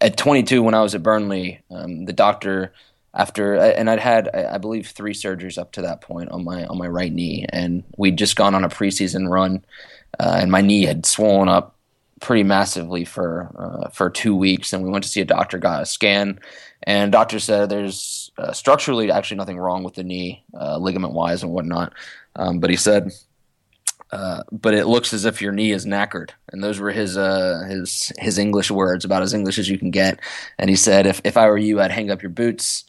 at 0.00 0.18
22 0.18 0.62
when 0.62 0.74
i 0.74 0.82
was 0.82 0.94
at 0.94 1.02
burnley 1.02 1.60
um, 1.70 2.04
the 2.04 2.12
doctor 2.12 2.72
after 3.16 3.56
and 3.56 3.88
I'd 3.88 3.98
had 3.98 4.28
I 4.28 4.58
believe 4.58 4.88
three 4.88 5.14
surgeries 5.14 5.56
up 5.56 5.72
to 5.72 5.82
that 5.82 6.02
point 6.02 6.28
on 6.30 6.44
my 6.44 6.66
on 6.66 6.76
my 6.76 6.86
right 6.86 7.12
knee. 7.12 7.46
And 7.48 7.82
we'd 7.96 8.18
just 8.18 8.36
gone 8.36 8.54
on 8.54 8.62
a 8.62 8.68
preseason 8.68 9.30
run 9.30 9.64
uh, 10.20 10.38
and 10.40 10.50
my 10.50 10.60
knee 10.60 10.84
had 10.84 11.06
swollen 11.06 11.48
up 11.48 11.75
pretty 12.20 12.42
massively 12.42 13.04
for 13.04 13.50
uh, 13.58 13.88
for 13.90 14.10
two 14.10 14.34
weeks, 14.34 14.72
and 14.72 14.82
we 14.82 14.90
went 14.90 15.04
to 15.04 15.10
see 15.10 15.20
a 15.20 15.24
doctor, 15.24 15.58
got 15.58 15.82
a 15.82 15.86
scan, 15.86 16.38
and 16.82 17.12
doctor 17.12 17.38
said 17.38 17.68
there's 17.68 18.30
uh, 18.38 18.52
structurally 18.52 19.10
actually 19.10 19.36
nothing 19.36 19.58
wrong 19.58 19.82
with 19.82 19.94
the 19.94 20.04
knee, 20.04 20.44
uh, 20.58 20.78
ligament 20.78 21.12
wise 21.12 21.42
and 21.42 21.52
whatnot, 21.52 21.92
um, 22.36 22.60
but 22.60 22.70
he 22.70 22.76
said. 22.76 23.10
Uh, 24.12 24.40
but 24.52 24.72
it 24.72 24.86
looks 24.86 25.12
as 25.12 25.24
if 25.24 25.42
your 25.42 25.50
knee 25.50 25.72
is 25.72 25.84
knackered, 25.84 26.30
and 26.52 26.62
those 26.62 26.78
were 26.78 26.92
his 26.92 27.16
uh, 27.16 27.64
his 27.68 28.12
his 28.18 28.38
English 28.38 28.70
words, 28.70 29.04
about 29.04 29.22
as 29.22 29.34
English 29.34 29.58
as 29.58 29.68
you 29.68 29.76
can 29.76 29.90
get. 29.90 30.20
And 30.60 30.70
he 30.70 30.76
said, 30.76 31.06
"If 31.06 31.20
if 31.24 31.36
I 31.36 31.48
were 31.48 31.58
you, 31.58 31.80
I'd 31.80 31.90
hang 31.90 32.08
up 32.08 32.22
your 32.22 32.30
boots, 32.30 32.84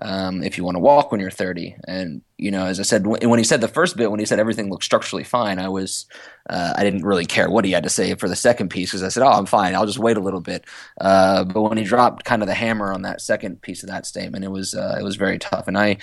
um, 0.00 0.42
if 0.42 0.56
you 0.56 0.64
want 0.64 0.76
to 0.76 0.80
walk 0.80 1.10
when 1.10 1.20
you're 1.20 1.30
30. 1.30 1.76
And 1.86 2.22
you 2.38 2.50
know, 2.50 2.66
as 2.66 2.80
I 2.80 2.82
said, 2.82 3.06
when 3.06 3.38
he 3.38 3.44
said 3.44 3.60
the 3.60 3.68
first 3.68 3.96
bit, 3.96 4.10
when 4.10 4.20
he 4.20 4.26
said 4.26 4.38
everything 4.38 4.70
looked 4.70 4.84
structurally 4.84 5.24
fine, 5.24 5.58
I 5.58 5.68
was, 5.68 6.06
uh, 6.48 6.72
I 6.76 6.82
didn't 6.82 7.04
really 7.04 7.26
care 7.26 7.50
what 7.50 7.64
he 7.64 7.72
had 7.72 7.82
to 7.82 7.90
say 7.90 8.14
for 8.14 8.28
the 8.28 8.36
second 8.36 8.70
piece 8.70 8.90
because 8.90 9.02
I 9.02 9.08
said, 9.08 9.22
oh, 9.22 9.30
I'm 9.30 9.46
fine. 9.46 9.74
I'll 9.74 9.86
just 9.86 9.98
wait 9.98 10.16
a 10.16 10.20
little 10.20 10.40
bit. 10.40 10.64
Uh, 11.00 11.44
but 11.44 11.62
when 11.62 11.76
he 11.76 11.84
dropped 11.84 12.24
kind 12.24 12.42
of 12.42 12.48
the 12.48 12.54
hammer 12.54 12.92
on 12.92 13.02
that 13.02 13.20
second 13.20 13.60
piece 13.60 13.82
of 13.82 13.90
that 13.90 14.06
statement, 14.06 14.44
it 14.44 14.50
was, 14.50 14.74
uh, 14.74 14.96
it 14.98 15.02
was 15.02 15.16
very 15.16 15.38
tough. 15.38 15.68
And 15.68 15.76
I, 15.76 15.98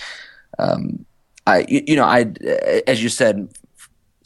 um, 0.59 1.05
I, 1.47 1.65
you 1.67 1.95
know, 1.95 2.05
I, 2.05 2.31
as 2.85 3.01
you 3.01 3.09
said, 3.09 3.49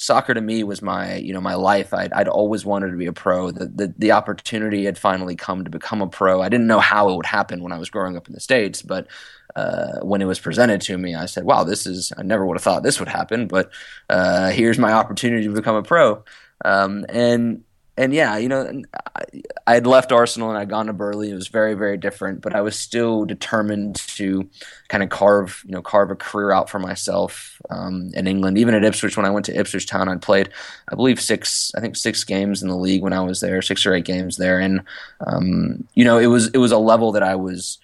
soccer 0.02 0.34
to 0.34 0.42
me 0.42 0.64
was 0.64 0.82
my 0.82 1.18
you 1.18 1.32
know 1.32 1.40
my 1.40 1.54
life 1.54 1.94
I'd, 1.94 2.12
I'd 2.12 2.28
always 2.28 2.66
wanted 2.66 2.90
to 2.90 2.98
be 2.98 3.06
a 3.06 3.14
pro 3.14 3.52
the, 3.52 3.68
the, 3.68 3.94
the 4.00 4.12
opportunity 4.14 4.86
had 4.86 4.98
finally 4.98 5.36
come 5.36 5.64
to 5.64 5.70
become 5.70 6.02
a 6.02 6.08
pro 6.08 6.42
i 6.42 6.50
didn't 6.50 6.66
know 6.66 6.80
how 6.80 7.10
it 7.10 7.16
would 7.16 7.28
happen 7.28 7.62
when 7.62 7.72
i 7.72 7.78
was 7.78 7.92
growing 7.92 8.18
up 8.18 8.28
in 8.28 8.34
the 8.34 8.40
states 8.40 8.82
but 8.82 9.06
uh, 9.56 10.00
when 10.02 10.22
it 10.22 10.26
was 10.26 10.40
presented 10.40 10.82
to 10.82 10.98
me, 10.98 11.16
I 11.16 11.26
said, 11.26 11.44
"Wow, 11.44 11.64
this 11.64 11.86
is 11.86 12.12
I 12.18 12.24
never 12.24 12.46
would 12.46 12.58
have 12.58 12.64
thought 12.64 12.84
this 12.84 13.00
would 13.00 13.10
happen, 13.10 13.48
but 13.48 13.72
uh, 14.10 14.50
here's 14.50 14.80
my 14.80 14.94
opportunity 14.94 15.48
to 15.48 15.54
become 15.54 15.76
a 15.76 15.84
pro." 15.84 16.24
Um, 16.64 17.06
and 17.10 17.64
and 17.98 18.14
yeah, 18.14 18.38
you 18.38 18.48
know, 18.48 18.82
I 19.68 19.74
had 19.74 19.86
left 19.86 20.12
Arsenal 20.12 20.50
and 20.50 20.58
I'd 20.58 20.70
gone 20.70 20.88
to 20.88 20.94
Burnley. 20.94 21.30
It 21.30 21.36
was 21.36 21.50
very, 21.50 21.74
very 21.74 21.98
different, 21.98 22.42
but 22.42 22.56
I 22.56 22.62
was 22.62 22.76
still 22.76 23.26
determined 23.26 23.98
to 24.16 24.50
kind 24.88 25.04
of 25.04 25.10
carve, 25.10 25.62
you 25.66 25.72
know, 25.72 25.82
carve 25.82 26.10
a 26.10 26.16
career 26.16 26.52
out 26.52 26.70
for 26.70 26.80
myself 26.80 27.62
um, 27.70 28.10
in 28.14 28.28
England. 28.28 28.58
Even 28.58 28.74
at 28.74 28.86
Ipswich, 28.86 29.18
when 29.18 29.26
I 29.26 29.30
went 29.30 29.46
to 29.48 29.60
Ipswich 29.60 29.88
Town, 29.88 30.08
I 30.08 30.16
played, 30.16 30.50
I 30.90 30.96
believe, 30.96 31.22
six, 31.22 31.72
I 31.76 31.82
think 31.82 31.98
six 31.98 32.24
games 32.24 32.64
in 32.64 32.70
the 32.70 32.78
league 32.78 33.04
when 33.04 33.14
I 33.14 33.22
was 33.22 33.42
there, 33.42 33.62
six 33.62 33.86
or 33.86 33.94
eight 33.94 34.06
games 34.06 34.38
there, 34.38 34.60
and 34.60 34.82
um, 35.28 35.88
you 35.94 36.06
know, 36.06 36.18
it 36.18 36.28
was 36.28 36.48
it 36.48 36.58
was 36.58 36.72
a 36.72 36.78
level 36.78 37.12
that 37.12 37.24
I 37.24 37.36
was 37.36 37.78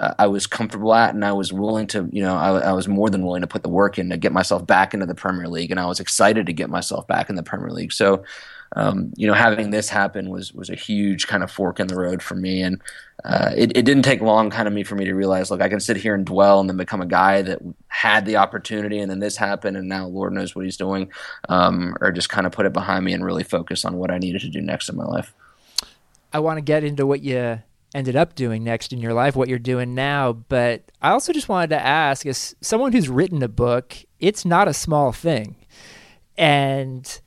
I 0.00 0.26
was 0.28 0.46
comfortable 0.46 0.94
at, 0.94 1.14
and 1.14 1.24
I 1.24 1.32
was 1.32 1.52
willing 1.52 1.86
to, 1.88 2.08
you 2.10 2.22
know, 2.22 2.34
I, 2.34 2.60
I, 2.60 2.72
was 2.72 2.88
more 2.88 3.10
than 3.10 3.24
willing 3.24 3.42
to 3.42 3.46
put 3.46 3.62
the 3.62 3.68
work 3.68 3.98
in 3.98 4.08
to 4.10 4.16
get 4.16 4.32
myself 4.32 4.66
back 4.66 4.94
into 4.94 5.04
the 5.04 5.14
Premier 5.14 5.46
League, 5.46 5.70
and 5.70 5.78
I 5.78 5.84
was 5.86 6.00
excited 6.00 6.46
to 6.46 6.54
get 6.54 6.70
myself 6.70 7.06
back 7.06 7.28
in 7.28 7.36
the 7.36 7.42
Premier 7.42 7.70
League. 7.70 7.92
So, 7.92 8.24
um, 8.76 9.12
you 9.16 9.26
know, 9.26 9.34
having 9.34 9.70
this 9.70 9.90
happen 9.90 10.30
was 10.30 10.54
was 10.54 10.70
a 10.70 10.74
huge 10.74 11.26
kind 11.26 11.42
of 11.42 11.50
fork 11.50 11.80
in 11.80 11.86
the 11.86 11.96
road 11.96 12.22
for 12.22 12.34
me, 12.34 12.62
and 12.62 12.80
uh, 13.24 13.52
it, 13.54 13.76
it 13.76 13.84
didn't 13.84 14.04
take 14.04 14.22
long, 14.22 14.48
kind 14.48 14.66
of 14.66 14.72
me, 14.72 14.84
for 14.84 14.94
me 14.94 15.04
to 15.04 15.12
realize, 15.12 15.50
look, 15.50 15.60
I 15.60 15.68
can 15.68 15.80
sit 15.80 15.98
here 15.98 16.14
and 16.14 16.24
dwell, 16.24 16.60
and 16.60 16.70
then 16.70 16.78
become 16.78 17.02
a 17.02 17.06
guy 17.06 17.42
that 17.42 17.60
had 17.88 18.24
the 18.24 18.36
opportunity, 18.36 19.00
and 19.00 19.10
then 19.10 19.18
this 19.18 19.36
happened, 19.36 19.76
and 19.76 19.86
now 19.86 20.06
Lord 20.06 20.32
knows 20.32 20.56
what 20.56 20.64
He's 20.64 20.78
doing, 20.78 21.10
um, 21.50 21.94
or 22.00 22.10
just 22.10 22.30
kind 22.30 22.46
of 22.46 22.52
put 22.52 22.64
it 22.64 22.72
behind 22.72 23.04
me 23.04 23.12
and 23.12 23.22
really 23.22 23.44
focus 23.44 23.84
on 23.84 23.98
what 23.98 24.10
I 24.10 24.16
needed 24.16 24.40
to 24.42 24.48
do 24.48 24.62
next 24.62 24.88
in 24.88 24.96
my 24.96 25.04
life. 25.04 25.34
I 26.32 26.38
want 26.38 26.56
to 26.56 26.62
get 26.62 26.84
into 26.84 27.06
what 27.06 27.22
you 27.22 27.60
ended 27.94 28.16
up 28.16 28.34
doing 28.34 28.64
next 28.64 28.92
in 28.92 29.00
your 29.00 29.14
life, 29.14 29.36
what 29.36 29.48
you're 29.48 29.58
doing 29.58 29.94
now. 29.94 30.32
But 30.32 30.90
I 31.02 31.10
also 31.10 31.32
just 31.32 31.48
wanted 31.48 31.70
to 31.70 31.84
ask 31.84 32.26
as 32.26 32.54
someone 32.60 32.92
who's 32.92 33.08
written 33.08 33.42
a 33.42 33.48
book, 33.48 33.96
it's 34.18 34.44
not 34.44 34.68
a 34.68 34.74
small 34.74 35.12
thing. 35.12 35.56
And 36.36 37.20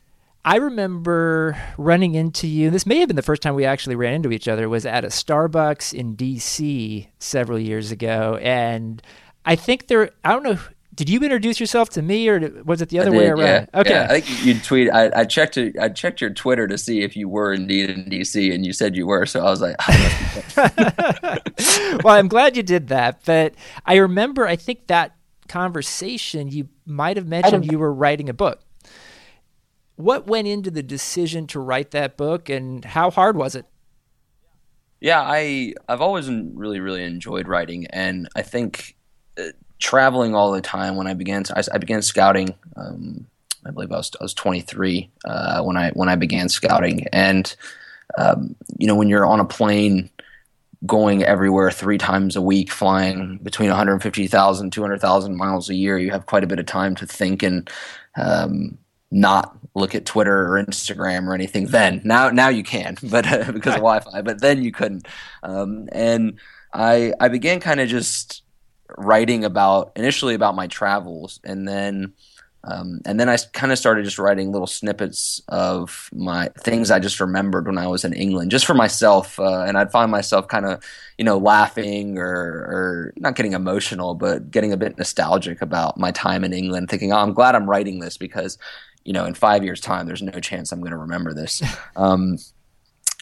I 0.45 0.57
remember 0.57 1.57
running 1.77 2.15
into 2.15 2.47
you. 2.47 2.69
This 2.69 2.85
may 2.85 2.99
have 2.99 3.07
been 3.07 3.15
the 3.15 3.21
first 3.21 3.41
time 3.41 3.55
we 3.55 3.65
actually 3.65 3.95
ran 3.95 4.13
into 4.13 4.31
each 4.31 4.47
other. 4.47 4.67
Was 4.67 4.85
at 4.85 5.05
a 5.05 5.09
Starbucks 5.09 5.93
in 5.93 6.15
D.C. 6.15 7.09
several 7.19 7.59
years 7.59 7.91
ago, 7.91 8.37
and 8.41 9.01
I 9.45 9.55
think 9.55 9.87
there. 9.87 10.11
I 10.23 10.31
don't 10.33 10.43
know 10.43 10.59
did 10.93 11.09
you 11.09 11.19
introduce 11.21 11.59
yourself 11.59 11.89
to 11.91 12.01
me, 12.01 12.27
or 12.27 12.61
was 12.65 12.81
it 12.81 12.89
the 12.89 12.99
other 12.99 13.11
way 13.11 13.27
around? 13.27 13.67
Yeah, 13.73 13.75
okay, 13.79 13.89
yeah. 13.91 14.07
I 14.09 14.19
think 14.19 14.45
you 14.45 14.59
tweet. 14.59 14.91
I, 14.91 15.21
I, 15.21 15.25
checked. 15.25 15.57
It, 15.57 15.77
I 15.79 15.89
checked 15.89 16.21
your 16.21 16.29
Twitter 16.29 16.67
to 16.67 16.77
see 16.77 17.01
if 17.01 17.15
you 17.15 17.27
were 17.27 17.53
indeed 17.53 17.89
in 17.89 18.05
DC, 18.05 18.53
and 18.53 18.65
you 18.65 18.73
said 18.73 18.95
you 18.95 19.07
were. 19.07 19.25
So 19.25 19.39
I 19.39 19.49
was 19.49 19.61
like, 19.61 19.75
well, 22.03 22.15
I'm 22.15 22.27
glad 22.27 22.55
you 22.55 22.63
did 22.63 22.89
that. 22.89 23.21
But 23.25 23.55
I 23.85 23.95
remember, 23.95 24.45
I 24.45 24.55
think 24.55 24.87
that 24.87 25.15
conversation 25.47 26.49
you 26.49 26.69
might 26.85 27.17
have 27.17 27.27
mentioned 27.27 27.71
you 27.71 27.79
were 27.79 27.93
writing 27.93 28.29
a 28.29 28.33
book. 28.33 28.61
What 29.95 30.27
went 30.27 30.47
into 30.47 30.71
the 30.71 30.83
decision 30.83 31.47
to 31.47 31.59
write 31.59 31.91
that 31.91 32.17
book, 32.17 32.49
and 32.49 32.85
how 32.85 33.09
hard 33.09 33.35
was 33.35 33.55
it? 33.55 33.65
Yeah, 34.99 35.21
I 35.21 35.73
I've 35.87 36.01
always 36.01 36.29
really 36.29 36.79
really 36.79 37.03
enjoyed 37.03 37.47
writing, 37.47 37.87
and 37.87 38.27
I 38.35 38.41
think 38.41 38.95
uh, 39.37 39.43
traveling 39.83 40.33
all 40.33 40.51
the 40.51 40.61
time. 40.61 40.95
When 40.95 41.07
I 41.07 41.13
began, 41.13 41.43
to, 41.43 41.59
I, 41.59 41.61
I 41.73 41.77
began 41.77 42.01
scouting. 42.01 42.55
Um, 42.75 43.27
I 43.65 43.71
believe 43.71 43.91
I 43.91 43.97
was 43.97 44.11
I 44.19 44.23
was 44.23 44.33
23 44.33 45.09
uh, 45.25 45.61
when 45.61 45.77
I 45.77 45.91
when 45.91 46.09
I 46.09 46.15
began 46.15 46.49
scouting, 46.49 47.07
and 47.13 47.55
um, 48.17 48.55
you 48.77 48.87
know 48.87 48.95
when 48.95 49.09
you're 49.09 49.25
on 49.25 49.39
a 49.39 49.45
plane 49.45 50.09
going 50.85 51.23
everywhere 51.23 51.71
three 51.71 51.97
times 51.97 52.35
a 52.35 52.41
week, 52.41 52.69
flying 52.71 53.37
between 53.41 53.69
150,000 53.69 54.71
200,000 54.71 55.37
miles 55.37 55.69
a 55.69 55.75
year, 55.75 55.97
you 55.97 56.11
have 56.11 56.25
quite 56.25 56.43
a 56.43 56.47
bit 56.47 56.59
of 56.59 56.65
time 56.65 56.93
to 56.95 57.05
think 57.05 57.41
and 57.41 57.69
um, 58.17 58.77
not 59.09 59.57
look 59.75 59.95
at 59.95 60.05
Twitter 60.05 60.45
or 60.45 60.61
Instagram 60.61 61.27
or 61.27 61.33
anything. 61.33 61.67
Then 61.67 62.01
now 62.03 62.29
now 62.29 62.49
you 62.49 62.63
can, 62.63 62.97
but 63.03 63.25
uh, 63.27 63.51
because 63.51 63.75
of 63.75 63.81
Wi-Fi, 63.81 64.21
but 64.21 64.41
then 64.41 64.63
you 64.63 64.71
couldn't. 64.71 65.07
Um, 65.41 65.87
and 65.91 66.39
I 66.73 67.13
I 67.19 67.27
began 67.27 67.59
kind 67.59 67.79
of 67.79 67.87
just 67.87 68.42
writing 68.97 69.45
about 69.45 69.91
initially 69.95 70.35
about 70.35 70.55
my 70.55 70.67
travels, 70.67 71.39
and 71.43 71.67
then 71.67 72.13
um, 72.65 73.01
and 73.05 73.19
then 73.19 73.27
I 73.27 73.37
kind 73.51 73.73
of 73.73 73.77
started 73.77 74.05
just 74.05 74.17
writing 74.17 74.51
little 74.51 74.67
snippets 74.67 75.41
of 75.49 76.09
my 76.13 76.49
things 76.59 76.91
I 76.91 76.99
just 76.99 77.19
remembered 77.19 77.67
when 77.67 77.77
I 77.77 77.87
was 77.87 78.05
in 78.05 78.13
England, 78.13 78.51
just 78.51 78.65
for 78.65 78.73
myself. 78.73 79.37
Uh, 79.37 79.63
and 79.63 79.77
I'd 79.77 79.91
find 79.91 80.09
myself 80.09 80.47
kind 80.47 80.65
of, 80.65 80.81
you 81.17 81.25
know, 81.25 81.37
laughing 81.37 82.17
or, 82.17 82.25
or 82.25 83.13
not 83.17 83.35
getting 83.35 83.51
emotional, 83.51 84.15
but 84.15 84.49
getting 84.49 84.71
a 84.71 84.77
bit 84.77 84.97
nostalgic 84.97 85.61
about 85.61 85.97
my 85.97 86.11
time 86.11 86.45
in 86.45 86.53
England, 86.53 86.89
thinking, 86.89 87.11
oh, 87.11 87.17
I'm 87.17 87.33
glad 87.33 87.53
I'm 87.53 87.69
writing 87.69 87.99
this 87.99 88.15
because, 88.15 88.57
you 89.03 89.11
know, 89.11 89.25
in 89.25 89.33
five 89.33 89.65
years' 89.65 89.81
time, 89.81 90.05
there's 90.05 90.21
no 90.21 90.39
chance 90.39 90.71
I'm 90.71 90.79
going 90.79 90.91
to 90.91 90.97
remember 90.97 91.33
this. 91.33 91.61
Um, 91.95 92.37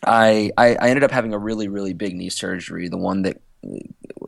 I, 0.03 0.49
I, 0.57 0.75
I 0.75 0.89
ended 0.89 1.03
up 1.03 1.11
having 1.11 1.33
a 1.33 1.37
really, 1.37 1.67
really 1.67 1.93
big 1.93 2.15
knee 2.15 2.29
surgery, 2.29 2.87
the 2.87 2.97
one 2.97 3.23
that 3.23 3.41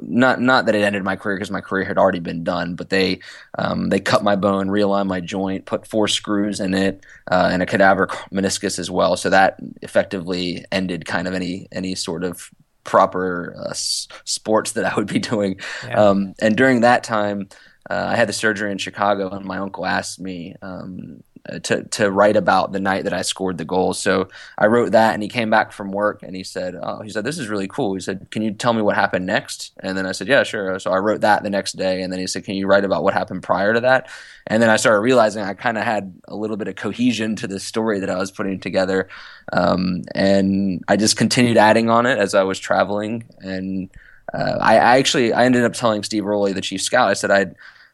not 0.01 0.41
not 0.41 0.65
that 0.65 0.75
it 0.75 0.83
ended 0.83 1.03
my 1.03 1.15
career 1.15 1.35
because 1.37 1.51
my 1.51 1.61
career 1.61 1.85
had 1.85 1.97
already 1.97 2.19
been 2.19 2.43
done, 2.43 2.75
but 2.75 2.89
they 2.89 3.19
um, 3.57 3.89
they 3.89 3.99
cut 3.99 4.23
my 4.23 4.35
bone, 4.35 4.67
realigned 4.67 5.07
my 5.07 5.19
joint, 5.19 5.65
put 5.65 5.87
four 5.87 6.07
screws 6.07 6.59
in 6.59 6.73
it, 6.73 7.03
uh, 7.31 7.49
and 7.51 7.61
a 7.61 7.65
cadaver 7.65 8.07
meniscus 8.31 8.79
as 8.79 8.91
well. 8.91 9.17
So 9.17 9.29
that 9.29 9.57
effectively 9.81 10.65
ended 10.71 11.05
kind 11.05 11.27
of 11.27 11.33
any 11.33 11.67
any 11.71 11.95
sort 11.95 12.23
of 12.23 12.49
proper 12.83 13.55
uh, 13.57 13.69
s- 13.69 14.07
sports 14.25 14.73
that 14.73 14.85
I 14.85 14.95
would 14.95 15.07
be 15.07 15.19
doing. 15.19 15.59
Yeah. 15.85 16.09
Um, 16.09 16.33
and 16.39 16.55
during 16.55 16.81
that 16.81 17.03
time, 17.03 17.49
uh, 17.89 18.07
I 18.11 18.15
had 18.15 18.29
the 18.29 18.33
surgery 18.33 18.71
in 18.71 18.77
Chicago, 18.77 19.29
and 19.29 19.45
my 19.45 19.57
uncle 19.57 19.85
asked 19.85 20.19
me. 20.19 20.55
Um, 20.61 21.23
to 21.63 21.83
to 21.83 22.09
write 22.09 22.37
about 22.37 22.71
the 22.71 22.79
night 22.79 23.03
that 23.03 23.13
I 23.13 23.21
scored 23.21 23.57
the 23.57 23.65
goal. 23.65 23.93
So 23.93 24.29
I 24.57 24.67
wrote 24.67 24.93
that, 24.93 25.13
and 25.13 25.21
he 25.21 25.27
came 25.27 25.49
back 25.49 25.73
from 25.73 25.91
work 25.91 26.23
and 26.23 26.35
he 26.35 26.43
said, 26.43 26.75
"Oh, 26.81 27.01
he 27.01 27.09
said 27.09 27.25
this 27.25 27.37
is 27.37 27.49
really 27.49 27.67
cool." 27.67 27.93
He 27.93 27.99
said, 27.99 28.27
"Can 28.31 28.41
you 28.41 28.51
tell 28.51 28.71
me 28.71 28.81
what 28.81 28.95
happened 28.95 29.25
next?" 29.25 29.73
And 29.81 29.97
then 29.97 30.05
I 30.05 30.13
said, 30.13 30.27
"Yeah, 30.29 30.43
sure." 30.43 30.79
So 30.79 30.91
I 30.91 30.97
wrote 30.99 31.21
that 31.21 31.43
the 31.43 31.49
next 31.49 31.73
day, 31.73 32.01
and 32.01 32.13
then 32.13 32.19
he 32.19 32.27
said, 32.27 32.45
"Can 32.45 32.55
you 32.55 32.65
write 32.65 32.85
about 32.85 33.03
what 33.03 33.13
happened 33.13 33.43
prior 33.43 33.73
to 33.73 33.81
that?" 33.81 34.09
And 34.47 34.63
then 34.63 34.69
I 34.69 34.77
started 34.77 35.01
realizing 35.01 35.43
I 35.43 35.53
kind 35.53 35.77
of 35.77 35.83
had 35.83 36.13
a 36.29 36.35
little 36.35 36.55
bit 36.55 36.69
of 36.69 36.75
cohesion 36.75 37.35
to 37.37 37.47
this 37.47 37.65
story 37.65 37.99
that 37.99 38.09
I 38.09 38.17
was 38.17 38.31
putting 38.31 38.59
together, 38.61 39.09
um, 39.51 40.03
and 40.15 40.81
I 40.87 40.95
just 40.95 41.17
continued 41.17 41.57
adding 41.57 41.89
on 41.89 42.05
it 42.05 42.19
as 42.19 42.35
I 42.35 42.43
was 42.43 42.57
traveling. 42.57 43.25
And 43.39 43.89
uh, 44.33 44.59
I, 44.61 44.75
I 44.75 44.97
actually 44.97 45.33
I 45.33 45.43
ended 45.43 45.65
up 45.65 45.73
telling 45.73 46.03
Steve 46.03 46.23
Rowley, 46.23 46.53
the 46.53 46.61
chief 46.61 46.81
scout, 46.81 47.09
I 47.09 47.13
said, 47.13 47.31
"I, 47.31 47.47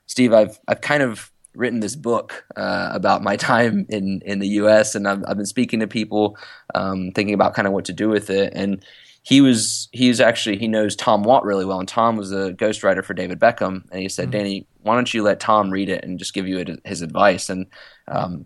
Steve, 0.06 0.34
I've 0.34 0.60
I've 0.68 0.82
kind 0.82 1.02
of." 1.02 1.32
Written 1.56 1.80
this 1.80 1.96
book 1.96 2.46
uh, 2.56 2.90
about 2.94 3.24
my 3.24 3.36
time 3.52 3.86
in 3.90 4.22
in 4.26 4.40
the 4.40 4.48
U.S. 4.48 4.96
and 4.96 5.08
I've, 5.08 5.24
I've 5.28 5.38
been 5.38 5.46
speaking 5.46 5.80
to 5.80 5.88
people, 5.88 6.38
um, 6.76 7.12
thinking 7.12 7.34
about 7.34 7.54
kind 7.54 7.68
of 7.68 7.74
what 7.74 7.86
to 7.86 7.94
do 7.94 8.10
with 8.10 8.30
it. 8.30 8.54
And 8.56 8.84
he 9.24 9.42
was 9.42 9.90
he's 9.92 10.20
actually 10.20 10.58
he 10.58 10.68
knows 10.68 10.96
Tom 10.96 11.24
Watt 11.24 11.44
really 11.44 11.66
well, 11.66 11.80
and 11.80 11.88
Tom 11.88 12.18
was 12.18 12.32
a 12.32 12.54
ghostwriter 12.54 13.04
for 13.04 13.14
David 13.14 13.40
Beckham. 13.40 13.84
And 13.92 14.02
he 14.02 14.10
said, 14.10 14.26
mm-hmm. 14.26 14.32
Danny, 14.32 14.68
why 14.82 14.96
don't 14.96 15.14
you 15.14 15.24
let 15.24 15.40
Tom 15.40 15.70
read 15.70 15.90
it 15.90 16.04
and 16.04 16.20
just 16.20 16.34
give 16.34 16.48
you 16.48 16.78
his 16.86 17.02
advice? 17.02 17.50
And 17.50 17.68
um, 18.08 18.46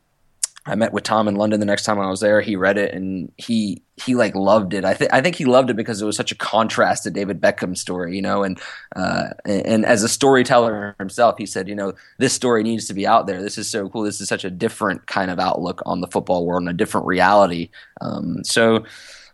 I 0.65 0.75
met 0.75 0.93
with 0.93 1.03
Tom 1.03 1.27
in 1.27 1.35
London 1.35 1.59
the 1.59 1.65
next 1.65 1.83
time 1.83 1.99
I 1.99 2.09
was 2.09 2.21
there. 2.21 2.39
He 2.39 2.55
read 2.55 2.77
it 2.77 2.93
and 2.93 3.31
he 3.37 3.81
he 4.03 4.15
like 4.15 4.33
loved 4.33 4.73
it. 4.73 4.85
I 4.85 4.93
think 4.93 5.13
I 5.13 5.21
think 5.21 5.35
he 5.35 5.45
loved 5.45 5.69
it 5.69 5.75
because 5.75 6.01
it 6.01 6.05
was 6.05 6.15
such 6.15 6.31
a 6.31 6.35
contrast 6.35 7.03
to 7.03 7.11
David 7.11 7.41
Beckham's 7.41 7.81
story, 7.81 8.15
you 8.15 8.21
know. 8.21 8.43
And 8.43 8.59
uh, 8.95 9.29
and, 9.45 9.65
and, 9.65 9.85
as 9.85 10.03
a 10.03 10.09
storyteller 10.09 10.95
himself, 10.99 11.35
he 11.37 11.45
said, 11.45 11.67
you 11.67 11.75
know, 11.75 11.93
this 12.17 12.33
story 12.33 12.63
needs 12.63 12.85
to 12.87 12.93
be 12.93 13.05
out 13.05 13.27
there. 13.27 13.41
This 13.41 13.57
is 13.57 13.69
so 13.69 13.89
cool. 13.89 14.03
This 14.03 14.21
is 14.21 14.29
such 14.29 14.45
a 14.45 14.49
different 14.49 15.05
kind 15.07 15.29
of 15.29 15.39
outlook 15.39 15.81
on 15.85 15.99
the 15.99 16.07
football 16.07 16.45
world 16.45 16.61
and 16.61 16.69
a 16.69 16.73
different 16.73 17.07
reality. 17.07 17.69
Um, 17.99 18.43
so 18.43 18.85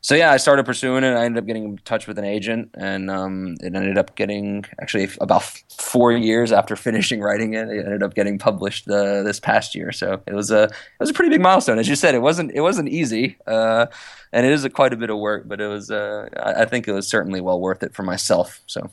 so 0.02 0.16
yeah, 0.16 0.32
I 0.32 0.38
started 0.38 0.66
pursuing 0.66 1.04
it. 1.04 1.14
I 1.14 1.26
ended 1.26 1.44
up 1.44 1.48
getting 1.48 1.66
in 1.66 1.78
touch 1.84 2.08
with 2.08 2.18
an 2.18 2.24
agent, 2.24 2.70
and 2.76 3.12
um, 3.12 3.56
it 3.60 3.76
ended 3.76 3.98
up 3.98 4.16
getting 4.16 4.64
actually 4.82 5.10
about 5.20 5.44
four 5.78 6.14
years 6.14 6.54
after 6.54 6.76
finishing 6.78 7.20
writing 7.20 7.54
it. 7.54 7.68
It 7.68 7.86
ended 7.86 8.04
up 8.04 8.14
getting 8.14 8.40
published 8.40 8.90
uh, 8.90 9.24
this 9.24 9.40
past 9.42 9.76
year. 9.76 9.92
So 9.92 10.22
it 10.26 10.34
was 10.34 10.52
a 10.52 10.64
it 10.64 11.00
was 11.00 11.10
a 11.10 11.14
pretty 11.14 11.30
big 11.30 11.42
milestone. 11.42 11.80
As 11.80 11.90
you 11.90 11.96
said, 11.96 12.16
it 12.16 12.22
wasn't 12.22 12.52
it 12.54 12.62
wasn't 12.62 12.90
easy, 12.90 13.38
uh, 13.46 13.88
and 14.32 14.46
it 14.46 14.54
is 14.54 14.64
a, 14.64 14.70
quite 14.70 14.94
a 14.94 14.98
bit 14.98 15.10
of 15.10 15.18
work. 15.18 15.48
But 15.48 15.60
it 15.60 15.68
was 15.68 15.92
uh, 15.92 16.30
I, 16.38 16.62
I 16.62 16.66
think 16.66 16.88
it 16.88 16.94
was 16.94 17.08
certainly 17.08 17.42
well 17.42 17.60
worth 17.60 17.84
it 17.84 17.94
for 17.94 18.04
myself. 18.04 18.62
So. 18.68 18.90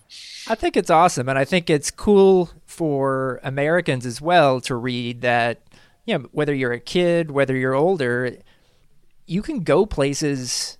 I 0.48 0.54
think 0.54 0.76
it's 0.76 0.90
awesome, 0.90 1.28
and 1.28 1.38
I 1.38 1.44
think 1.44 1.70
it's 1.70 1.90
cool 1.90 2.50
for 2.66 3.40
Americans 3.42 4.06
as 4.06 4.20
well 4.20 4.60
to 4.62 4.74
read 4.74 5.20
that. 5.22 5.60
You 6.04 6.18
know, 6.18 6.28
whether 6.30 6.54
you're 6.54 6.72
a 6.72 6.78
kid, 6.78 7.32
whether 7.32 7.56
you're 7.56 7.74
older, 7.74 8.36
you 9.26 9.42
can 9.42 9.64
go 9.64 9.86
places 9.86 10.78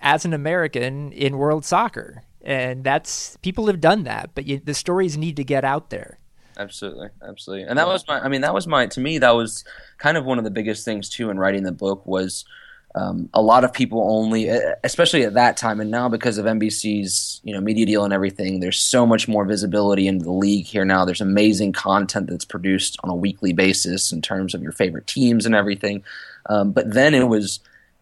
as 0.00 0.24
an 0.24 0.32
American 0.32 1.12
in 1.12 1.38
world 1.38 1.64
soccer. 1.64 2.22
And 2.42 2.84
that's 2.84 3.36
people 3.42 3.66
have 3.66 3.80
done 3.80 4.04
that, 4.04 4.30
but 4.34 4.46
you, 4.46 4.60
the 4.62 4.74
stories 4.74 5.16
need 5.16 5.36
to 5.36 5.44
get 5.44 5.64
out 5.64 5.90
there. 5.90 6.18
Absolutely, 6.56 7.08
absolutely. 7.22 7.66
And 7.68 7.78
that 7.78 7.86
was 7.86 8.06
my. 8.08 8.20
I 8.20 8.28
mean, 8.28 8.40
that 8.40 8.52
was 8.52 8.66
my. 8.66 8.86
To 8.86 9.00
me, 9.00 9.18
that 9.18 9.30
was 9.30 9.64
kind 9.98 10.16
of 10.16 10.24
one 10.24 10.38
of 10.38 10.44
the 10.44 10.50
biggest 10.50 10.84
things 10.84 11.08
too 11.08 11.30
in 11.30 11.38
writing 11.38 11.62
the 11.62 11.72
book 11.72 12.04
was 12.04 12.44
um, 12.94 13.28
a 13.32 13.40
lot 13.40 13.62
of 13.62 13.72
people 13.72 14.00
only, 14.10 14.48
especially 14.82 15.22
at 15.22 15.34
that 15.34 15.56
time, 15.56 15.80
and 15.80 15.90
now 15.90 16.08
because 16.08 16.36
of 16.36 16.46
NBC's 16.46 17.40
you 17.44 17.54
know 17.54 17.60
media 17.60 17.86
deal 17.86 18.04
and 18.04 18.12
everything, 18.12 18.58
there's 18.58 18.78
so 18.78 19.06
much 19.06 19.28
more 19.28 19.44
visibility 19.44 20.08
into 20.08 20.24
the 20.24 20.32
league 20.32 20.66
here 20.66 20.84
now. 20.84 21.04
There's 21.04 21.20
amazing 21.20 21.72
content 21.74 22.28
that's 22.28 22.44
produced 22.44 22.98
on 23.04 23.10
a 23.10 23.14
weekly 23.14 23.52
basis 23.52 24.10
in 24.10 24.20
terms 24.20 24.52
of 24.52 24.62
your 24.62 24.72
favorite 24.72 25.06
teams 25.06 25.46
and 25.46 25.54
everything. 25.54 26.02
Um, 26.46 26.72
but 26.72 26.92
then 26.92 27.14
it 27.14 27.28
was 27.28 27.60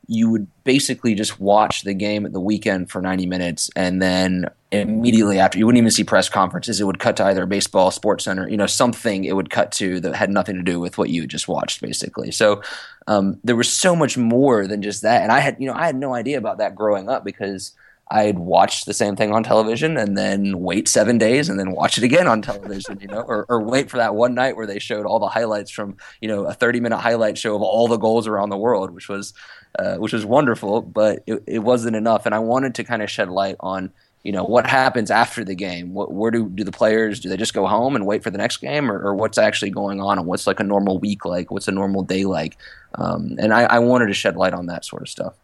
you 0.08 0.30
would 0.30 0.46
basically 0.64 1.14
just 1.14 1.40
watch 1.40 1.82
the 1.82 1.94
game 1.94 2.26
at 2.26 2.32
the 2.32 2.40
weekend 2.40 2.90
for 2.90 3.00
90 3.00 3.26
minutes 3.26 3.70
and 3.74 4.00
then 4.00 4.48
immediately 4.72 5.38
after 5.38 5.58
you 5.58 5.66
wouldn't 5.66 5.78
even 5.78 5.90
see 5.90 6.04
press 6.04 6.28
conferences. 6.28 6.80
It 6.80 6.84
would 6.84 6.98
cut 6.98 7.16
to 7.16 7.24
either 7.24 7.46
baseball 7.46 7.90
sports 7.90 8.24
center 8.24 8.48
you 8.48 8.56
know 8.56 8.66
something 8.66 9.24
it 9.24 9.34
would 9.34 9.50
cut 9.50 9.72
to 9.72 10.00
that 10.00 10.14
had 10.14 10.30
nothing 10.30 10.56
to 10.56 10.62
do 10.62 10.78
with 10.80 10.98
what 10.98 11.10
you 11.10 11.26
just 11.26 11.48
watched 11.48 11.80
basically. 11.80 12.30
So 12.30 12.62
um, 13.06 13.38
there 13.44 13.56
was 13.56 13.72
so 13.72 13.94
much 13.96 14.16
more 14.16 14.66
than 14.66 14.82
just 14.82 15.02
that 15.02 15.22
and 15.22 15.30
i 15.30 15.38
had 15.38 15.56
you 15.60 15.66
know 15.66 15.74
i 15.74 15.86
had 15.86 15.94
no 15.94 16.14
idea 16.14 16.38
about 16.38 16.58
that 16.58 16.74
growing 16.74 17.08
up 17.08 17.24
because 17.24 17.72
I'd 18.08 18.38
watched 18.38 18.86
the 18.86 18.94
same 18.94 19.16
thing 19.16 19.32
on 19.32 19.42
television 19.42 19.96
and 19.96 20.16
then 20.16 20.60
wait 20.60 20.86
seven 20.86 21.18
days 21.18 21.48
and 21.48 21.58
then 21.58 21.72
watch 21.72 21.98
it 21.98 22.04
again 22.04 22.28
on 22.28 22.40
television, 22.40 23.00
you 23.00 23.08
know, 23.08 23.20
or, 23.22 23.46
or 23.48 23.60
wait 23.60 23.90
for 23.90 23.96
that 23.96 24.14
one 24.14 24.34
night 24.34 24.56
where 24.56 24.66
they 24.66 24.78
showed 24.78 25.06
all 25.06 25.18
the 25.18 25.28
highlights 25.28 25.72
from, 25.72 25.96
you 26.20 26.28
know, 26.28 26.44
a 26.44 26.54
30 26.54 26.78
minute 26.78 26.98
highlight 26.98 27.36
show 27.36 27.56
of 27.56 27.62
all 27.62 27.88
the 27.88 27.96
goals 27.96 28.28
around 28.28 28.50
the 28.50 28.56
world, 28.56 28.92
which 28.92 29.08
was, 29.08 29.34
uh, 29.78 29.96
which 29.96 30.12
was 30.12 30.24
wonderful, 30.24 30.82
but 30.82 31.22
it, 31.26 31.42
it 31.46 31.58
wasn't 31.60 31.96
enough. 31.96 32.26
And 32.26 32.34
I 32.34 32.38
wanted 32.38 32.74
to 32.76 32.84
kind 32.84 33.02
of 33.02 33.10
shed 33.10 33.28
light 33.28 33.56
on, 33.60 33.92
you 34.22 34.32
know, 34.32 34.44
what 34.44 34.66
happens 34.66 35.10
after 35.10 35.44
the 35.44 35.54
game. 35.54 35.94
What, 35.94 36.12
where 36.12 36.30
do, 36.30 36.48
do 36.48 36.64
the 36.64 36.72
players, 36.72 37.20
do 37.20 37.28
they 37.28 37.36
just 37.36 37.54
go 37.54 37.66
home 37.66 37.94
and 37.94 38.06
wait 38.06 38.22
for 38.22 38.30
the 38.30 38.38
next 38.38 38.58
game 38.58 38.90
or, 38.90 38.98
or 38.98 39.14
what's 39.14 39.38
actually 39.38 39.70
going 39.70 40.00
on 40.00 40.18
and 40.18 40.26
what's 40.26 40.46
like 40.46 40.60
a 40.60 40.64
normal 40.64 40.98
week 40.98 41.24
like? 41.24 41.50
What's 41.50 41.68
a 41.68 41.72
normal 41.72 42.02
day 42.02 42.24
like? 42.24 42.56
Um, 42.96 43.36
and 43.38 43.52
I, 43.52 43.64
I 43.64 43.78
wanted 43.78 44.06
to 44.06 44.14
shed 44.14 44.36
light 44.36 44.54
on 44.54 44.66
that 44.66 44.84
sort 44.84 45.02
of 45.02 45.08
stuff. 45.08 45.34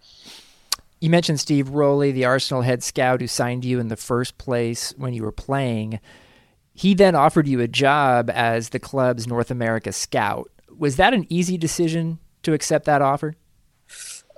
You 1.00 1.10
mentioned 1.10 1.40
Steve 1.40 1.70
Rowley, 1.70 2.12
the 2.12 2.24
Arsenal 2.24 2.62
head 2.62 2.82
scout 2.82 3.20
who 3.20 3.26
signed 3.26 3.64
you 3.64 3.80
in 3.80 3.88
the 3.88 3.96
first 3.96 4.38
place 4.38 4.94
when 4.96 5.12
you 5.12 5.24
were 5.24 5.32
playing. 5.32 5.98
He 6.74 6.94
then 6.94 7.14
offered 7.14 7.48
you 7.48 7.60
a 7.60 7.68
job 7.68 8.30
as 8.30 8.68
the 8.68 8.78
club's 8.78 9.26
North 9.26 9.50
America 9.50 9.92
scout. 9.92 10.50
Was 10.78 10.96
that 10.96 11.12
an 11.12 11.26
easy 11.28 11.58
decision 11.58 12.18
to 12.44 12.52
accept 12.52 12.86
that 12.86 13.02
offer? 13.02 13.34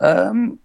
Um, 0.01 0.59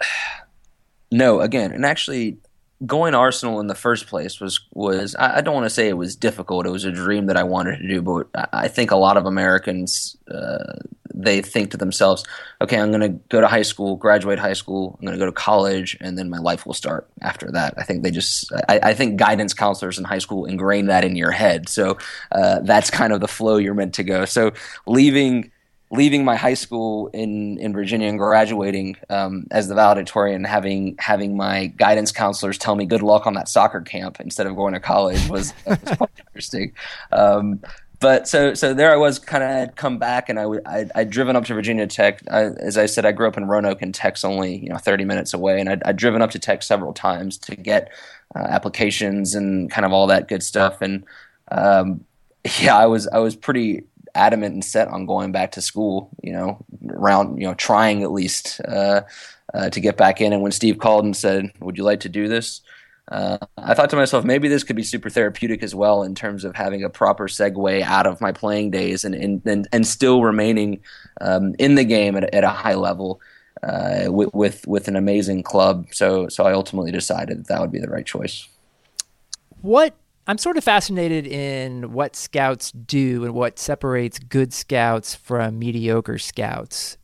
no, 1.10 1.40
again, 1.40 1.72
and 1.72 1.84
actually, 1.84 2.38
going 2.86 3.12
to 3.12 3.18
Arsenal 3.18 3.60
in 3.60 3.66
the 3.66 3.74
first 3.74 4.06
place 4.06 4.40
was 4.40 4.60
was 4.72 5.14
I, 5.18 5.40
don't 5.42 5.54
want 5.54 5.66
to 5.66 5.70
say 5.70 5.88
it 5.88 5.96
was 5.96 6.16
difficult. 6.16 6.66
It 6.66 6.70
was 6.70 6.84
a 6.84 6.92
dream 6.92 7.26
that 7.26 7.36
I 7.36 7.42
wanted 7.42 7.78
to 7.78 7.88
do, 7.88 8.00
but 8.00 8.28
I, 8.52 8.68
think 8.68 8.90
a 8.90 8.96
lot 8.96 9.16
of 9.16 9.26
Americans 9.26 10.16
uh, 10.30 10.78
they 11.12 11.42
think 11.42 11.72
to 11.72 11.76
themselves, 11.76 12.24
okay, 12.62 12.78
I'm 12.78 12.90
going 12.90 13.00
to 13.02 13.20
go 13.28 13.40
to 13.40 13.46
high 13.46 13.62
school, 13.62 13.96
graduate 13.96 14.38
high 14.38 14.54
school, 14.54 14.96
I'm 14.98 15.06
going 15.06 15.18
to 15.18 15.22
go 15.22 15.26
to 15.26 15.32
college, 15.32 15.96
and 16.00 16.16
then 16.16 16.30
my 16.30 16.38
life 16.38 16.64
will 16.64 16.72
start 16.72 17.10
after 17.20 17.50
that. 17.52 17.74
I 17.76 17.82
think 17.82 18.02
they 18.02 18.10
just 18.10 18.50
I, 18.68 18.80
I 18.82 18.94
think 18.94 19.18
guidance 19.18 19.52
counselors 19.52 19.98
in 19.98 20.04
high 20.04 20.18
school 20.18 20.46
ingrain 20.46 20.86
that 20.86 21.04
in 21.04 21.16
your 21.16 21.32
head, 21.32 21.68
so 21.68 21.98
uh, 22.32 22.60
that's 22.60 22.90
kind 22.90 23.12
of 23.12 23.20
the 23.20 23.28
flow 23.28 23.58
you're 23.58 23.74
meant 23.74 23.94
to 23.94 24.04
go. 24.04 24.24
So 24.24 24.52
leaving 24.86 25.50
leaving 25.92 26.24
my 26.24 26.36
high 26.36 26.54
school 26.54 27.08
in, 27.08 27.58
in 27.58 27.72
Virginia 27.72 28.08
and 28.08 28.18
graduating 28.18 28.96
um, 29.08 29.46
as 29.50 29.68
the 29.68 29.74
valedictorian, 29.74 30.44
having 30.44 30.94
having 30.98 31.36
my 31.36 31.66
guidance 31.66 32.12
counselors 32.12 32.58
tell 32.58 32.76
me 32.76 32.86
good 32.86 33.02
luck 33.02 33.26
on 33.26 33.34
that 33.34 33.48
soccer 33.48 33.80
camp 33.80 34.20
instead 34.20 34.46
of 34.46 34.54
going 34.54 34.72
to 34.72 34.80
college 34.80 35.28
was, 35.28 35.52
was 35.66 35.78
quite 35.96 36.10
interesting. 36.28 36.72
Um, 37.10 37.60
but 37.98 38.26
so 38.26 38.54
so 38.54 38.72
there 38.72 38.92
I 38.92 38.96
was, 38.96 39.18
kind 39.18 39.44
of 39.44 39.50
had 39.50 39.76
come 39.76 39.98
back, 39.98 40.30
and 40.30 40.40
I 40.40 40.46
I'd, 40.64 40.90
I'd 40.94 41.10
driven 41.10 41.36
up 41.36 41.44
to 41.46 41.54
Virginia 41.54 41.86
Tech. 41.86 42.22
I, 42.30 42.44
as 42.44 42.78
I 42.78 42.86
said, 42.86 43.04
I 43.04 43.12
grew 43.12 43.28
up 43.28 43.36
in 43.36 43.46
Roanoke, 43.46 43.82
and 43.82 43.94
Tech's 43.94 44.24
only 44.24 44.56
you 44.56 44.70
know 44.70 44.78
30 44.78 45.04
minutes 45.04 45.34
away, 45.34 45.60
and 45.60 45.68
I'd, 45.68 45.82
I'd 45.82 45.96
driven 45.96 46.22
up 46.22 46.30
to 46.30 46.38
Tech 46.38 46.62
several 46.62 46.94
times 46.94 47.36
to 47.38 47.54
get 47.54 47.92
uh, 48.34 48.38
applications 48.38 49.34
and 49.34 49.70
kind 49.70 49.84
of 49.84 49.92
all 49.92 50.06
that 50.06 50.28
good 50.28 50.42
stuff. 50.42 50.80
And 50.80 51.04
um, 51.50 52.04
yeah, 52.60 52.76
I 52.76 52.86
was 52.86 53.06
I 53.08 53.18
was 53.18 53.36
pretty 53.36 53.84
adamant 54.14 54.54
and 54.54 54.64
set 54.64 54.88
on 54.88 55.06
going 55.06 55.32
back 55.32 55.52
to 55.52 55.62
school. 55.62 56.10
You 56.22 56.32
know, 56.32 56.64
around 56.88 57.38
you 57.38 57.46
know 57.46 57.54
trying 57.54 58.02
at 58.02 58.12
least 58.12 58.60
uh, 58.66 59.02
uh, 59.54 59.70
to 59.70 59.80
get 59.80 59.96
back 59.96 60.20
in. 60.20 60.32
And 60.32 60.42
when 60.42 60.52
Steve 60.52 60.78
called 60.78 61.04
and 61.04 61.16
said, 61.16 61.52
"Would 61.60 61.76
you 61.78 61.84
like 61.84 62.00
to 62.00 62.08
do 62.08 62.28
this?" 62.28 62.60
Uh, 63.10 63.38
I 63.58 63.74
thought 63.74 63.90
to 63.90 63.96
myself, 63.96 64.24
maybe 64.24 64.46
this 64.46 64.62
could 64.62 64.76
be 64.76 64.84
super 64.84 65.10
therapeutic 65.10 65.64
as 65.64 65.74
well 65.74 66.04
in 66.04 66.14
terms 66.14 66.44
of 66.44 66.54
having 66.54 66.84
a 66.84 66.88
proper 66.88 67.26
segue 67.26 67.82
out 67.82 68.06
of 68.06 68.20
my 68.20 68.30
playing 68.30 68.70
days 68.70 69.04
and 69.04 69.14
and, 69.14 69.42
and, 69.44 69.68
and 69.72 69.86
still 69.86 70.22
remaining 70.22 70.80
um, 71.20 71.54
in 71.58 71.74
the 71.74 71.84
game 71.84 72.16
at, 72.16 72.32
at 72.32 72.44
a 72.44 72.50
high 72.50 72.74
level 72.74 73.20
uh, 73.64 74.04
with, 74.06 74.32
with, 74.32 74.66
with 74.66 74.88
an 74.88 74.96
amazing 74.96 75.42
club. 75.42 75.86
So 75.90 76.28
so 76.28 76.44
I 76.44 76.52
ultimately 76.52 76.92
decided 76.92 77.38
that 77.38 77.48
that 77.48 77.60
would 77.60 77.72
be 77.72 77.80
the 77.80 77.90
right 77.90 78.06
choice. 78.06 78.46
What 79.60 79.94
I'm 80.30 80.38
sort 80.38 80.56
of 80.56 80.62
fascinated 80.62 81.26
in 81.26 81.92
what 81.92 82.14
scouts 82.14 82.70
do 82.70 83.24
and 83.24 83.34
what 83.34 83.58
separates 83.58 84.20
good 84.20 84.52
scouts 84.52 85.12
from 85.12 85.58
mediocre 85.58 86.18
scouts 86.18 86.98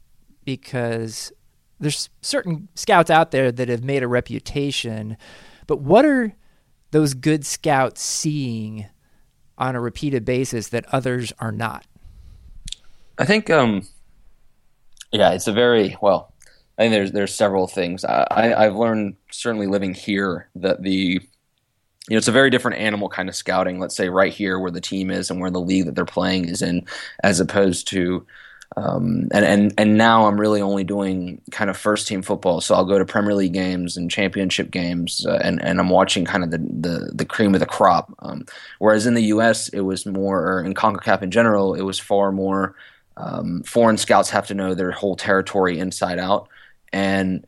because 0.45 1.33
there's 1.81 2.09
certain 2.23 2.69
scouts 2.77 3.11
out 3.11 3.33
there 3.33 3.51
that 3.51 3.69
have 3.69 3.83
made 3.83 4.05
a 4.05 4.07
reputation 4.07 5.17
but 5.67 5.81
what 5.81 6.05
are 6.05 6.37
those 6.93 7.15
good 7.15 7.45
scouts 7.45 8.01
seeing 8.01 8.87
on 9.59 9.75
a 9.75 9.81
repeated 9.81 10.25
basis 10.25 10.69
that 10.69 10.85
others 10.93 11.33
are 11.41 11.51
not? 11.51 11.85
I 13.19 13.25
think, 13.25 13.51
um, 13.51 13.89
yeah, 15.11 15.33
it's 15.33 15.49
a 15.49 15.53
very 15.53 15.97
well. 16.01 16.33
I 16.79 16.83
think 16.83 16.93
there's 16.93 17.11
there's 17.11 17.35
several 17.35 17.67
things. 17.67 18.05
I, 18.05 18.55
I've 18.57 18.77
learned 18.77 19.17
certainly 19.33 19.67
living 19.67 19.95
here 19.95 20.49
that 20.55 20.85
the 20.85 21.21
you 22.09 22.15
know 22.15 22.19
it's 22.19 22.29
a 22.29 22.33
very 22.33 22.51
different 22.51 22.79
animal 22.79 23.09
kind 23.09 23.29
of 23.29 23.35
scouting. 23.35 23.79
Let's 23.79 23.97
say 23.97 24.09
right 24.09 24.33
here 24.33 24.59
where 24.59 24.71
the 24.71 24.81
team 24.81 25.11
is 25.11 25.31
and 25.31 25.41
where 25.41 25.51
the 25.51 25.61
league 25.61 25.87
that 25.87 25.95
they're 25.95 26.05
playing 26.05 26.49
is 26.49 26.63
in, 26.63 26.87
as 27.23 27.41
opposed 27.41 27.89
to 27.89 28.27
um, 28.77 29.29
and, 29.31 29.45
and 29.45 29.75
and 29.79 29.97
now 29.97 30.27
I'm 30.27 30.39
really 30.41 30.61
only 30.61 30.85
doing 30.85 31.41
kind 31.51 31.71
of 31.71 31.77
first 31.77 32.09
team 32.09 32.23
football. 32.23 32.61
So 32.61 32.75
I'll 32.75 32.85
go 32.85 32.99
to 32.99 33.05
Premier 33.05 33.35
League 33.35 33.53
games 33.53 33.97
and 33.97 34.11
championship 34.11 34.71
games, 34.71 35.25
uh, 35.25 35.39
and 35.43 35.63
and 35.63 35.79
I'm 35.79 35.89
watching 35.89 36.25
kind 36.25 36.43
of 36.43 36.51
the 36.51 36.59
the, 36.59 37.11
the 37.15 37.25
cream 37.25 37.55
of 37.55 37.61
the 37.61 37.67
crop. 37.67 38.13
Um, 38.19 38.45
whereas 38.79 39.07
in 39.07 39.15
the 39.15 39.23
U.S. 39.25 39.69
it 39.69 39.81
was 39.81 40.05
more, 40.05 40.41
or 40.41 40.65
in 40.65 40.75
Concacaf 40.75 41.23
in 41.23 41.31
general, 41.31 41.75
it 41.75 41.83
was 41.83 41.99
far 41.99 42.33
more. 42.33 42.75
Um, 43.17 43.63
foreign 43.63 43.97
scouts 43.97 44.29
have 44.31 44.49
to 44.49 44.55
know 44.55 44.75
their 44.75 44.91
whole 44.91 45.17
territory 45.17 45.79
inside 45.79 46.19
out, 46.19 46.49
and 46.93 47.47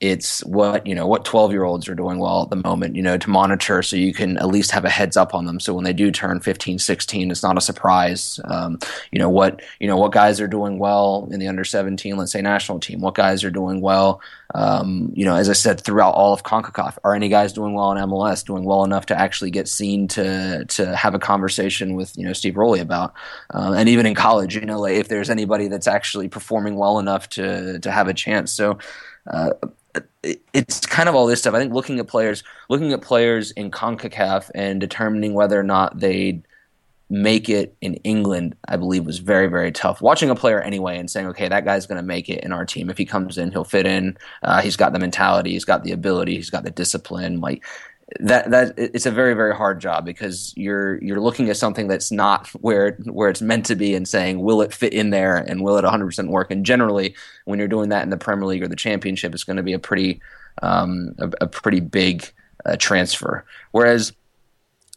it's 0.00 0.42
what 0.46 0.86
you 0.86 0.94
know 0.94 1.06
what 1.06 1.26
12 1.26 1.52
year 1.52 1.64
olds 1.64 1.86
are 1.86 1.94
doing 1.94 2.18
well 2.18 2.42
at 2.42 2.48
the 2.50 2.56
moment 2.56 2.96
you 2.96 3.02
know 3.02 3.18
to 3.18 3.28
monitor 3.28 3.82
so 3.82 3.96
you 3.96 4.14
can 4.14 4.38
at 4.38 4.48
least 4.48 4.70
have 4.70 4.86
a 4.86 4.90
heads 4.90 5.16
up 5.16 5.34
on 5.34 5.44
them. 5.44 5.60
So 5.60 5.74
when 5.74 5.84
they 5.84 5.92
do 5.92 6.10
turn 6.10 6.40
15 6.40 6.78
16 6.78 7.30
it's 7.30 7.42
not 7.42 7.58
a 7.58 7.60
surprise 7.60 8.40
um, 8.44 8.78
you 9.12 9.18
know 9.18 9.28
what 9.28 9.60
you 9.78 9.86
know 9.86 9.98
what 9.98 10.12
guys 10.12 10.40
are 10.40 10.48
doing 10.48 10.78
well 10.78 11.28
in 11.30 11.38
the 11.38 11.48
under 11.48 11.64
17 11.64 12.16
let's 12.16 12.32
say 12.32 12.40
national 12.40 12.80
team 12.80 13.00
what 13.00 13.14
guys 13.14 13.44
are 13.44 13.50
doing 13.50 13.82
well 13.82 14.22
um, 14.54 15.12
you 15.14 15.24
know 15.24 15.36
as 15.36 15.50
i 15.50 15.52
said 15.52 15.80
throughout 15.80 16.14
all 16.14 16.32
of 16.32 16.42
concacaf. 16.42 16.96
Are 17.04 17.14
any 17.14 17.28
guys 17.28 17.52
doing 17.52 17.74
well 17.74 17.92
in 17.92 17.98
mls 17.98 18.44
doing 18.44 18.64
well 18.64 18.84
enough 18.84 19.06
to 19.06 19.18
actually 19.20 19.50
get 19.50 19.68
seen 19.68 20.08
to 20.08 20.64
to 20.64 20.96
have 20.96 21.14
a 21.14 21.18
conversation 21.18 21.94
with 21.94 22.16
you 22.16 22.24
know 22.24 22.32
steve 22.32 22.56
Rowley 22.56 22.80
about? 22.80 23.12
Um, 23.50 23.74
and 23.74 23.88
even 23.88 24.06
in 24.06 24.14
college 24.14 24.54
you 24.54 24.62
know 24.62 24.80
like 24.80 24.94
if 24.94 25.08
there's 25.08 25.28
anybody 25.28 25.68
that's 25.68 25.86
actually 25.86 26.28
performing 26.28 26.76
well 26.76 26.98
enough 26.98 27.28
to 27.30 27.78
to 27.80 27.90
have 27.90 28.08
a 28.08 28.14
chance. 28.14 28.50
So 28.52 28.78
uh, 29.26 29.50
it's 30.52 30.80
kind 30.80 31.08
of 31.08 31.14
all 31.14 31.26
this 31.26 31.40
stuff. 31.40 31.54
I 31.54 31.58
think 31.58 31.72
looking 31.72 31.98
at 31.98 32.06
players, 32.06 32.42
looking 32.68 32.92
at 32.92 33.00
players 33.00 33.50
in 33.52 33.70
CONCACAF 33.70 34.50
and 34.54 34.80
determining 34.80 35.34
whether 35.34 35.58
or 35.58 35.64
not 35.64 35.98
they'd 35.98 36.46
make 37.08 37.48
it 37.48 37.76
in 37.80 37.94
England, 37.96 38.54
I 38.68 38.76
believe 38.76 39.04
was 39.04 39.18
very, 39.18 39.48
very 39.48 39.72
tough. 39.72 40.00
Watching 40.00 40.30
a 40.30 40.36
player 40.36 40.60
anyway 40.60 40.96
and 40.96 41.10
saying, 41.10 41.26
okay, 41.28 41.48
that 41.48 41.64
guy's 41.64 41.86
going 41.86 42.00
to 42.00 42.06
make 42.06 42.28
it 42.28 42.44
in 42.44 42.52
our 42.52 42.64
team. 42.64 42.88
If 42.88 42.98
he 42.98 43.04
comes 43.04 43.36
in, 43.36 43.50
he'll 43.50 43.64
fit 43.64 43.86
in. 43.86 44.16
Uh, 44.42 44.60
he's 44.60 44.76
got 44.76 44.92
the 44.92 45.00
mentality, 45.00 45.50
he's 45.50 45.64
got 45.64 45.82
the 45.82 45.90
ability, 45.92 46.36
he's 46.36 46.50
got 46.50 46.62
the 46.62 46.70
discipline. 46.70 47.40
Like 47.40 47.64
that 48.18 48.50
that 48.50 48.74
it's 48.76 49.06
a 49.06 49.10
very 49.10 49.34
very 49.34 49.54
hard 49.54 49.80
job 49.80 50.04
because 50.04 50.52
you're 50.56 51.02
you're 51.02 51.20
looking 51.20 51.48
at 51.48 51.56
something 51.56 51.86
that's 51.86 52.10
not 52.10 52.48
where 52.60 52.92
where 53.04 53.28
it's 53.28 53.42
meant 53.42 53.66
to 53.66 53.76
be 53.76 53.94
and 53.94 54.08
saying 54.08 54.40
will 54.40 54.62
it 54.62 54.72
fit 54.72 54.92
in 54.92 55.10
there 55.10 55.36
and 55.36 55.62
will 55.62 55.76
it 55.76 55.84
100% 55.84 56.28
work? 56.28 56.50
And 56.50 56.66
generally 56.66 57.14
when 57.44 57.58
you're 57.58 57.68
doing 57.68 57.90
that 57.90 58.02
in 58.02 58.10
the 58.10 58.16
Premier 58.16 58.46
League 58.46 58.62
or 58.62 58.68
the 58.68 58.76
Championship 58.76 59.32
it's 59.32 59.44
going 59.44 59.58
to 59.58 59.62
be 59.62 59.72
a 59.72 59.78
pretty 59.78 60.20
um, 60.62 61.14
a, 61.18 61.30
a, 61.42 61.46
pretty 61.46 61.80
big 61.80 62.30
uh, 62.66 62.76
transfer. 62.76 63.44
Whereas 63.70 64.12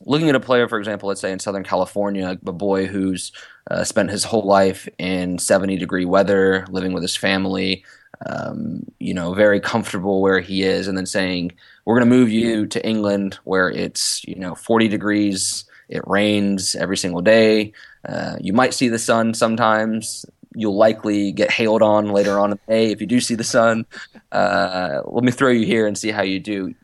looking 0.02 0.30
at 0.30 0.36
a 0.36 0.40
player 0.40 0.68
for 0.68 0.80
example 0.80 1.08
let's 1.08 1.22
say 1.22 1.32
in 1.32 1.40
Southern 1.40 1.64
California 1.64 2.38
a 2.46 2.52
boy 2.52 2.88
who's 2.88 3.32
uh, 3.70 3.84
spent 3.84 4.10
his 4.10 4.24
whole 4.24 4.46
life 4.46 4.90
in 4.98 5.38
70 5.38 5.78
degree 5.78 6.06
weather 6.06 6.66
living 6.70 6.94
with 6.94 7.04
his 7.04 7.16
family 7.16 7.86
um, 8.26 8.86
you 9.00 9.14
know, 9.14 9.34
very 9.34 9.60
comfortable 9.60 10.22
where 10.22 10.40
he 10.40 10.64
is, 10.64 10.88
and 10.88 10.98
then 10.98 11.06
saying, 11.06 11.52
"We're 11.86 11.98
going 12.00 12.10
to 12.10 12.16
move 12.16 12.30
you 12.30 12.66
to 12.68 12.86
England, 12.86 13.40
where 13.44 13.70
it's 13.70 14.24
you 14.26 14.36
know 14.36 14.56
40 14.56 14.88
degrees, 14.88 15.66
it 15.90 16.08
rains 16.08 16.76
every 16.76 16.98
single 16.98 17.22
day. 17.22 17.74
Uh, 18.08 18.38
you 18.40 18.54
might 18.54 18.74
see 18.74 18.90
the 18.90 19.00
sun 19.00 19.34
sometimes. 19.34 20.26
You'll 20.56 20.78
likely 20.78 21.32
get 21.32 21.52
hailed 21.52 21.82
on 21.82 22.10
later 22.10 22.40
on 22.40 22.52
in 22.52 22.60
the 22.66 22.72
day 22.72 22.92
if 22.92 23.02
you 23.02 23.08
do 23.08 23.20
see 23.20 23.36
the 23.36 23.44
sun. 23.44 23.86
Uh, 24.32 25.02
let 25.06 25.24
me 25.24 25.32
throw 25.32 25.50
you 25.50 25.66
here 25.66 25.88
and 25.88 25.98
see 25.98 26.12
how 26.12 26.24
you 26.24 26.40
do." 26.40 26.76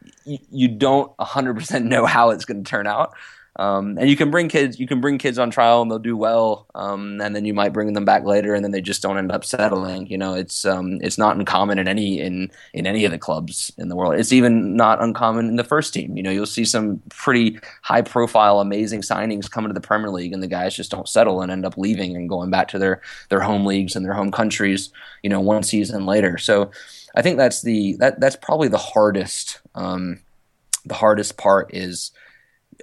you 0.52 0.68
don't 0.68 1.16
100% 1.18 1.84
know 1.86 2.06
how 2.06 2.30
it's 2.30 2.46
going 2.46 2.64
to 2.64 2.70
turn 2.70 2.86
out. 2.86 3.14
Um, 3.56 3.98
and 3.98 4.10
you 4.10 4.16
can 4.16 4.32
bring 4.32 4.48
kids, 4.48 4.80
you 4.80 4.88
can 4.88 5.02
bring 5.02 5.18
kids 5.18 5.38
on 5.38 5.50
trial 5.52 5.82
and 5.82 5.92
they'll 5.92 6.00
do 6.00 6.16
well, 6.16 6.68
um, 6.76 7.20
and 7.20 7.36
then 7.36 7.46
you 7.46 7.54
might 7.54 7.74
bring 7.74 7.92
them 7.94 8.06
back 8.06 8.24
later, 8.24 8.54
and 8.54 8.64
then 8.64 8.72
they 8.72 8.82
just 8.82 9.02
don't 9.02 9.18
end 9.18 9.32
up 9.32 9.44
settling. 9.44 10.08
You 10.08 10.18
know, 10.18 10.34
it's 10.34 10.66
um, 10.66 11.00
it's 11.02 11.18
not 11.18 11.36
uncommon 11.36 11.80
in 11.80 11.88
any 11.88 12.20
in 12.20 12.52
in 12.74 12.88
any 12.88 13.06
of 13.06 13.12
the 13.12 13.18
clubs 13.18 13.72
in 13.78 13.90
the 13.90 13.96
world. 13.96 14.16
It's 14.16 14.32
even 14.32 14.76
not 14.76 15.04
uncommon 15.04 15.48
in 15.48 15.56
the 15.56 15.64
first 15.64 15.94
team. 15.94 16.16
You 16.16 16.24
know, 16.24 16.32
you'll 16.32 16.46
see 16.46 16.64
some 16.64 17.02
pretty 17.10 17.60
high 17.82 18.02
profile, 18.02 18.60
amazing 18.60 19.02
signings 19.02 19.52
coming 19.52 19.70
to 19.70 19.74
the 19.74 19.86
Premier 19.86 20.10
League, 20.10 20.32
and 20.34 20.42
the 20.42 20.48
guys 20.48 20.76
just 20.76 20.92
don't 20.92 21.10
settle 21.10 21.42
and 21.42 21.52
end 21.52 21.66
up 21.66 21.78
leaving 21.78 22.16
and 22.16 22.30
going 22.30 22.50
back 22.50 22.70
to 22.70 22.80
their 22.80 23.02
their 23.30 23.42
home 23.42 23.66
leagues 23.66 23.96
and 23.96 24.06
their 24.06 24.14
home 24.14 24.32
countries. 24.32 24.92
You 25.24 25.30
know, 25.30 25.42
one 25.42 25.64
season 25.64 26.06
later. 26.06 26.38
So 26.38 26.72
I 27.16 27.22
think 27.22 27.38
that's 27.38 27.62
the 27.62 27.98
that 27.98 28.20
that's 28.20 28.38
probably 28.38 28.68
the 28.68 28.78
hardest 28.78 29.60
um, 29.76 30.20
the 30.86 30.96
hardest 30.96 31.38
part 31.38 31.74
is 31.74 32.12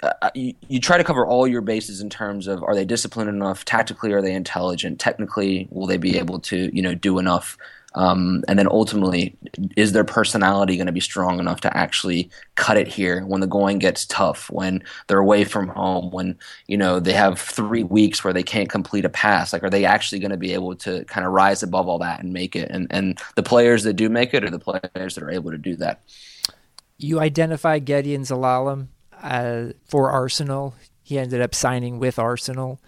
uh, 0.02 0.30
you, 0.34 0.54
you, 0.68 0.80
try 0.80 0.98
to 0.98 1.04
cover 1.04 1.26
all 1.26 1.46
your 1.46 1.62
bases 1.62 2.00
in 2.00 2.10
terms 2.10 2.46
of 2.46 2.62
are 2.62 2.74
they 2.74 2.84
disciplined 2.84 3.30
enough 3.30 3.64
tactically? 3.64 4.12
Are 4.12 4.22
they 4.22 4.34
intelligent 4.34 5.00
technically? 5.00 5.68
Will 5.70 5.86
they 5.86 5.96
be 5.96 6.18
able 6.18 6.38
to 6.40 6.70
you 6.74 6.82
know 6.82 6.94
do 6.94 7.18
enough? 7.18 7.56
Um, 7.94 8.44
and 8.46 8.58
then 8.58 8.68
ultimately 8.68 9.34
is 9.74 9.92
their 9.92 10.04
personality 10.04 10.76
going 10.76 10.86
to 10.86 10.92
be 10.92 11.00
strong 11.00 11.40
enough 11.40 11.62
to 11.62 11.74
actually 11.74 12.28
cut 12.56 12.76
it 12.76 12.88
here 12.88 13.24
when 13.24 13.40
the 13.40 13.46
going 13.46 13.78
gets 13.78 14.04
tough 14.04 14.50
when 14.50 14.84
they're 15.06 15.18
away 15.18 15.44
from 15.44 15.68
home 15.68 16.10
when 16.10 16.38
you 16.66 16.76
know 16.76 17.00
they 17.00 17.14
have 17.14 17.40
three 17.40 17.84
weeks 17.84 18.22
where 18.22 18.34
they 18.34 18.42
can't 18.42 18.68
complete 18.68 19.06
a 19.06 19.08
pass? 19.08 19.52
Like 19.52 19.62
are 19.62 19.70
they 19.70 19.86
actually 19.86 20.18
going 20.18 20.30
to 20.30 20.36
be 20.36 20.52
able 20.52 20.76
to 20.76 21.04
kind 21.06 21.26
of 21.26 21.32
rise 21.32 21.62
above 21.62 21.88
all 21.88 21.98
that 22.00 22.22
and 22.22 22.34
make 22.34 22.54
it? 22.54 22.70
And 22.70 22.86
and 22.90 23.18
the 23.34 23.42
players 23.42 23.84
that 23.84 23.94
do 23.94 24.10
make 24.10 24.34
it 24.34 24.44
are 24.44 24.50
the 24.50 24.58
players 24.58 25.14
that 25.14 25.22
are 25.22 25.30
able 25.30 25.52
to 25.52 25.58
do 25.58 25.74
that. 25.76 26.02
You 26.98 27.20
identify 27.20 27.78
Gedion 27.80 28.20
Zelalem 28.20 28.88
uh, 29.22 29.66
for 29.86 30.10
Arsenal. 30.10 30.74
He 31.02 31.18
ended 31.18 31.40
up 31.40 31.54
signing 31.54 31.98
with 31.98 32.18
Arsenal. 32.18 32.80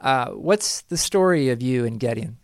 Uh, 0.00 0.30
what's 0.30 0.82
the 0.82 0.96
story 0.96 1.48
of 1.48 1.62
you 1.62 1.84
and 1.84 1.98
Gedion? 1.98 2.34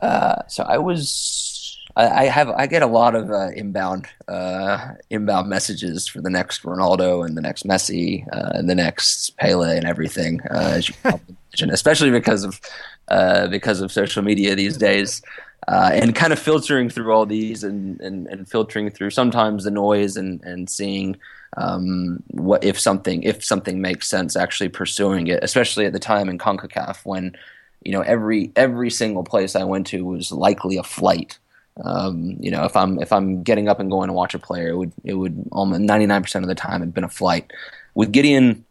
Uh, 0.00 0.46
so 0.48 0.64
I 0.64 0.78
was. 0.78 1.62
I, 1.98 2.26
have 2.26 2.50
I 2.50 2.66
get 2.66 2.82
a 2.82 2.86
lot 2.86 3.14
of 3.14 3.30
uh, 3.30 3.48
inbound 3.56 4.06
uh, 4.28 4.88
inbound 5.08 5.48
messages 5.48 6.06
for 6.06 6.20
the 6.20 6.28
next 6.28 6.62
Ronaldo 6.62 7.24
and 7.24 7.38
the 7.38 7.40
next 7.40 7.66
Messi 7.66 8.26
uh, 8.34 8.50
and 8.52 8.68
the 8.68 8.74
next 8.74 9.34
Pele 9.38 9.78
and 9.78 9.86
everything, 9.86 10.40
as 10.50 10.90
you 10.90 10.94
imagine, 11.04 11.70
especially 11.70 12.10
because 12.10 12.44
of 12.44 12.60
because 13.50 13.80
of 13.80 13.90
social 13.90 14.22
media 14.22 14.54
these 14.54 14.76
days. 14.76 15.22
Uh, 15.68 15.90
and 15.94 16.14
kind 16.14 16.32
of 16.32 16.38
filtering 16.38 16.88
through 16.88 17.12
all 17.12 17.26
these 17.26 17.64
and, 17.64 18.00
and, 18.00 18.28
and 18.28 18.48
filtering 18.48 18.88
through 18.88 19.10
sometimes 19.10 19.64
the 19.64 19.70
noise 19.70 20.16
and, 20.16 20.40
and 20.44 20.70
seeing 20.70 21.16
um, 21.56 22.22
what 22.28 22.64
if 22.64 22.78
something 22.78 23.22
if 23.22 23.44
something 23.44 23.80
makes 23.80 24.08
sense 24.08 24.36
actually 24.36 24.68
pursuing 24.68 25.26
it, 25.28 25.42
especially 25.42 25.86
at 25.86 25.92
the 25.92 25.98
time 25.98 26.28
in 26.28 26.38
Concacaf 26.38 27.04
when 27.04 27.36
you 27.82 27.92
know 27.92 28.02
every 28.02 28.52
every 28.56 28.90
single 28.90 29.24
place 29.24 29.56
I 29.56 29.64
went 29.64 29.86
to 29.88 30.04
was 30.04 30.32
likely 30.32 30.76
a 30.76 30.82
flight. 30.82 31.38
Um, 31.82 32.36
you 32.40 32.50
know, 32.50 32.64
if 32.64 32.76
I'm 32.76 32.98
if 33.00 33.12
I'm 33.12 33.42
getting 33.42 33.68
up 33.68 33.80
and 33.80 33.90
going 33.90 34.08
to 34.08 34.14
watch 34.14 34.34
a 34.34 34.38
player, 34.38 34.68
it 34.68 34.76
would 34.76 34.92
it 35.04 35.14
would 35.14 35.48
almost 35.52 35.82
99% 35.82 36.42
of 36.42 36.48
the 36.48 36.54
time 36.54 36.80
have 36.80 36.94
been 36.94 37.04
a 37.04 37.08
flight. 37.08 37.52
With 37.94 38.12
Gedion, 38.12 38.62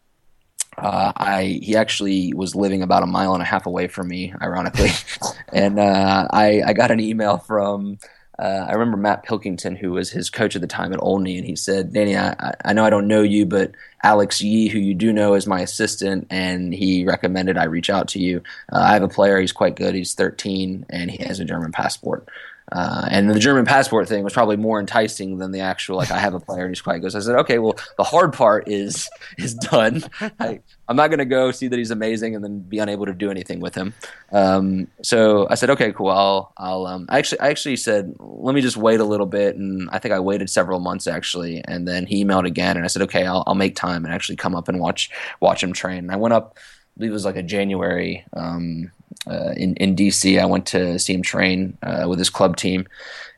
uh, 0.77 1.13
I 1.15 1.59
he 1.61 1.75
actually 1.75 2.33
was 2.33 2.55
living 2.55 2.81
about 2.81 3.03
a 3.03 3.07
mile 3.07 3.33
and 3.33 3.41
a 3.41 3.45
half 3.45 3.65
away 3.65 3.87
from 3.87 4.07
me, 4.07 4.33
ironically, 4.41 4.91
and 5.53 5.79
uh, 5.79 6.27
I 6.31 6.61
I 6.65 6.73
got 6.73 6.91
an 6.91 6.99
email 6.99 7.37
from 7.37 7.99
uh, 8.37 8.65
I 8.67 8.73
remember 8.73 8.97
Matt 8.97 9.23
Pilkington, 9.23 9.75
who 9.75 9.91
was 9.91 10.09
his 10.09 10.29
coach 10.29 10.55
at 10.55 10.61
the 10.61 10.67
time 10.67 10.91
at 10.93 11.01
Olney, 11.01 11.37
and 11.37 11.45
he 11.45 11.55
said, 11.55 11.93
"Danny, 11.93 12.17
I, 12.17 12.53
I 12.63 12.73
know 12.73 12.83
I 12.83 12.89
don't 12.89 13.07
know 13.07 13.21
you, 13.21 13.45
but 13.45 13.71
Alex 14.03 14.41
Yee, 14.41 14.67
who 14.67 14.79
you 14.79 14.93
do 14.93 15.13
know, 15.13 15.35
is 15.35 15.47
my 15.47 15.61
assistant, 15.61 16.27
and 16.29 16.73
he 16.73 17.05
recommended 17.05 17.57
I 17.57 17.63
reach 17.65 17.89
out 17.89 18.07
to 18.09 18.19
you. 18.19 18.41
Uh, 18.71 18.79
I 18.79 18.93
have 18.93 19.03
a 19.03 19.07
player; 19.07 19.39
he's 19.39 19.53
quite 19.53 19.75
good. 19.75 19.95
He's 19.95 20.13
13, 20.13 20.85
and 20.89 21.09
he 21.09 21.23
has 21.23 21.39
a 21.39 21.45
German 21.45 21.71
passport." 21.71 22.27
Uh, 22.71 23.07
and 23.11 23.29
the 23.29 23.39
German 23.39 23.63
passport 23.63 24.07
thing 24.07 24.23
was 24.23 24.33
probably 24.33 24.57
more 24.57 24.79
enticing 24.79 25.37
than 25.37 25.51
the 25.51 25.59
actual 25.59 25.97
like 25.97 26.09
I 26.09 26.17
have 26.17 26.33
a 26.33 26.39
player 26.39 26.65
and 26.65 26.71
he's 26.71 26.81
quite 26.81 26.99
good. 26.99 27.11
So 27.11 27.19
I 27.19 27.21
said, 27.21 27.35
okay, 27.35 27.59
well 27.59 27.75
the 27.97 28.03
hard 28.03 28.33
part 28.33 28.67
is 28.67 29.09
is 29.37 29.53
done. 29.53 30.03
I, 30.39 30.59
am 30.89 30.95
not 30.95 31.07
going 31.07 31.19
to 31.19 31.25
go 31.25 31.51
see 31.51 31.67
that 31.67 31.77
he's 31.77 31.91
amazing 31.91 32.33
and 32.33 32.43
then 32.43 32.59
be 32.59 32.79
unable 32.79 33.05
to 33.05 33.13
do 33.13 33.29
anything 33.29 33.59
with 33.59 33.75
him. 33.75 33.93
Um, 34.31 34.87
so 35.03 35.47
I 35.49 35.55
said, 35.55 35.69
okay, 35.71 35.91
cool. 35.91 36.09
I'll 36.09 36.53
I'll 36.57 36.87
um, 36.87 37.05
I 37.09 37.19
actually 37.19 37.39
I 37.39 37.49
actually 37.49 37.77
said 37.77 38.15
let 38.19 38.55
me 38.55 38.61
just 38.61 38.77
wait 38.77 38.99
a 38.99 39.05
little 39.05 39.27
bit 39.27 39.55
and 39.55 39.87
I 39.91 39.99
think 39.99 40.13
I 40.13 40.19
waited 40.19 40.49
several 40.49 40.79
months 40.79 41.05
actually 41.05 41.63
and 41.65 41.87
then 41.87 42.07
he 42.07 42.25
emailed 42.25 42.47
again 42.47 42.77
and 42.77 42.83
I 42.83 42.87
said, 42.87 43.03
okay, 43.03 43.25
I'll 43.25 43.43
I'll 43.45 43.55
make 43.55 43.75
time 43.75 44.05
and 44.05 44.13
actually 44.13 44.37
come 44.37 44.55
up 44.55 44.67
and 44.67 44.79
watch 44.79 45.11
watch 45.39 45.61
him 45.61 45.73
train. 45.73 45.99
And 45.99 46.11
I 46.11 46.15
went 46.15 46.33
up. 46.33 46.57
I 46.57 46.99
believe 46.99 47.11
it 47.11 47.13
was 47.13 47.25
like 47.25 47.35
a 47.35 47.43
January 47.43 48.23
um, 48.31 48.89
uh, 49.27 49.53
in 49.55 49.75
in 49.75 49.95
DC. 49.95 50.39
I 50.39 50.45
went 50.45 50.65
to 50.67 50.99
see 50.99 51.13
him 51.13 51.21
train 51.21 51.77
uh, 51.83 52.05
with 52.07 52.19
his 52.19 52.29
club 52.29 52.57
team, 52.57 52.87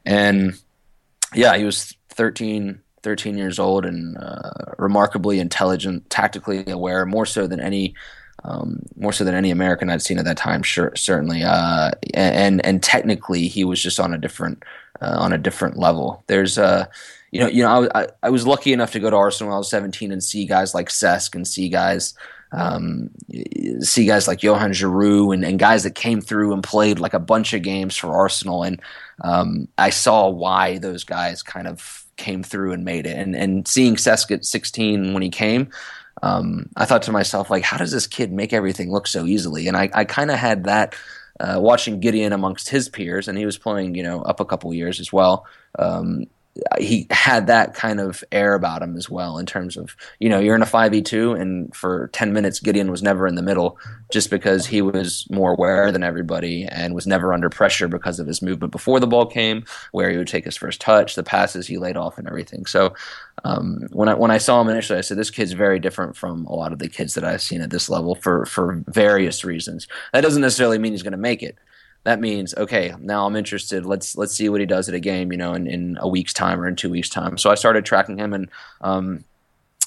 and 0.06 0.58
yeah, 1.34 1.58
he 1.58 1.64
was 1.64 1.96
13, 2.10 2.80
13 3.04 3.38
years 3.38 3.60
old 3.60 3.86
and 3.86 4.18
uh, 4.18 4.52
remarkably 4.78 5.40
intelligent, 5.40 6.10
tactically 6.10 6.70
aware, 6.70 7.06
more 7.06 7.26
so 7.26 7.48
than 7.48 7.60
any. 7.60 7.94
Um, 8.44 8.84
more 8.96 9.12
so 9.12 9.24
than 9.24 9.34
any 9.34 9.50
American 9.50 9.90
I'd 9.90 10.04
seen 10.04 10.20
at 10.20 10.26
that 10.26 10.38
time, 10.38 10.62
sure, 10.62 10.96
certainly, 10.96 11.44
uh, 11.44 11.90
and 12.14 12.64
and 12.64 12.84
technically 12.84 13.48
he 13.48 13.64
was 13.66 13.82
just 13.82 14.00
on 14.00 14.14
a 14.14 14.18
different 14.18 14.64
uh, 15.02 15.18
on 15.18 15.34
a 15.34 15.40
different 15.40 15.78
level. 15.78 16.24
There's 16.28 16.58
uh, 16.58 16.86
you 17.32 17.40
know, 17.40 17.48
you 17.48 17.64
know, 17.64 17.90
I, 17.94 18.04
I, 18.04 18.08
I 18.24 18.30
was 18.30 18.48
lucky 18.48 18.74
enough 18.74 18.92
to 18.94 19.00
go 19.00 19.10
to 19.10 19.16
Arsenal 19.16 19.50
when 19.50 19.56
I 19.56 19.58
was 19.58 19.70
17 19.70 20.12
and 20.12 20.24
see 20.24 20.46
guys 20.46 20.74
like 20.74 20.90
Cesc 20.90 21.36
and 21.36 21.48
see 21.48 21.68
guys 21.70 22.14
um, 22.52 23.10
see 23.82 24.06
guys 24.06 24.28
like 24.28 24.42
Johan 24.42 24.72
Djourou 24.72 25.34
and, 25.34 25.44
and, 25.44 25.60
guys 25.60 25.84
that 25.84 25.96
came 25.96 26.22
through 26.22 26.54
and 26.54 26.64
played 26.64 26.98
like 27.00 27.14
a 27.14 27.20
bunch 27.20 27.54
of 27.54 27.62
games 27.62 27.98
for 27.98 28.16
Arsenal, 28.16 28.64
and 28.64 28.82
um, 29.22 29.68
I 29.78 29.90
saw 29.90 30.30
why 30.30 30.78
those 30.78 31.04
guys 31.04 31.44
kind 31.44 31.68
of 31.68 32.06
came 32.16 32.44
through 32.44 32.72
and 32.72 32.86
made 32.86 33.06
it. 33.06 33.18
And 33.18 33.36
and 33.36 33.68
seeing 33.68 33.96
Cesc 33.96 34.32
at 34.32 34.46
16 34.46 35.14
when 35.14 35.24
he 35.24 35.30
came, 35.30 35.70
um, 36.24 36.70
I 36.78 36.86
thought 36.86 37.04
to 37.04 37.12
myself 37.12 37.50
like, 37.50 37.64
how 37.64 37.78
does 37.78 37.92
this 37.92 38.08
kid 38.08 38.32
make 38.32 38.54
everything 38.54 38.92
look 38.92 39.08
so 39.08 39.26
easily? 39.26 39.68
And 39.68 39.76
I, 39.76 39.90
I 39.94 40.06
kind 40.06 40.32
of 40.32 40.38
had 40.38 40.66
that. 40.66 40.96
Uh, 41.40 41.60
watching 41.60 42.02
Gedion 42.02 42.34
amongst 42.34 42.68
his 42.68 42.90
peers, 42.90 43.28
and 43.28 43.38
he 43.38 43.46
was 43.46 43.60
playing, 43.60 43.94
you 43.94 44.02
know, 44.02 44.24
up 44.24 44.40
a 44.40 44.46
couple 44.46 44.74
years 44.74 45.00
as 45.00 45.14
well. 45.14 45.46
Um, 45.78 46.26
he 46.80 47.08
had 47.12 47.48
that 47.48 47.74
kind 47.74 48.00
of 48.00 48.24
air 48.32 48.54
about 48.54 48.82
him 48.82 48.96
as 48.96 49.10
well 49.10 49.38
in 49.38 49.46
terms 49.46 49.78
of 49.78 49.96
you 50.20 50.30
know 50.30 50.40
you're 50.40 50.56
in 50.56 50.62
a 50.62 50.66
5v2 50.66 51.40
and 51.40 51.76
for 51.76 52.10
10 52.14 52.34
minutes 52.34 52.60
Gedion 52.60 52.90
was 52.90 53.04
never 53.04 53.28
in 53.28 53.36
the 53.36 53.42
middle 53.42 53.78
just 54.12 54.30
because 54.30 54.66
he 54.66 54.82
was 54.82 55.28
more 55.30 55.52
aware 55.52 55.92
than 55.92 56.04
everybody 56.04 56.66
and 56.66 56.94
was 56.94 57.08
never 57.08 57.34
under 57.34 57.50
pressure 57.50 57.88
because 57.88 58.20
of 58.20 58.28
his 58.28 58.42
movement 58.42 58.72
before 58.72 59.00
the 59.00 59.08
ball 59.08 59.26
came 59.26 59.66
where 59.92 60.10
he 60.10 60.18
would 60.18 60.28
take 60.28 60.46
his 60.46 60.58
first 60.58 60.82
touch 60.82 61.16
the 61.16 61.24
passes 61.24 61.68
he 61.68 61.78
laid 61.78 61.98
off 61.98 62.18
and 62.18 62.28
everything 62.28 62.66
so 62.66 62.94
um, 63.44 63.88
when 63.92 64.10
I 64.10 64.16
when 64.16 64.32
I 64.32 64.40
saw 64.40 64.60
him 64.62 64.70
initially, 64.70 64.98
I 64.98 65.02
said 65.02 65.18
this 65.18 65.30
kid's 65.30 65.52
very 65.52 65.80
different 65.80 66.16
from 66.16 66.46
a 66.46 66.56
lot 66.56 66.74
of 66.74 66.80
the 66.80 66.90
kids 66.90 67.14
that 67.14 67.24
I've 67.24 67.42
seen 67.42 67.62
at 67.62 67.70
this 67.70 67.90
level 67.90 68.16
for 68.16 68.46
for 68.46 68.82
various 68.88 69.46
reasons. 69.46 69.88
That 70.12 70.22
doesn't 70.22 70.42
necessarily 70.42 70.80
mean 70.80 70.94
he's 70.94 71.04
going 71.04 71.12
to 71.12 71.18
make 71.18 71.44
it, 71.44 71.58
that 72.08 72.22
means 72.22 72.56
okay 72.56 72.94
now 73.02 73.26
i'm 73.26 73.36
interested. 73.36 73.86
Let's 73.86 74.16
let's 74.16 74.34
see 74.34 74.48
what 74.48 74.62
he 74.62 74.66
does 74.66 74.88
at 74.88 74.96
a 74.96 75.00
game 75.00 75.30
you 75.30 75.38
know 75.38 75.54
in, 75.54 75.68
in 75.68 75.98
a 76.00 76.08
week's 76.08 76.32
time 76.32 76.62
or 76.62 76.66
in 76.66 76.78
two 76.78 76.90
weeks 76.90 77.10
time. 77.10 77.38
So 77.38 77.50
i 77.50 77.56
started 77.56 77.84
tracking 77.84 78.18
him 78.18 78.34
and 78.34 78.50
um, 78.80 79.26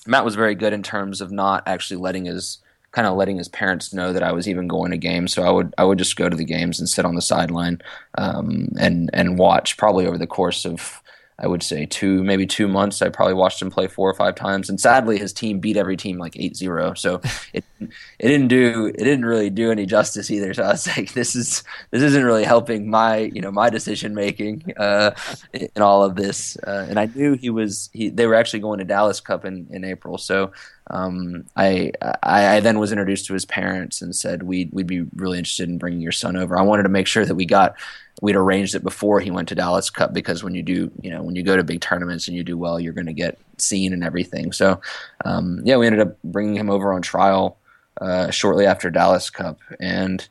matt 0.07 0.25
was 0.25 0.35
very 0.35 0.55
good 0.55 0.75
in 0.75 0.83
terms 0.83 1.23
of 1.23 1.33
not 1.33 1.63
actually 1.67 1.97
letting 1.97 2.27
his 2.27 2.59
kind 2.93 3.07
of 3.07 3.17
letting 3.17 3.39
his 3.39 3.49
parents 3.49 3.95
know 3.95 4.13
that 4.13 4.23
i 4.23 4.33
was 4.33 4.47
even 4.47 4.69
going 4.69 4.91
to 4.91 4.99
games. 4.99 5.33
So 5.33 5.45
i 5.45 5.51
would 5.51 5.75
i 5.79 5.85
would 5.85 5.97
just 5.97 6.17
go 6.17 6.29
to 6.29 6.37
the 6.37 6.45
games 6.45 6.79
and 6.79 6.89
sit 6.89 7.07
on 7.07 7.15
the 7.15 7.23
sideline 7.23 7.81
um, 8.19 8.69
and 8.79 9.09
and 9.15 9.39
watch 9.39 9.79
probably 9.79 10.07
over 10.07 10.19
the 10.19 10.27
course 10.27 10.67
of 10.67 11.01
I 11.41 11.47
would 11.47 11.63
say 11.63 11.87
two, 11.87 12.23
maybe 12.23 12.47
two 12.47 12.69
months. 12.69 13.01
I 13.01 13.09
probably 13.09 13.35
watched 13.35 13.63
him 13.63 13.71
play 13.71 13.87
four 13.87 14.11
or 14.11 14.15
five 14.15 14.35
times, 14.35 14.69
and 14.69 14.79
sadly, 14.79 15.19
his 15.19 15.33
team 15.33 15.59
beat 15.59 15.77
every 15.77 15.97
team 15.97 16.19
like 16.19 16.35
8-0. 16.35 16.99
So 16.99 17.21
it 17.53 17.65
it 17.81 18.29
didn't 18.29 18.49
do 18.49 18.87
it 18.87 18.99
didn't 18.99 19.25
really 19.25 19.49
do 19.49 19.71
any 19.71 19.87
justice 19.87 20.31
either. 20.31 20.53
So 20.53 20.65
I 20.65 20.73
was 20.73 20.87
like, 20.97 21.15
this 21.15 21.35
is 21.35 21.65
this 21.91 22.03
isn't 22.03 22.25
really 22.25 22.45
helping 22.45 22.91
my 22.91 23.19
you 23.19 23.41
know 23.41 23.51
my 23.51 23.71
decision 23.71 24.15
making 24.15 24.73
uh, 24.77 25.13
in 25.53 25.83
all 25.83 26.05
of 26.05 26.15
this. 26.15 26.57
Uh, 26.67 26.87
and 26.89 26.99
I 26.99 27.07
knew 27.07 27.35
he 27.35 27.51
was 27.51 27.89
he 27.93 28.11
they 28.11 28.27
were 28.27 28.35
actually 28.35 28.61
going 28.61 28.79
to 28.79 28.85
Dallas 28.85 29.21
Cup 29.21 29.45
in 29.45 29.67
in 29.71 29.85
April, 29.85 30.19
so. 30.19 30.53
Um, 30.93 31.45
I, 31.55 31.93
I, 32.03 32.57
I 32.57 32.61
then 32.61 32.81
was 32.81 32.91
introduced 32.91 33.27
to 33.27 33.33
his 33.33 33.45
parents 33.45 34.03
and 34.03 34.17
said 34.17 34.43
we'd 34.43 34.73
we'd 34.73 34.89
be 34.89 35.03
really 35.15 35.39
interested 35.39 35.69
in 35.69 35.79
bringing 35.79 36.01
your 36.01 36.11
son 36.11 36.37
over. 36.37 36.59
I 36.59 36.63
wanted 36.63 36.83
to 36.83 36.89
make 36.89 37.07
sure 37.07 37.25
that 37.25 37.37
we 37.37 37.47
got 37.47 37.77
we'd 38.21 38.37
arranged 38.37 38.75
it 38.75 38.83
before 38.83 39.21
he 39.21 39.31
went 39.31 39.49
to 39.49 39.55
Dallas 39.55 39.91
Cup 39.91 40.13
because 40.13 40.45
when 40.45 40.55
you 40.55 40.63
do, 40.63 40.91
you 41.01 41.11
know, 41.11 41.23
when 41.23 41.37
you 41.37 41.43
go 41.43 41.57
to 41.57 41.65
big 41.65 41.81
tournaments 41.81 42.29
and 42.29 42.37
you 42.37 42.45
do 42.45 42.57
well, 42.57 42.79
you're 42.79 42.93
going 42.93 43.07
to 43.07 43.13
get 43.13 43.39
seen 43.59 43.93
and 43.93 44.05
everything. 44.05 44.53
So, 44.53 44.81
um, 45.25 45.61
yeah, 45.65 45.77
we 45.77 45.87
ended 45.87 46.01
up 46.01 46.17
bringing 46.23 46.57
him 46.57 46.71
over 46.71 46.93
on 46.93 47.03
trial 47.03 47.57
uh, 48.01 48.31
shortly 48.31 48.67
after 48.67 48.91
Dallas 48.91 49.31
Cup, 49.31 49.59
and 49.79 50.27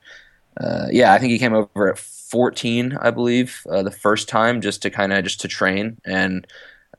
uh, 0.59 0.87
yeah, 0.91 1.13
I 1.13 1.19
think 1.19 1.31
he 1.31 1.39
came 1.39 1.53
over 1.53 1.91
at 1.91 1.99
14, 1.99 2.97
I 2.99 3.11
believe, 3.11 3.61
uh, 3.69 3.83
the 3.83 3.91
first 3.91 4.27
time 4.27 4.61
just 4.61 4.81
to 4.81 4.89
kind 4.89 5.13
of 5.13 5.23
just 5.23 5.41
to 5.41 5.47
train, 5.47 5.97
and 6.05 6.47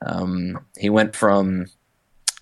um, 0.04 0.64
he 0.78 0.90
went 0.90 1.14
from 1.14 1.66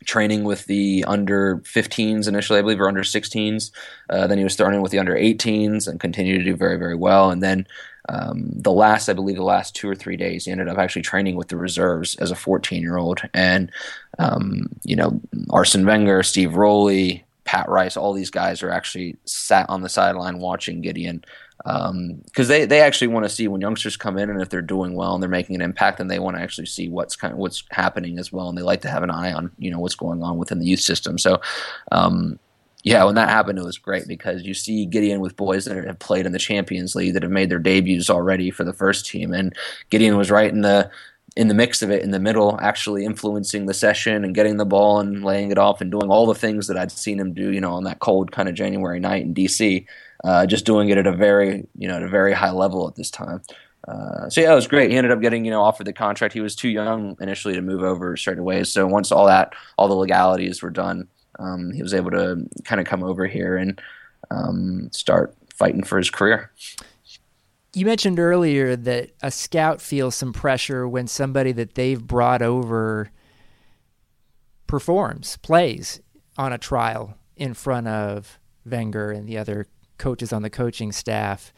training 0.05 0.45
with 0.45 0.65
the 0.67 1.05
under 1.07 1.59
15s 1.59 2.29
initially, 2.29 2.59
I 2.59 2.63
believe, 2.63 2.81
or 2.81 2.89
under 2.89 3.03
16s. 3.03 3.71
Uh, 4.09 4.27
then 4.27 4.39
he 4.39 4.45
was 4.45 4.53
starting 4.53 4.81
with 4.81 4.93
the 4.93 4.99
under 4.99 5.15
18s 5.15 5.89
and 5.89 6.01
continued 6.01 6.39
to 6.39 6.45
do 6.45 6.57
very, 6.57 6.79
very 6.79 6.95
well. 6.95 7.31
And 7.31 7.43
then 7.43 7.67
um, 8.09 8.51
the 8.55 8.73
last, 8.73 9.09
I 9.09 9.13
believe, 9.13 9.37
the 9.37 9.43
last 9.43 9.75
two 9.75 9.89
or 9.89 9.95
three 9.95 10.17
days, 10.17 10.45
he 10.45 10.51
ended 10.51 10.69
up 10.69 10.79
actually 10.79 11.03
training 11.03 11.37
with 11.37 11.49
the 11.49 11.57
reserves 11.57 12.17
as 12.17 12.31
a 12.31 12.37
14 12.37 12.83
year 12.83 12.97
old. 12.97 13.21
And, 13.35 13.71
um, 14.19 14.69
you 14.85 14.97
know, 14.97 15.21
Arsene 15.51 15.85
Wenger, 15.85 16.23
Steve 16.23 16.55
Rowley, 16.55 17.25
Pat 17.45 17.69
Rice, 17.69 17.97
all 17.97 18.13
these 18.13 18.31
guys 18.31 18.63
are 18.63 18.71
actually 18.71 19.17
sat 19.25 19.69
on 19.69 19.83
the 19.83 19.89
sideline 19.89 20.39
watching 20.39 20.83
Gedion 20.83 21.25
because 21.65 21.91
um, 21.91 22.23
they, 22.47 22.67
they 22.67 22.81
actually 22.81 23.09
want 23.09 23.25
to 23.25 23.29
see 23.29 23.49
when 23.49 23.61
youngsters 23.61 23.97
come 23.97 24.17
in 24.17 24.31
and 24.31 24.41
if 24.41 24.49
they're 24.49 24.63
doing 24.63 24.95
well 24.95 25.15
and 25.15 25.23
they're 25.23 25.29
making 25.29 25.57
an 25.57 25.63
impact, 25.63 25.99
then 25.99 26.07
they 26.07 26.19
want 26.19 26.37
to 26.37 26.43
actually 26.43 26.67
see 26.67 26.89
what's 26.89 27.17
kind 27.17 27.33
of 27.33 27.39
what's 27.39 27.65
happening 27.71 28.19
as 28.19 28.33
well, 28.33 28.49
and 28.49 28.57
they 28.57 28.63
like 28.63 28.81
to 28.83 28.89
have 28.89 29.03
an 29.03 29.11
eye 29.11 29.33
on 29.33 29.51
you 29.59 29.71
know 29.71 29.81
what's 29.81 29.97
going 29.97 30.23
on 30.23 30.39
within 30.39 30.61
the 30.61 30.67
youth 30.67 30.81
system. 30.81 31.19
So 31.19 31.41
um, 31.91 32.39
yeah, 32.85 33.05
when 33.05 33.17
that 33.17 33.29
happened, 33.29 33.59
it 33.59 33.65
was 33.65 33.79
great 33.79 34.07
because 34.07 34.43
you 34.43 34.55
see 34.55 34.87
Gedion 34.87 35.19
with 35.19 35.37
boys 35.37 35.65
that 35.65 35.85
have 35.85 35.99
played 35.99 36.27
in 36.27 36.33
the 36.33 36.39
Champions 36.39 36.95
League 36.95 37.15
that 37.15 37.23
have 37.23 37.33
made 37.33 37.51
their 37.51 37.59
debuts 37.59 38.09
already 38.09 38.51
for 38.51 38.65
the 38.65 38.73
first 38.73 39.07
team, 39.07 39.33
and 39.33 39.55
Gedion 39.91 40.17
was 40.17 40.31
right 40.31 40.51
in 40.51 40.61
the 40.63 40.91
in 41.37 41.47
the 41.47 41.55
mix 41.55 41.83
of 41.83 41.91
it 41.91 42.03
in 42.03 42.11
the 42.11 42.19
middle, 42.19 42.59
actually 42.61 43.05
influencing 43.05 43.67
the 43.67 43.75
session 43.75 44.25
and 44.25 44.35
getting 44.35 44.57
the 44.57 44.67
ball 44.67 44.99
and 44.99 45.25
laying 45.25 45.53
it 45.53 45.59
off 45.59 45.81
and 45.81 45.91
doing 45.91 46.11
all 46.11 46.27
the 46.27 46.35
things 46.35 46.67
that 46.67 46.77
I'd 46.77 46.91
seen 46.91 47.21
him 47.21 47.33
do, 47.33 47.53
you 47.53 47.61
know, 47.61 47.75
on 47.75 47.85
that 47.85 48.01
cold 48.01 48.33
kind 48.33 48.49
of 48.49 48.57
January 48.57 48.99
night 48.99 49.23
in 49.23 49.35
DC, 49.35 49.87
uh, 50.25 50.47
just 50.47 50.65
doing 50.67 50.89
it 50.89 50.99
at 50.99 51.07
a 51.07 51.13
very, 51.13 51.65
you 51.77 51.87
know, 51.87 51.97
at 51.97 52.03
a 52.03 52.09
very 52.09 52.33
high 52.33 52.51
level 52.51 52.89
at 52.89 52.97
this 52.97 53.11
time. 53.11 53.41
Uh, 53.87 54.29
so 54.29 54.41
yeah, 54.41 54.51
it 54.51 54.57
was 54.57 54.67
great. 54.67 54.91
He 54.91 54.97
ended 54.97 55.13
up 55.13 55.21
getting, 55.21 55.45
you 55.45 55.51
know, 55.51 55.63
offered 55.63 55.87
the 55.87 55.93
contract. 55.93 56.35
He 56.35 56.41
was 56.41 56.57
too 56.57 56.69
young 56.69 57.17
initially 57.21 57.55
to 57.55 57.63
move 57.63 57.83
over 57.83 58.17
straight 58.17 58.39
away. 58.39 58.65
So 58.65 58.87
once 58.87 59.13
all 59.13 59.27
that, 59.27 59.53
all 59.77 59.89
the 59.89 59.95
legalities 59.95 60.61
were 60.61 60.71
done, 60.71 61.07
um, 61.39 61.73
he 61.73 61.83
was 61.83 61.95
able 61.95 62.11
to 62.11 62.49
kind 62.65 62.81
of 62.81 62.87
come 62.87 63.03
over 63.03 63.27
here 63.27 63.57
and 63.57 63.81
um, 64.31 64.89
start 64.93 65.35
fighting 65.55 65.83
for 65.83 65.99
his 65.99 66.11
career. 66.11 66.51
You 67.75 67.85
mentioned 67.85 68.19
earlier 68.19 68.77
that 68.77 69.11
a 69.23 69.31
scout 69.31 69.81
feels 69.81 70.15
some 70.15 70.33
pressure 70.33 70.89
when 70.89 71.07
somebody 71.07 71.53
that 71.53 71.75
they've 71.75 72.05
brought 72.05 72.43
over 72.43 73.11
performs, 74.67 75.37
plays 75.39 76.01
on 76.37 76.53
a 76.53 76.59
trial 76.59 77.17
in 77.37 77.55
front 77.55 77.89
of 77.89 78.39
Wenger 78.65 79.11
and 79.11 79.29
the 79.29 79.39
other 79.39 79.67
coaches 79.99 80.33
on 80.33 80.43
the 80.43 80.51
coaching 80.51 80.93
staff. 80.93 81.53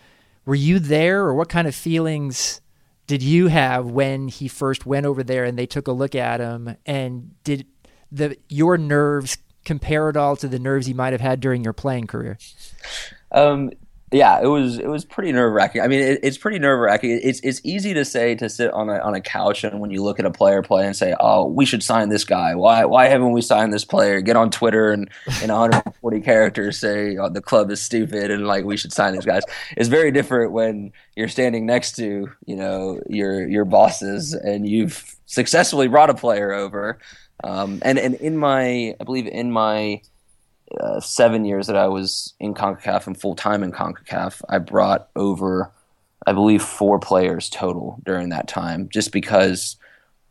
Were 0.47 0.55
you 0.55 0.79
there, 0.79 1.21
or 1.25 1.35
what 1.35 1.51
kind 1.51 1.69
of 1.69 1.75
feelings 1.75 2.63
did 3.07 3.23
you 3.23 3.49
have 3.49 3.87
when 3.87 4.29
he 4.29 4.49
first 4.49 4.87
went 4.87 5.05
over 5.05 5.23
there 5.23 5.45
and 5.45 5.59
they 5.59 5.67
took 5.67 5.87
a 5.87 5.93
look 5.93 6.15
at 6.15 6.41
him? 6.41 6.77
And 6.87 7.35
did 7.45 7.67
the 8.11 8.39
your 8.49 8.79
nerves 8.79 9.37
compare 9.65 10.09
at 10.09 10.17
all 10.17 10.37
to 10.37 10.49
the 10.49 10.59
nerves 10.59 10.89
you 10.89 10.95
might 10.95 11.13
have 11.13 11.21
had 11.21 11.41
during 11.41 11.65
your 11.65 11.73
playing 11.73 12.07
career? 12.07 12.39
Um, 13.33 13.71
yeah, 14.13 14.41
it 14.43 14.47
was 14.47 14.79
it 14.79 14.89
was 14.89 15.05
pretty 15.05 15.31
nerve 15.31 15.53
wracking. 15.53 15.83
I 15.83 15.87
mean, 15.87 16.01
it, 16.01 16.21
it's 16.25 16.37
pretty 16.37 16.59
nerve 16.59 16.81
wracking. 16.81 17.21
It's 17.23 17.39
it's 17.41 17.61
easy 17.63 17.95
to 17.95 18.05
say 18.05 18.35
to 18.37 18.49
sit 18.49 18.73
on 18.73 18.89
a 18.89 18.99
on 18.99 19.15
a 19.15 19.21
couch 19.21 19.63
and 19.63 19.79
when 19.79 19.93
you 19.93 20.03
look 20.03 20.19
at 20.19 20.27
a 20.27 20.33
player 20.33 20.63
play 20.63 20.85
and 20.85 20.97
say, 20.97 21.15
"Oh, 21.21 21.47
we 21.47 21.65
should 21.65 21.83
sign 21.83 22.09
this 22.09 22.25
guy. 22.25 22.57
Why 22.57 22.85
why 22.87 23.07
haven't 23.07 23.31
we 23.31 23.41
signed 23.41 23.73
this 23.73 23.85
player?" 23.85 24.21
Get 24.21 24.35
on 24.35 24.51
Twitter 24.51 24.91
and 24.91 25.09
in 25.43 25.51
140 25.53 26.21
characters 26.23 26.77
say 26.77 27.17
oh, 27.19 27.29
the 27.29 27.41
club 27.41 27.71
is 27.71 27.81
stupid 27.81 28.33
and 28.33 28.49
like 28.49 28.65
we 28.65 28.77
should 28.77 28.93
sign 28.93 29.15
these 29.15 29.25
guys. 29.25 29.45
It's 29.77 29.89
very 29.89 30.11
different 30.11 30.51
when 30.51 30.93
you're 31.15 31.29
standing 31.29 31.65
next 31.65 31.95
to 31.97 32.29
you 32.47 32.57
know 32.57 33.01
your 33.09 33.49
your 33.49 33.65
bosses 33.65 34.35
and 34.35 34.69
you've 34.69 35.15
successfully 35.27 35.87
brought 35.87 36.11
a 36.11 36.15
player 36.15 36.53
over. 36.53 36.99
Um, 37.43 37.81
and 37.83 37.99
and 37.99 38.15
in 38.17 38.37
my 38.37 38.95
I 39.01 39.05
believe 39.05 39.27
in 39.27 39.51
my 39.53 40.03
uh, 40.79 41.01
seven 41.01 41.45
years 41.45 41.67
that 41.67 41.77
I 41.77 41.89
was 41.89 42.35
in 42.39 42.55
CONCACAF 42.55 43.07
and 43.07 43.21
full 43.21 43.35
time 43.35 43.63
in 43.63 43.73
CONCACAF, 43.73 44.43
I 44.49 44.59
brought 44.59 45.09
over, 45.17 45.73
I 46.27 46.33
believe, 46.33 46.63
four 46.63 46.99
players 46.99 47.49
total 47.49 48.01
during 48.05 48.29
that 48.29 48.47
time, 48.47 48.89
just 48.89 49.11
because 49.11 49.77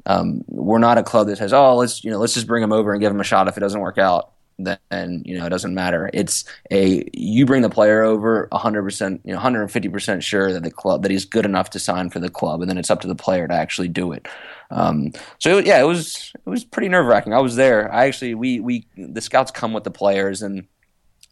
um, 0.05 0.43
we're 0.47 0.79
not 0.79 0.97
a 0.97 1.03
club 1.03 1.27
that 1.27 1.37
says, 1.37 1.53
"Oh, 1.53 1.75
let's 1.75 2.03
you 2.03 2.11
know, 2.11 2.19
let's 2.19 2.33
just 2.33 2.47
bring 2.47 2.61
them 2.61 2.71
over 2.71 2.91
and 2.91 3.01
give 3.01 3.11
them 3.11 3.19
a 3.19 3.25
shot. 3.25 3.47
If 3.47 3.57
it 3.57 3.61
doesn't 3.61 3.81
work 3.81 3.97
out, 3.97 4.31
then 4.59 5.23
you 5.25 5.37
know 5.37 5.45
it 5.45 5.49
doesn't 5.49 5.73
matter." 5.73 6.09
It's 6.13 6.45
a 6.71 7.03
you 7.13 7.45
bring 7.45 7.61
the 7.61 7.69
player 7.69 8.03
over 8.03 8.47
100 8.51 8.83
percent, 8.83 9.21
you 9.23 9.31
know, 9.31 9.37
150 9.37 9.89
percent 9.89 10.23
sure 10.23 10.51
that 10.53 10.63
the 10.63 10.71
club 10.71 11.01
that 11.03 11.11
he's 11.11 11.25
good 11.25 11.45
enough 11.45 11.69
to 11.71 11.79
sign 11.79 12.09
for 12.09 12.19
the 12.19 12.29
club, 12.29 12.61
and 12.61 12.69
then 12.69 12.77
it's 12.77 12.91
up 12.91 13.01
to 13.01 13.07
the 13.07 13.15
player 13.15 13.47
to 13.47 13.53
actually 13.53 13.87
do 13.87 14.11
it. 14.11 14.27
Um, 14.71 15.11
so 15.39 15.57
yeah, 15.57 15.79
it 15.79 15.85
was 15.85 16.31
it 16.33 16.49
was 16.49 16.63
pretty 16.63 16.89
nerve 16.89 17.05
wracking. 17.05 17.33
I 17.33 17.39
was 17.39 17.55
there. 17.55 17.91
I 17.93 18.05
actually 18.05 18.35
we 18.35 18.59
we 18.59 18.85
the 18.97 19.21
scouts 19.21 19.51
come 19.51 19.73
with 19.73 19.83
the 19.83 19.91
players 19.91 20.41
and 20.41 20.67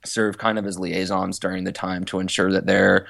serve 0.06 0.38
kind 0.38 0.58
of 0.58 0.66
as 0.66 0.80
liaisons 0.80 1.40
during 1.40 1.64
the 1.64 1.72
time 1.72 2.06
to 2.06 2.20
ensure 2.20 2.52
that 2.52 2.66
they're 2.66 3.08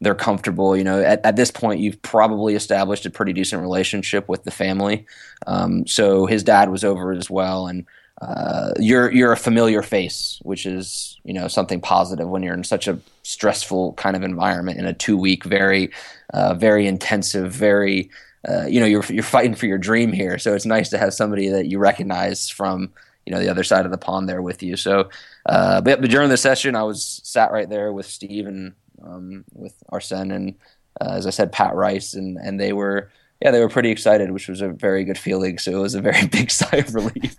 they're 0.00 0.14
comfortable. 0.14 0.76
You 0.76 0.84
know, 0.84 1.00
at, 1.02 1.24
at 1.24 1.36
this 1.36 1.50
point, 1.50 1.80
you've 1.80 2.00
probably 2.02 2.54
established 2.54 3.06
a 3.06 3.10
pretty 3.10 3.32
decent 3.32 3.62
relationship 3.62 4.28
with 4.28 4.44
the 4.44 4.50
family. 4.50 5.06
Um, 5.46 5.86
so 5.86 6.26
his 6.26 6.42
dad 6.42 6.70
was 6.70 6.84
over 6.84 7.12
as 7.12 7.30
well, 7.30 7.66
and 7.66 7.86
uh, 8.20 8.72
you're 8.78 9.10
you're 9.12 9.32
a 9.32 9.36
familiar 9.36 9.82
face, 9.82 10.40
which 10.42 10.66
is 10.66 11.18
you 11.24 11.32
know 11.32 11.48
something 11.48 11.80
positive 11.80 12.28
when 12.28 12.42
you're 12.42 12.54
in 12.54 12.64
such 12.64 12.86
a 12.86 12.98
stressful 13.22 13.94
kind 13.94 14.14
of 14.16 14.22
environment 14.22 14.78
in 14.78 14.86
a 14.86 14.92
two 14.92 15.16
week, 15.16 15.44
very 15.44 15.90
uh, 16.34 16.54
very 16.54 16.86
intensive, 16.86 17.52
very 17.52 18.10
uh, 18.48 18.66
you 18.66 18.78
know 18.78 18.86
you're 18.86 19.04
you're 19.06 19.22
fighting 19.22 19.54
for 19.54 19.66
your 19.66 19.78
dream 19.78 20.12
here. 20.12 20.38
So 20.38 20.54
it's 20.54 20.66
nice 20.66 20.90
to 20.90 20.98
have 20.98 21.14
somebody 21.14 21.48
that 21.48 21.66
you 21.66 21.78
recognize 21.78 22.50
from 22.50 22.92
you 23.24 23.32
know 23.32 23.40
the 23.40 23.48
other 23.48 23.64
side 23.64 23.86
of 23.86 23.90
the 23.90 23.98
pond 23.98 24.28
there 24.28 24.42
with 24.42 24.62
you. 24.62 24.76
So, 24.76 25.08
uh, 25.46 25.80
but, 25.80 26.02
but, 26.02 26.10
during 26.10 26.28
the 26.28 26.36
session, 26.36 26.76
I 26.76 26.82
was 26.82 27.20
sat 27.24 27.52
right 27.52 27.68
there 27.68 27.92
with 27.92 28.06
Steve 28.06 28.46
and 28.46 28.74
um, 29.02 29.44
with 29.54 29.74
Arsene 29.88 30.30
and 30.30 30.54
uh, 31.00 31.12
as 31.12 31.26
I 31.26 31.30
said, 31.30 31.52
Pat 31.52 31.74
Rice, 31.74 32.14
and 32.14 32.36
and 32.36 32.60
they 32.60 32.72
were 32.72 33.10
yeah 33.40 33.50
they 33.50 33.60
were 33.60 33.68
pretty 33.68 33.90
excited, 33.90 34.30
which 34.30 34.48
was 34.48 34.60
a 34.60 34.68
very 34.68 35.04
good 35.04 35.18
feeling. 35.18 35.58
So 35.58 35.72
it 35.72 35.80
was 35.80 35.94
a 35.94 36.00
very 36.00 36.26
big 36.38 36.50
sigh 36.50 36.76
of 36.76 36.94
relief. 36.94 37.36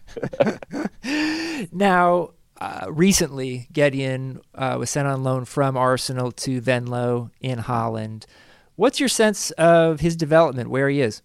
now. 1.72 2.32
Uh, 2.62 2.86
recently, 2.92 3.68
Gedion 3.74 4.40
uh, 4.54 4.76
was 4.78 4.92
sent 4.92 5.08
on 5.08 5.24
loan 5.24 5.46
from 5.46 5.76
Arsenal 5.76 6.32
to 6.34 6.62
Venlo 6.62 7.32
in 7.42 7.58
Holland. 7.58 8.28
What's 8.76 9.00
your 9.00 9.10
sense 9.10 9.50
of 9.52 10.00
his 10.00 10.16
development, 10.16 10.70
where 10.70 10.88
he 10.88 11.02
is? 11.02 11.24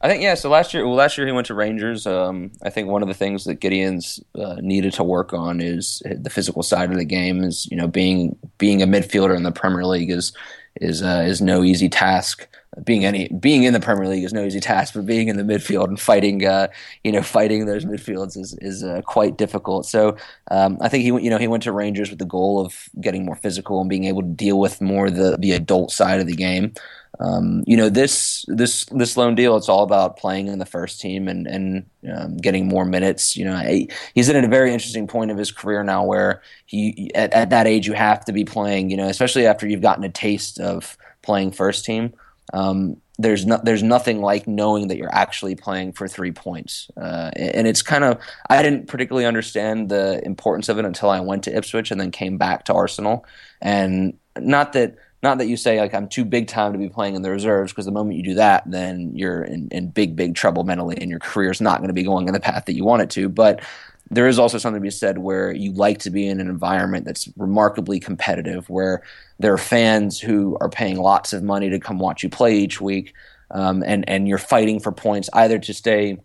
I 0.00 0.08
think 0.08 0.22
yeah. 0.22 0.34
So 0.34 0.50
last 0.50 0.74
year, 0.74 0.86
well, 0.86 0.94
last 0.94 1.16
year 1.16 1.26
he 1.26 1.32
went 1.32 1.46
to 1.46 1.54
Rangers. 1.54 2.06
Um, 2.06 2.52
I 2.62 2.70
think 2.70 2.88
one 2.88 3.02
of 3.02 3.08
the 3.08 3.14
things 3.14 3.44
that 3.44 3.60
Gedion's 3.60 4.22
uh, 4.34 4.56
needed 4.60 4.92
to 4.94 5.04
work 5.04 5.32
on 5.32 5.60
is 5.60 6.02
the 6.04 6.30
physical 6.30 6.62
side 6.62 6.90
of 6.90 6.98
the 6.98 7.04
game. 7.04 7.42
Is 7.42 7.66
you 7.70 7.76
know 7.76 7.88
being 7.88 8.36
being 8.58 8.82
a 8.82 8.86
midfielder 8.86 9.34
in 9.36 9.42
the 9.42 9.52
Premier 9.52 9.84
League 9.84 10.10
is 10.10 10.32
is 10.80 11.02
uh, 11.02 11.24
is 11.26 11.40
no 11.40 11.64
easy 11.64 11.88
task 11.88 12.46
being 12.84 13.04
any 13.04 13.28
being 13.28 13.64
in 13.64 13.72
the 13.72 13.80
Premier 13.80 14.08
League 14.08 14.24
is 14.24 14.32
no 14.32 14.44
easy 14.44 14.60
task, 14.60 14.94
but 14.94 15.06
being 15.06 15.28
in 15.28 15.36
the 15.36 15.42
midfield 15.42 15.88
and 15.88 15.98
fighting, 15.98 16.44
uh, 16.44 16.68
you 17.04 17.12
know, 17.12 17.22
fighting 17.22 17.66
those 17.66 17.84
midfields 17.84 18.36
is 18.36 18.56
is 18.60 18.84
uh, 18.84 19.02
quite 19.02 19.38
difficult. 19.38 19.86
So 19.86 20.16
um, 20.50 20.78
I 20.80 20.88
think 20.88 21.02
he 21.02 21.08
you 21.08 21.30
know 21.30 21.38
he 21.38 21.48
went 21.48 21.62
to 21.64 21.72
Rangers 21.72 22.10
with 22.10 22.18
the 22.18 22.26
goal 22.26 22.64
of 22.64 22.88
getting 23.00 23.24
more 23.24 23.36
physical 23.36 23.80
and 23.80 23.88
being 23.88 24.04
able 24.04 24.22
to 24.22 24.28
deal 24.28 24.58
with 24.58 24.80
more 24.80 25.10
the 25.10 25.36
the 25.38 25.52
adult 25.52 25.90
side 25.90 26.20
of 26.20 26.26
the 26.26 26.36
game. 26.36 26.74
Um, 27.18 27.64
you 27.66 27.78
know 27.78 27.88
this 27.88 28.44
this 28.48 28.84
this 28.86 29.16
loan 29.16 29.34
deal. 29.34 29.56
It's 29.56 29.70
all 29.70 29.82
about 29.82 30.18
playing 30.18 30.48
in 30.48 30.58
the 30.58 30.66
first 30.66 31.00
team 31.00 31.28
and 31.28 31.46
and 31.46 31.86
um, 32.14 32.36
getting 32.36 32.68
more 32.68 32.84
minutes. 32.84 33.36
You 33.36 33.46
know, 33.46 33.86
he's 34.14 34.28
at 34.28 34.44
a 34.44 34.48
very 34.48 34.72
interesting 34.72 35.06
point 35.06 35.30
of 35.30 35.38
his 35.38 35.50
career 35.50 35.82
now 35.82 36.04
where 36.04 36.42
he 36.66 37.10
at, 37.14 37.32
at 37.32 37.50
that 37.50 37.66
age 37.66 37.86
you 37.86 37.94
have 37.94 38.24
to 38.26 38.32
be 38.32 38.44
playing. 38.44 38.90
You 38.90 38.98
know, 38.98 39.08
especially 39.08 39.46
after 39.46 39.66
you've 39.66 39.80
gotten 39.80 40.04
a 40.04 40.10
taste 40.10 40.60
of 40.60 40.98
playing 41.22 41.52
first 41.52 41.84
team. 41.86 42.12
Um, 42.52 43.00
there's 43.18 43.46
no, 43.46 43.58
there's 43.62 43.82
nothing 43.82 44.20
like 44.20 44.46
knowing 44.46 44.88
that 44.88 44.98
you're 44.98 45.14
actually 45.14 45.54
playing 45.54 45.92
for 45.92 46.06
three 46.06 46.32
points, 46.32 46.90
uh, 47.00 47.30
and 47.34 47.66
it's 47.66 47.82
kind 47.82 48.04
of 48.04 48.18
I 48.50 48.62
didn't 48.62 48.88
particularly 48.88 49.24
understand 49.24 49.88
the 49.88 50.20
importance 50.24 50.68
of 50.68 50.78
it 50.78 50.84
until 50.84 51.08
I 51.08 51.20
went 51.20 51.44
to 51.44 51.56
Ipswich 51.56 51.90
and 51.90 52.00
then 52.00 52.10
came 52.10 52.36
back 52.36 52.66
to 52.66 52.74
Arsenal, 52.74 53.24
and 53.62 54.18
not 54.38 54.74
that 54.74 54.96
not 55.22 55.38
that 55.38 55.46
you 55.46 55.56
say 55.56 55.80
like 55.80 55.94
I'm 55.94 56.08
too 56.08 56.26
big 56.26 56.46
time 56.46 56.72
to 56.72 56.78
be 56.78 56.90
playing 56.90 57.14
in 57.14 57.22
the 57.22 57.30
reserves 57.30 57.72
because 57.72 57.86
the 57.86 57.92
moment 57.92 58.16
you 58.16 58.22
do 58.22 58.34
that, 58.34 58.64
then 58.70 59.12
you're 59.14 59.42
in, 59.42 59.68
in 59.70 59.88
big 59.88 60.14
big 60.14 60.34
trouble 60.34 60.64
mentally, 60.64 60.98
and 61.00 61.10
your 61.10 61.20
career 61.20 61.50
is 61.50 61.60
not 61.60 61.78
going 61.78 61.88
to 61.88 61.94
be 61.94 62.02
going 62.02 62.28
in 62.28 62.34
the 62.34 62.40
path 62.40 62.66
that 62.66 62.74
you 62.74 62.84
want 62.84 63.02
it 63.02 63.10
to. 63.10 63.30
But 63.30 63.62
there 64.10 64.28
is 64.28 64.38
also 64.38 64.58
something 64.58 64.80
to 64.80 64.84
be 64.86 64.90
said 64.90 65.18
where 65.18 65.52
you 65.52 65.72
like 65.72 65.98
to 65.98 66.10
be 66.10 66.28
in 66.28 66.40
an 66.40 66.48
environment 66.48 67.04
that's 67.04 67.28
remarkably 67.36 67.98
competitive, 67.98 68.68
where 68.70 69.02
there 69.38 69.52
are 69.52 69.58
fans 69.58 70.20
who 70.20 70.56
are 70.60 70.68
paying 70.68 70.96
lots 70.96 71.32
of 71.32 71.42
money 71.42 71.70
to 71.70 71.80
come 71.80 71.98
watch 71.98 72.22
you 72.22 72.28
play 72.28 72.56
each 72.56 72.80
week, 72.80 73.12
um, 73.50 73.82
and 73.84 74.08
and 74.08 74.28
you're 74.28 74.38
fighting 74.38 74.78
for 74.78 74.92
points 74.92 75.28
either 75.32 75.58
to 75.58 75.74
stay, 75.74 76.18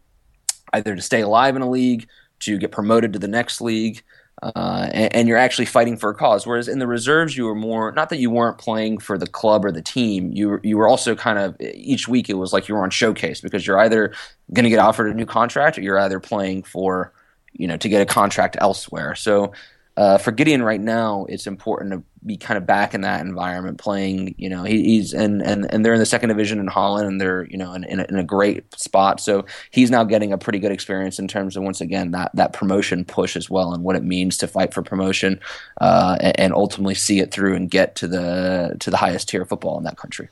either 0.74 0.96
to 0.96 1.02
stay 1.02 1.22
alive 1.22 1.56
in 1.56 1.64
a 1.64 1.70
league, 1.70 2.08
to 2.42 2.58
get 2.58 2.72
promoted 2.72 3.14
to 3.14 3.20
the 3.20 3.28
next 3.28 3.62
league, 3.62 4.04
uh, 4.44 4.88
and, 4.92 5.16
and, 5.16 5.28
you're 5.28 5.38
actually 5.38 5.66
fighting 5.66 5.96
for 5.96 6.10
a 6.10 6.16
cause. 6.16 6.48
Whereas 6.48 6.68
in 6.68 6.80
the 6.80 6.88
reserves, 6.88 7.38
you 7.38 7.46
were 7.46 7.56
more 7.56 7.92
not 7.92 8.10
that 8.10 8.18
you 8.18 8.30
weren't 8.30 8.58
playing 8.58 9.00
for 9.00 9.18
the 9.18 9.28
club 9.28 9.66
or 9.66 9.72
the 9.72 9.82
team. 9.82 10.32
You 10.32 10.60
you 10.64 10.78
were 10.78 10.88
also 10.88 11.16
kind 11.16 11.40
of 11.40 11.56
each 11.60 12.08
week 12.08 12.30
it 12.30 12.36
was 12.36 12.54
like 12.54 12.68
you 12.68 12.76
were 12.76 12.84
on 12.84 12.92
showcase 12.92 13.42
because 13.42 13.66
you're 13.66 13.80
either 13.80 14.14
going 14.54 14.64
to 14.64 14.70
get 14.70 14.80
offered 14.80 15.12
a 15.12 15.14
new 15.16 15.26
contract 15.26 15.78
or 15.78 15.82
you're 15.82 16.00
either 16.00 16.20
playing 16.20 16.64
for 16.64 17.12
you 17.54 17.68
know, 17.68 17.78
to 17.78 17.90
get 17.90 18.02
a 18.02 18.06
contract 18.06 18.58
elsewhere. 18.60 19.16
So 19.16 19.54
uh, 19.98 20.18
for 20.18 20.32
Gedion 20.32 20.64
right 20.64 20.80
now, 20.80 21.26
it's 21.28 21.48
important 21.48 21.92
to 21.92 22.04
be 22.26 22.38
kind 22.38 22.58
of 22.58 22.66
back 22.66 22.94
in 22.94 23.02
that 23.02 23.22
environment, 23.22 23.78
playing. 23.78 24.36
You 24.38 24.50
know, 24.50 24.64
he, 24.64 24.84
he's 24.84 25.14
and, 25.14 25.42
and 25.42 25.72
and 25.72 25.84
they're 25.84 25.94
in 25.94 26.00
the 26.00 26.06
second 26.06 26.30
division 26.30 26.60
in 26.60 26.68
Holland, 26.68 27.08
and 27.08 27.20
they're 27.20 27.46
you 27.46 27.58
know 27.58 27.74
in, 27.74 27.84
in 27.84 28.00
a, 28.00 28.06
in, 28.06 28.16
a, 28.16 28.24
great 28.24 28.74
spot. 28.80 29.20
So 29.20 29.46
he's 29.70 29.92
now 29.92 30.06
getting 30.06 30.32
a 30.32 30.38
pretty 30.38 30.60
good 30.60 30.72
experience 30.72 31.20
in 31.20 31.28
terms 31.28 31.58
of 31.58 31.64
once 31.64 31.82
again 31.82 32.12
that 32.12 32.32
that 32.36 32.54
promotion 32.54 33.04
push 33.04 33.36
as 33.36 33.50
well, 33.50 33.74
and 33.74 33.84
what 33.84 33.98
it 33.98 34.04
means 34.04 34.38
to 34.38 34.48
fight 34.48 34.74
for 34.74 34.82
promotion, 34.82 35.42
uh, 35.82 36.18
and, 36.22 36.40
and 36.40 36.54
ultimately 36.54 36.96
see 36.96 37.20
it 37.20 37.32
through 37.32 37.56
and 37.56 37.70
get 37.70 37.96
to 37.98 38.08
the 38.08 38.78
to 38.80 38.90
the 38.92 38.98
highest 38.98 39.28
tier 39.28 39.42
of 39.42 39.50
football 39.50 39.78
in 39.78 39.84
that 39.84 39.98
country. 39.98 40.30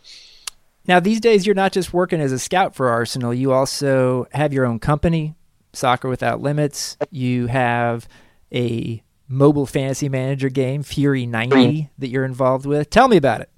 Now, 0.87 0.99
these 0.99 1.19
days, 1.19 1.45
you're 1.45 1.53
not 1.53 1.73
just 1.73 1.93
working 1.93 2.21
as 2.21 2.31
a 2.31 2.39
scout 2.39 2.75
for 2.75 2.89
Arsenal. 2.89 3.33
You 3.33 3.51
also 3.51 4.25
have 4.31 4.53
your 4.53 4.65
own 4.65 4.79
company, 4.79 5.35
Soccer 5.73 6.09
Without 6.09 6.41
Limits. 6.41 6.97
You 7.11 7.47
have 7.47 8.07
a 8.53 9.03
mobile 9.27 9.65
fantasy 9.65 10.09
manager 10.09 10.49
game, 10.49 10.83
Fury 10.83 11.25
90, 11.25 11.89
that 11.99 12.07
you're 12.09 12.25
involved 12.25 12.65
with. 12.65 12.89
Tell 12.89 13.07
me 13.07 13.17
about 13.17 13.41
it. 13.41 13.49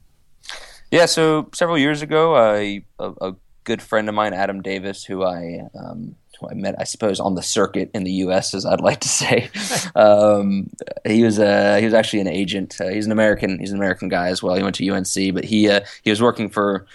Yeah, 0.91 1.05
so 1.05 1.49
several 1.53 1.77
years 1.77 2.01
ago, 2.01 2.35
a, 2.35 2.85
a 2.99 3.35
good 3.63 3.81
friend 3.81 4.09
of 4.09 4.15
mine, 4.15 4.33
Adam 4.33 4.61
Davis, 4.61 5.05
who 5.05 5.23
I 5.23 5.61
um, 5.73 6.15
who 6.39 6.49
I 6.49 6.53
met, 6.53 6.75
I 6.77 6.83
suppose, 6.83 7.19
on 7.19 7.35
the 7.35 7.41
circuit 7.41 7.91
in 7.93 8.03
the 8.03 8.11
U.S., 8.11 8.53
as 8.53 8.65
I'd 8.65 8.81
like 8.81 8.99
to 9.01 9.07
say. 9.07 9.49
um, 9.95 10.69
he 11.05 11.23
was 11.23 11.39
uh, 11.39 11.77
he 11.79 11.85
was 11.85 11.93
actually 11.93 12.19
an 12.19 12.27
agent. 12.27 12.75
Uh, 12.79 12.89
he's 12.89 13.05
an 13.05 13.13
American. 13.13 13.59
He's 13.59 13.71
an 13.71 13.77
American 13.77 14.09
guy 14.09 14.27
as 14.27 14.43
well. 14.43 14.55
He 14.55 14.63
went 14.63 14.75
to 14.75 14.89
UNC, 14.89 15.33
but 15.33 15.45
he 15.45 15.69
uh, 15.69 15.81
he 16.03 16.09
was 16.09 16.21
working 16.21 16.49
for 16.49 16.85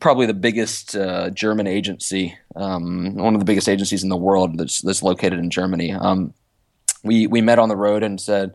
probably 0.00 0.26
the 0.26 0.34
biggest 0.34 0.96
uh, 0.96 1.30
German 1.30 1.66
agency, 1.66 2.36
um, 2.54 3.14
one 3.14 3.34
of 3.34 3.40
the 3.40 3.44
biggest 3.44 3.68
agencies 3.68 4.02
in 4.02 4.08
the 4.08 4.16
world 4.16 4.58
that's 4.58 4.80
that's 4.80 5.02
located 5.02 5.38
in 5.38 5.50
Germany. 5.50 5.92
Um, 5.92 6.34
we 7.02 7.26
we 7.26 7.40
met 7.40 7.58
on 7.58 7.68
the 7.68 7.76
road 7.76 8.02
and 8.02 8.20
said, 8.20 8.54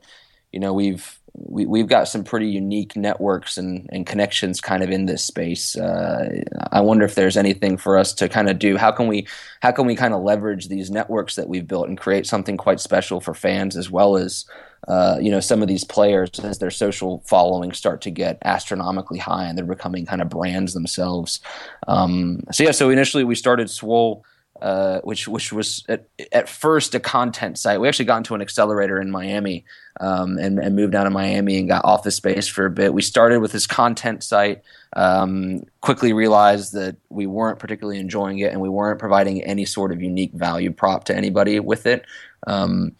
you 0.51 0.59
know, 0.59 0.73
we've 0.73 1.17
we, 1.33 1.65
we've 1.65 1.87
got 1.87 2.07
some 2.07 2.23
pretty 2.23 2.47
unique 2.47 2.95
networks 2.95 3.57
and, 3.57 3.89
and 3.93 4.05
connections 4.05 4.59
kind 4.59 4.83
of 4.83 4.91
in 4.91 5.05
this 5.05 5.23
space. 5.23 5.77
Uh, 5.77 6.43
I 6.71 6.81
wonder 6.81 7.05
if 7.05 7.15
there's 7.15 7.37
anything 7.37 7.77
for 7.77 7.97
us 7.97 8.13
to 8.15 8.27
kind 8.27 8.49
of 8.49 8.59
do. 8.59 8.77
How 8.77 8.91
can 8.91 9.07
we 9.07 9.27
how 9.61 9.71
can 9.71 9.85
we 9.85 9.95
kind 9.95 10.13
of 10.13 10.21
leverage 10.23 10.67
these 10.67 10.91
networks 10.91 11.35
that 11.35 11.47
we've 11.47 11.67
built 11.67 11.87
and 11.87 11.97
create 11.97 12.27
something 12.27 12.57
quite 12.57 12.79
special 12.79 13.21
for 13.21 13.33
fans 13.33 13.77
as 13.77 13.89
well 13.89 14.17
as 14.17 14.45
uh, 14.87 15.17
you 15.21 15.29
know, 15.29 15.39
some 15.39 15.61
of 15.61 15.67
these 15.67 15.83
players 15.83 16.31
as 16.39 16.59
their 16.59 16.71
social 16.71 17.23
following 17.25 17.71
start 17.71 18.01
to 18.01 18.11
get 18.11 18.37
astronomically 18.43 19.19
high 19.19 19.45
and 19.45 19.57
they're 19.57 19.65
becoming 19.65 20.05
kind 20.05 20.21
of 20.21 20.29
brands 20.29 20.73
themselves. 20.73 21.39
Um, 21.87 22.41
so 22.51 22.63
yeah, 22.63 22.71
so 22.71 22.89
initially 22.89 23.23
we 23.23 23.35
started 23.35 23.69
Swole 23.69 24.25
uh, 24.61 25.01
which 25.01 25.27
which 25.27 25.51
was 25.51 25.83
at, 25.89 26.07
at, 26.31 26.47
first 26.47 26.93
a 26.93 26.99
content 26.99 27.57
site. 27.57 27.81
We 27.81 27.87
actually 27.87 28.05
got 28.05 28.17
into 28.17 28.35
an 28.35 28.41
accelerator 28.41 29.01
in 29.01 29.09
Miami 29.09 29.65
um, 29.99 30.37
and, 30.37 30.59
and, 30.59 30.75
moved 30.75 30.93
down 30.93 31.05
to 31.05 31.09
Miami 31.09 31.57
and 31.57 31.67
got 31.67 31.83
office 31.83 32.15
space 32.15 32.47
for 32.47 32.67
a 32.67 32.69
bit. 32.69 32.93
We 32.93 33.01
started 33.01 33.39
with 33.39 33.53
this 33.53 33.65
content 33.65 34.23
site. 34.23 34.61
Um, 34.95 35.63
quickly 35.81 36.13
realized 36.13 36.73
that 36.73 36.95
we 37.09 37.25
weren't 37.25 37.57
particularly 37.57 37.99
enjoying 37.99 38.37
it, 38.37 38.51
and 38.51 38.61
we 38.61 38.69
weren't 38.69 38.99
providing 38.99 39.41
any 39.43 39.65
sort 39.65 39.91
of 39.91 39.99
unique 39.99 40.33
value 40.33 40.71
prop 40.71 41.05
to 41.05 41.15
anybody 41.15 41.59
with 41.59 41.87
it. 41.87 42.05
Um, 42.45 42.95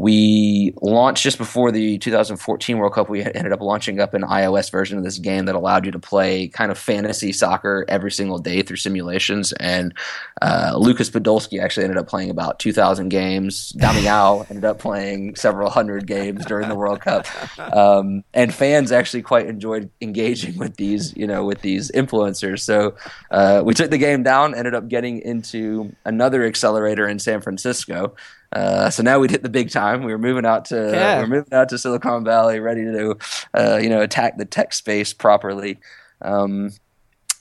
we 0.00 0.72
launched 0.80 1.22
just 1.22 1.36
before 1.36 1.70
the 1.70 1.98
2014 1.98 2.78
World 2.78 2.94
Cup. 2.94 3.10
We 3.10 3.22
ended 3.22 3.52
up 3.52 3.60
launching 3.60 4.00
up 4.00 4.14
an 4.14 4.22
iOS 4.22 4.72
version 4.72 4.96
of 4.96 5.04
this 5.04 5.18
game 5.18 5.44
that 5.44 5.54
allowed 5.54 5.84
you 5.84 5.92
to 5.92 5.98
play 5.98 6.48
kind 6.48 6.70
of 6.70 6.78
fantasy 6.78 7.32
soccer 7.32 7.84
every 7.86 8.10
single 8.10 8.38
day 8.38 8.62
through 8.62 8.78
simulations. 8.78 9.52
And 9.52 9.92
uh, 10.40 10.72
Lucas 10.78 11.10
Podolski 11.10 11.62
actually 11.62 11.84
ended 11.84 11.98
up 11.98 12.08
playing 12.08 12.30
about 12.30 12.58
2,000 12.60 13.10
games. 13.10 13.74
Damiao 13.74 14.46
ended 14.48 14.64
up 14.64 14.78
playing 14.78 15.36
several 15.36 15.68
hundred 15.68 16.06
games 16.06 16.46
during 16.46 16.70
the 16.70 16.74
World 16.74 17.02
Cup. 17.02 17.26
Um, 17.58 18.24
and 18.32 18.54
fans 18.54 18.92
actually 18.92 19.20
quite 19.20 19.48
enjoyed 19.48 19.90
engaging 20.00 20.56
with 20.56 20.76
these, 20.76 21.14
you 21.14 21.26
know, 21.26 21.44
with 21.44 21.60
these 21.60 21.90
influencers. 21.90 22.60
So 22.60 22.94
uh, 23.30 23.60
we 23.66 23.74
took 23.74 23.90
the 23.90 23.98
game 23.98 24.22
down, 24.22 24.54
ended 24.54 24.74
up 24.74 24.88
getting 24.88 25.20
into 25.20 25.94
another 26.06 26.42
accelerator 26.46 27.06
in 27.06 27.18
San 27.18 27.42
Francisco. 27.42 28.14
Uh, 28.52 28.90
so 28.90 29.02
now 29.02 29.18
we'd 29.18 29.30
hit 29.30 29.42
the 29.42 29.48
big 29.48 29.70
time. 29.70 30.02
We 30.02 30.12
were 30.12 30.18
moving 30.18 30.44
out 30.44 30.64
to 30.66 30.90
yeah. 30.92 31.18
we 31.18 31.24
are 31.24 31.28
moving 31.28 31.52
out 31.52 31.68
to 31.68 31.78
Silicon 31.78 32.24
Valley, 32.24 32.58
ready 32.60 32.84
to 32.84 33.16
uh, 33.54 33.78
you 33.80 33.88
know 33.88 34.00
attack 34.00 34.38
the 34.38 34.44
tech 34.44 34.72
space 34.72 35.12
properly. 35.12 35.78
Um, 36.22 36.72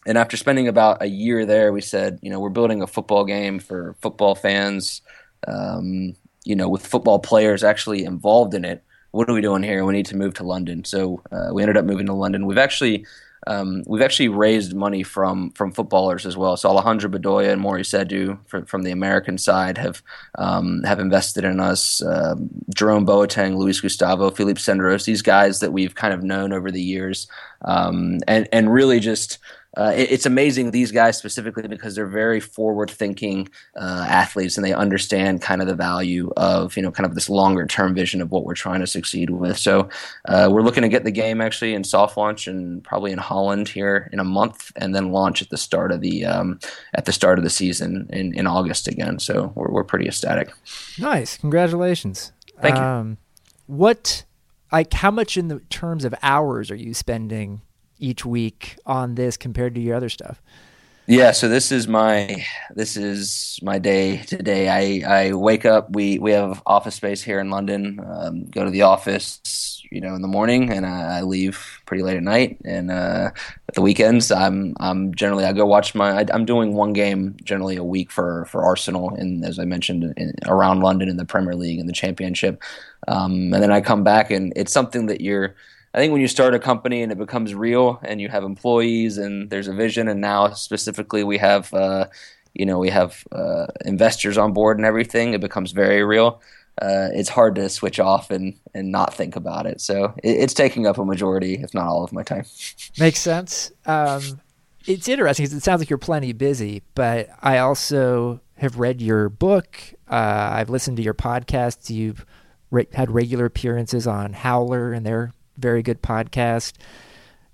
and 0.05 0.17
after 0.17 0.37
spending 0.37 0.67
about 0.67 1.01
a 1.01 1.07
year 1.07 1.45
there, 1.45 1.73
we 1.73 1.81
said, 1.81 2.19
you 2.21 2.29
know, 2.29 2.39
we're 2.39 2.49
building 2.49 2.81
a 2.81 2.87
football 2.87 3.25
game 3.25 3.59
for 3.59 3.95
football 4.01 4.33
fans. 4.33 5.01
Um, 5.47 6.15
you 6.45 6.55
know, 6.55 6.69
with 6.69 6.85
football 6.85 7.19
players 7.19 7.63
actually 7.63 8.03
involved 8.03 8.53
in 8.53 8.65
it. 8.65 8.83
What 9.11 9.29
are 9.29 9.33
we 9.33 9.41
doing 9.41 9.63
here? 9.63 9.85
We 9.85 9.93
need 9.93 10.05
to 10.07 10.15
move 10.15 10.35
to 10.35 10.43
London. 10.43 10.85
So 10.85 11.21
uh, 11.31 11.49
we 11.53 11.63
ended 11.63 11.77
up 11.77 11.85
moving 11.85 12.05
to 12.05 12.13
London. 12.13 12.45
We've 12.45 12.57
actually 12.57 13.05
um, 13.47 13.83
we've 13.87 14.01
actually 14.01 14.27
raised 14.27 14.73
money 14.73 15.03
from 15.03 15.51
from 15.51 15.71
footballers 15.71 16.25
as 16.25 16.35
well. 16.37 16.57
So 16.57 16.69
Alejandro 16.69 17.09
Bedoya 17.09 17.51
and 17.51 17.61
Maurice 17.61 17.91
Edu 17.91 18.37
from, 18.47 18.65
from 18.65 18.83
the 18.83 18.91
American 18.91 19.37
side 19.37 19.77
have 19.77 20.01
um, 20.37 20.83
have 20.83 20.99
invested 20.99 21.43
in 21.43 21.59
us. 21.59 22.01
Uh, 22.01 22.35
Jerome 22.75 23.05
Boateng, 23.05 23.57
Luis 23.57 23.79
Gustavo, 23.79 24.29
Philippe 24.29 24.59
Senderos, 24.59 25.05
these 25.05 25.21
guys 25.21 25.59
that 25.59 25.71
we've 25.71 25.95
kind 25.95 26.13
of 26.13 26.23
known 26.23 26.53
over 26.53 26.71
the 26.71 26.81
years, 26.81 27.27
um, 27.63 28.19
and 28.27 28.47
and 28.51 28.71
really 28.73 28.99
just 28.99 29.37
uh, 29.77 29.93
it, 29.95 30.11
it's 30.11 30.25
amazing 30.25 30.71
these 30.71 30.91
guys 30.91 31.17
specifically 31.17 31.67
because 31.67 31.95
they're 31.95 32.07
very 32.07 32.39
forward 32.39 32.89
thinking 32.89 33.47
uh, 33.79 34.05
athletes 34.07 34.57
and 34.57 34.65
they 34.65 34.73
understand 34.73 35.41
kind 35.41 35.61
of 35.61 35.67
the 35.67 35.75
value 35.75 36.31
of 36.37 36.75
you 36.75 36.81
know 36.81 36.91
kind 36.91 37.05
of 37.05 37.15
this 37.15 37.29
longer 37.29 37.65
term 37.65 37.93
vision 37.93 38.21
of 38.21 38.31
what 38.31 38.45
we're 38.45 38.55
trying 38.55 38.79
to 38.79 38.87
succeed 38.87 39.29
with. 39.29 39.57
So 39.57 39.89
uh, 40.27 40.49
we're 40.51 40.63
looking 40.63 40.83
to 40.83 40.89
get 40.89 41.03
the 41.03 41.11
game 41.11 41.39
actually 41.39 41.73
in 41.73 41.83
soft 41.83 42.17
launch 42.17 42.47
and 42.47 42.83
probably 42.83 43.11
in 43.11 43.19
holland 43.19 43.67
here 43.67 44.09
in 44.11 44.19
a 44.19 44.23
month 44.23 44.71
and 44.75 44.95
then 44.95 45.11
launch 45.11 45.41
at 45.41 45.49
the 45.49 45.57
start 45.57 45.91
of 45.91 46.01
the 46.01 46.25
um, 46.25 46.59
at 46.95 47.05
the 47.05 47.13
start 47.13 47.37
of 47.37 47.43
the 47.43 47.49
season 47.49 48.09
in, 48.11 48.33
in 48.33 48.47
august 48.47 48.87
again. 48.87 49.19
So 49.19 49.51
we're, 49.55 49.69
we're 49.69 49.83
pretty 49.83 50.07
ecstatic. 50.07 50.51
Nice. 50.97 51.37
Congratulations. 51.37 52.31
Thank 52.61 52.75
you. 52.75 52.81
Um, 52.81 53.17
what 53.67 54.25
like 54.71 54.91
how 54.93 55.11
much 55.11 55.37
in 55.37 55.47
the 55.47 55.59
terms 55.69 56.05
of 56.05 56.15
hours 56.23 56.71
are 56.71 56.75
you 56.75 56.93
spending 56.93 57.61
each 57.99 58.25
week 58.25 58.77
on 58.85 59.15
this 59.15 59.37
compared 59.37 59.75
to 59.75 59.81
your 59.81 59.95
other 59.95 60.09
stuff? 60.09 60.41
Yeah, 61.09 61.31
so 61.31 61.49
this 61.49 61.71
is 61.71 61.87
my 61.87 62.45
this 62.75 62.95
is 62.95 63.59
my 63.63 63.79
day 63.79 64.17
today. 64.17 64.69
I, 64.69 65.29
I 65.29 65.33
wake 65.33 65.65
up. 65.65 65.89
We 65.89 66.19
we 66.19 66.33
have 66.33 66.61
office 66.67 66.93
space 66.93 67.23
here 67.23 67.39
in 67.39 67.49
London. 67.49 67.99
Um, 68.07 68.45
go 68.45 68.63
to 68.63 68.69
the 68.69 68.83
office, 68.83 69.83
you 69.89 70.01
know, 70.01 70.13
in 70.13 70.21
the 70.21 70.27
morning, 70.27 70.69
and 70.71 70.85
I, 70.85 71.17
I 71.17 71.21
leave 71.23 71.81
pretty 71.87 72.03
late 72.03 72.17
at 72.17 72.21
night. 72.21 72.59
And 72.63 72.91
uh, 72.91 73.31
at 73.67 73.73
the 73.73 73.81
weekends, 73.81 74.31
I'm 74.31 74.75
I'm 74.79 75.15
generally 75.15 75.45
I 75.45 75.51
go 75.51 75.65
watch 75.65 75.95
my. 75.95 76.11
I, 76.11 76.25
am 76.31 76.45
doing 76.45 76.75
one 76.75 76.93
game 76.93 77.35
generally 77.43 77.77
a 77.77 77.83
week 77.83 78.11
for 78.11 78.45
for 78.45 78.63
Arsenal, 78.63 79.09
and 79.15 79.43
as 79.43 79.57
I 79.57 79.65
mentioned, 79.65 80.13
in, 80.15 80.35
around 80.45 80.81
London 80.81 81.09
in 81.09 81.17
the 81.17 81.25
Premier 81.25 81.55
League 81.55 81.79
and 81.79 81.89
the 81.89 81.93
Championship. 81.93 82.61
Um, 83.07 83.51
and 83.51 83.63
then 83.63 83.71
I 83.71 83.81
come 83.81 84.03
back, 84.03 84.29
and 84.29 84.53
it's 84.55 84.71
something 84.71 85.07
that 85.07 85.21
you're 85.21 85.55
I 85.93 85.97
think 85.97 86.11
when 86.11 86.21
you 86.21 86.27
start 86.27 86.53
a 86.53 86.59
company 86.59 87.01
and 87.01 87.11
it 87.11 87.17
becomes 87.17 87.55
real 87.55 87.99
and 88.03 88.21
you 88.21 88.29
have 88.29 88.43
employees 88.43 89.17
and 89.17 89.49
there's 89.49 89.67
a 89.67 89.73
vision, 89.73 90.07
and 90.07 90.21
now 90.21 90.49
specifically 90.49 91.23
we 91.23 91.37
have, 91.39 91.73
uh, 91.73 92.05
you 92.53 92.65
know, 92.65 92.77
we 92.77 92.89
have 92.89 93.23
uh, 93.31 93.67
investors 93.85 94.37
on 94.37 94.53
board 94.53 94.77
and 94.77 94.85
everything, 94.85 95.33
it 95.33 95.41
becomes 95.41 95.71
very 95.71 96.03
real. 96.03 96.41
Uh, 96.81 97.09
it's 97.11 97.29
hard 97.29 97.55
to 97.55 97.67
switch 97.67 97.99
off 97.99 98.31
and, 98.31 98.57
and 98.73 98.91
not 98.91 99.13
think 99.13 99.35
about 99.35 99.65
it. 99.65 99.81
So 99.81 100.13
it, 100.23 100.29
it's 100.29 100.53
taking 100.53 100.85
up 100.87 100.97
a 100.97 101.03
majority, 101.03 101.55
if 101.55 101.73
not 101.73 101.87
all 101.87 102.03
of 102.03 102.13
my 102.13 102.23
time. 102.23 102.45
Makes 102.99 103.19
sense. 103.19 103.71
Um, 103.85 104.39
it's 104.85 105.07
interesting 105.07 105.43
because 105.43 105.57
it 105.57 105.63
sounds 105.63 105.81
like 105.81 105.89
you're 105.89 105.97
plenty 105.97 106.33
busy, 106.33 106.83
but 106.95 107.29
I 107.41 107.57
also 107.57 108.39
have 108.57 108.79
read 108.79 109.01
your 109.01 109.27
book. 109.27 109.77
Uh, 110.09 110.49
I've 110.53 110.69
listened 110.69 110.97
to 110.97 111.03
your 111.03 111.13
podcasts. 111.13 111.89
You've 111.89 112.25
re- 112.71 112.87
had 112.93 113.11
regular 113.11 113.45
appearances 113.45 114.07
on 114.07 114.33
Howler 114.33 114.93
and 114.93 115.05
their 115.05 115.33
very 115.59 115.81
good 115.81 116.01
podcast. 116.01 116.73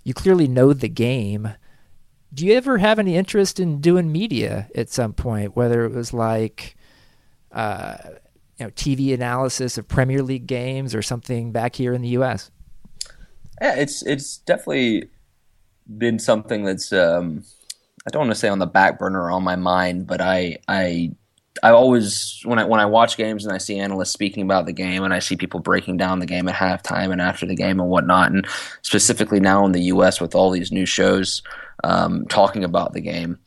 You 0.04 0.14
clearly 0.14 0.48
know 0.48 0.74
the 0.74 0.90
game. 0.90 1.50
Do 2.34 2.46
you 2.46 2.54
ever 2.54 2.78
have 2.78 3.00
any 3.00 3.16
interest 3.16 3.60
in 3.60 3.82
doing 3.82 4.12
media 4.12 4.68
at 4.76 4.90
some 4.90 5.14
point, 5.14 5.56
whether 5.56 5.86
it 5.86 5.94
was 5.94 6.14
like, 6.14 6.76
uh, 7.52 7.98
you 8.58 8.66
know, 8.66 8.72
TV 8.72 9.14
analysis 9.14 9.78
of 9.78 9.88
Premier 9.88 10.22
League 10.22 10.48
games 10.48 10.94
or 10.94 11.02
something 11.02 11.52
back 11.52 11.76
here 11.76 11.94
in 11.94 12.02
the 12.02 12.10
U.S.? 12.10 12.52
Yeah, 13.62 13.76
it's 13.76 14.02
it's 14.04 14.38
definitely 14.40 15.10
been 15.98 16.20
something 16.20 16.66
that's 16.66 16.92
um, 16.92 17.44
I 18.06 18.12
don't 18.12 18.22
want 18.22 18.32
to 18.32 18.40
say 18.40 18.50
on 18.50 18.60
the 18.60 18.68
back 18.68 19.00
burner 19.00 19.32
on 19.32 19.44
my 19.44 19.56
mind, 19.56 20.08
but 20.08 20.22
I 20.22 20.58
I 20.68 21.16
I 21.64 21.70
always 21.70 22.42
when 22.44 22.60
I 22.60 22.66
when 22.66 22.80
I 22.80 22.86
watch 22.86 23.18
games 23.18 23.46
and 23.46 23.54
I 23.54 23.58
see 23.58 23.80
analysts 23.80 24.12
speaking 24.12 24.44
about 24.44 24.66
the 24.66 24.74
game 24.74 25.04
and 25.04 25.14
I 25.14 25.20
see 25.20 25.36
people 25.36 25.60
breaking 25.60 25.98
down 25.98 26.20
the 26.20 26.26
game 26.26 26.48
at 26.48 26.56
halftime 26.56 27.12
and 27.12 27.22
after 27.22 27.46
the 27.46 27.56
game 27.56 27.80
and 27.80 27.90
whatnot, 27.90 28.32
and 28.32 28.46
specifically 28.82 29.40
now 29.40 29.66
in 29.66 29.72
the 29.72 29.84
U.S. 29.84 30.20
with 30.20 30.36
all 30.36 30.52
these 30.52 30.72
new 30.72 30.86
shows 30.86 31.42
um, 31.84 32.26
talking 32.28 32.64
about 32.64 32.94
the 32.94 33.02
game, 33.02 33.40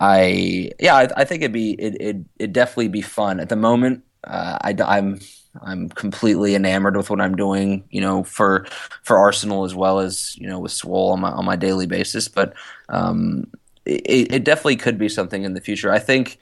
I 0.00 0.70
yeah 0.80 0.96
I, 0.96 1.08
I 1.16 1.24
think 1.24 1.42
it'd 1.42 1.52
be 1.52 1.72
it 1.72 1.96
it 2.00 2.16
it 2.38 2.52
definitely 2.52 2.88
be 2.88 3.02
fun 3.02 3.40
at 3.40 3.48
the 3.48 3.56
moment. 3.56 4.04
Uh, 4.24 4.58
I, 4.60 4.76
I'm 4.84 5.20
I'm 5.60 5.88
completely 5.90 6.54
enamored 6.54 6.96
with 6.96 7.10
what 7.10 7.20
I'm 7.20 7.36
doing, 7.36 7.84
you 7.90 8.00
know, 8.00 8.24
for 8.24 8.66
for 9.02 9.18
Arsenal 9.18 9.64
as 9.64 9.74
well 9.74 10.00
as 10.00 10.36
you 10.36 10.48
know 10.48 10.58
with 10.58 10.72
Swole 10.72 11.12
on 11.12 11.20
my 11.20 11.30
on 11.30 11.44
my 11.44 11.56
daily 11.56 11.86
basis. 11.86 12.26
But 12.28 12.54
um, 12.88 13.50
it, 13.84 14.32
it 14.32 14.44
definitely 14.44 14.76
could 14.76 14.98
be 14.98 15.08
something 15.08 15.44
in 15.44 15.54
the 15.54 15.60
future. 15.60 15.92
I 15.92 15.98
think 15.98 16.38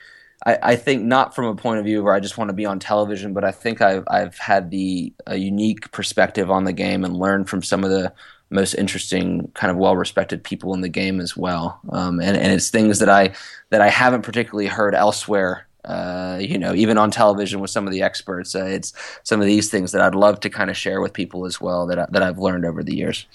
I, 0.47 0.59
I, 0.63 0.77
think 0.77 1.03
not 1.03 1.35
from 1.35 1.45
a 1.47 1.55
point 1.55 1.79
of 1.79 1.85
view 1.85 2.03
where 2.03 2.15
I 2.15 2.21
just 2.21 2.39
want 2.39 2.49
to 2.49 2.55
be 2.55 2.65
on 2.65 2.79
television, 2.79 3.35
but 3.35 3.45
I 3.45 3.51
think 3.51 3.83
I've 3.83 4.05
I've 4.09 4.39
had 4.39 4.71
the 4.71 5.13
a 5.27 5.37
unique 5.37 5.91
perspective 5.93 6.51
on 6.51 6.65
the 6.65 6.73
game 6.73 7.05
and 7.05 7.17
learned 7.17 7.49
from 7.49 7.63
some 7.63 7.85
of 7.85 7.91
the 7.91 8.13
most 8.51 8.75
interesting, 8.75 9.51
kind 9.55 9.71
of 9.71 9.77
well 9.77 9.97
respected 9.97 10.43
people 10.43 10.75
in 10.75 10.81
the 10.81 10.89
game 10.89 11.21
as 11.21 11.37
well. 11.37 11.81
Um, 11.91 12.21
and 12.21 12.37
and 12.37 12.53
it's 12.53 12.71
things 12.71 12.99
that 12.99 13.09
I 13.09 13.35
that 13.71 13.81
I 13.81 13.89
haven't 13.89 14.23
particularly 14.23 14.67
heard 14.67 14.95
elsewhere. 14.95 15.67
Uh, 15.85 16.39
you 16.41 16.59
know, 16.59 16.75
even 16.75 16.99
on 16.99 17.11
television 17.11 17.61
with 17.61 17.71
some 17.71 17.87
of 17.87 17.93
the 17.93 18.03
experts, 18.03 18.55
uh, 18.55 18.65
it's 18.65 18.93
some 19.23 19.41
of 19.41 19.47
these 19.47 19.71
things 19.71 19.93
that 19.93 20.03
I'd 20.03 20.15
love 20.15 20.41
to 20.41 20.51
kind 20.51 20.69
of 20.69 20.77
share 20.77 21.01
with 21.01 21.15
people 21.15 21.47
as 21.47 21.59
well 21.59 21.87
that 21.87 21.99
I, 21.99 22.07
that 22.11 22.23
I've 22.23 22.39
learned 22.39 22.67
over 22.67 22.83
the 22.83 22.95
years. 22.95 23.27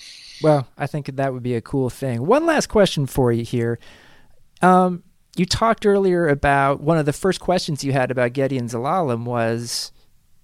Well, 0.43 0.68
I 0.78 0.86
think 0.86 1.16
that 1.16 1.34
would 1.34 1.43
be 1.43 1.56
a 1.56 1.62
cool 1.62 1.89
thing. 1.89 2.26
One 2.26 2.45
last 2.45 2.68
question 2.68 3.08
for 3.08 3.32
you 3.32 3.43
here. 3.43 3.80
Um, 4.62 5.03
you 5.36 5.45
talked 5.45 5.86
earlier 5.86 6.27
about 6.27 6.81
one 6.81 6.97
of 6.97 7.05
the 7.05 7.13
first 7.13 7.39
questions 7.39 7.83
you 7.83 7.93
had 7.93 8.11
about 8.11 8.33
Gedion 8.33 8.69
Zelalem 8.69 9.25
was, 9.25 9.91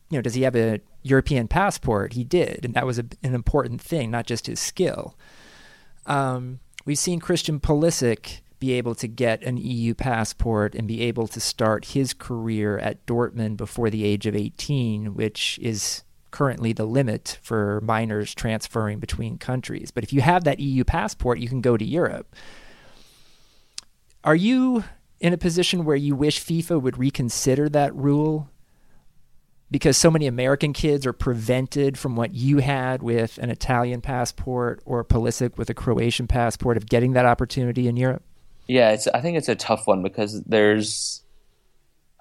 you 0.09 0.17
know, 0.17 0.21
does 0.21 0.33
he 0.33 0.41
have 0.43 0.55
a 0.55 0.81
European 1.03 1.47
passport? 1.47 2.13
He 2.13 2.23
did, 2.23 2.65
and 2.65 2.73
that 2.73 2.85
was 2.85 2.99
a, 2.99 3.05
an 3.23 3.33
important 3.33 3.81
thing, 3.81 4.11
not 4.11 4.25
just 4.25 4.47
his 4.47 4.59
skill. 4.59 5.17
Um, 6.05 6.59
we've 6.85 6.97
seen 6.97 7.19
Christian 7.19 7.59
Pulisic 7.59 8.41
be 8.59 8.73
able 8.73 8.93
to 8.95 9.07
get 9.07 9.41
an 9.43 9.57
EU 9.57 9.93
passport 9.93 10.75
and 10.75 10.87
be 10.87 11.01
able 11.01 11.27
to 11.27 11.39
start 11.39 11.85
his 11.85 12.13
career 12.13 12.77
at 12.77 13.05
Dortmund 13.07 13.57
before 13.57 13.89
the 13.89 14.05
age 14.05 14.27
of 14.27 14.35
18, 14.35 15.15
which 15.15 15.57
is 15.61 16.03
currently 16.29 16.71
the 16.71 16.85
limit 16.85 17.39
for 17.41 17.81
minors 17.81 18.33
transferring 18.33 18.99
between 18.99 19.37
countries. 19.37 19.91
But 19.91 20.03
if 20.03 20.13
you 20.13 20.21
have 20.21 20.43
that 20.43 20.59
EU 20.59 20.83
passport, 20.83 21.39
you 21.39 21.49
can 21.49 21.61
go 21.61 21.75
to 21.75 21.83
Europe. 21.83 22.35
Are 24.24 24.36
you 24.36 24.84
in 25.19 25.34
a 25.34 25.38
position 25.38 25.86
where 25.86 25.95
you 25.95 26.15
wish 26.15 26.43
FIFA 26.43 26.82
would 26.82 26.97
reconsider 26.97 27.69
that 27.69 27.95
rule? 27.95 28.49
Because 29.69 29.97
so 29.97 30.11
many 30.11 30.28
American 30.28 30.74
kids 30.74 31.05
are 31.05 31.13
prevented 31.13 31.97
from 31.97 32.15
what 32.15 32.34
you 32.34 32.57
had 32.57 33.01
with 33.01 33.38
an 33.38 33.49
Italian 33.49 34.01
passport 34.01 34.82
or 34.86 35.03
Pulisic 35.03 35.57
with 35.57 35.69
a 35.69 35.74
Croatian 35.74 36.28
passport 36.28 36.78
of 36.78 36.88
getting 36.88 37.13
that 37.13 37.26
opportunity 37.26 37.88
in 37.88 37.95
Europe? 37.95 38.24
Yeah. 38.67 38.97
I 39.13 39.22
think 39.22 39.38
it's 39.38 39.49
a 39.49 39.55
tough 39.55 39.88
one 39.88 40.03
because 40.03 40.43
there's 40.43 41.24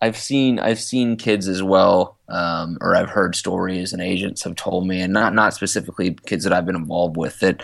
I've 0.02 0.16
seen 0.16 0.58
I've 0.58 0.80
seen 0.80 1.16
kids 1.16 1.46
as 1.46 1.62
well, 1.62 2.16
um, 2.28 2.78
or 2.80 2.96
I've 2.96 3.10
heard 3.10 3.36
stories 3.36 3.92
and 3.92 4.00
agents 4.00 4.42
have 4.44 4.56
told 4.56 4.86
me, 4.86 5.00
and 5.02 5.12
not 5.12 5.34
not 5.34 5.52
specifically 5.52 6.14
kids 6.26 6.44
that 6.44 6.52
I've 6.52 6.64
been 6.64 6.76
involved 6.76 7.18
with 7.18 7.38
that 7.40 7.62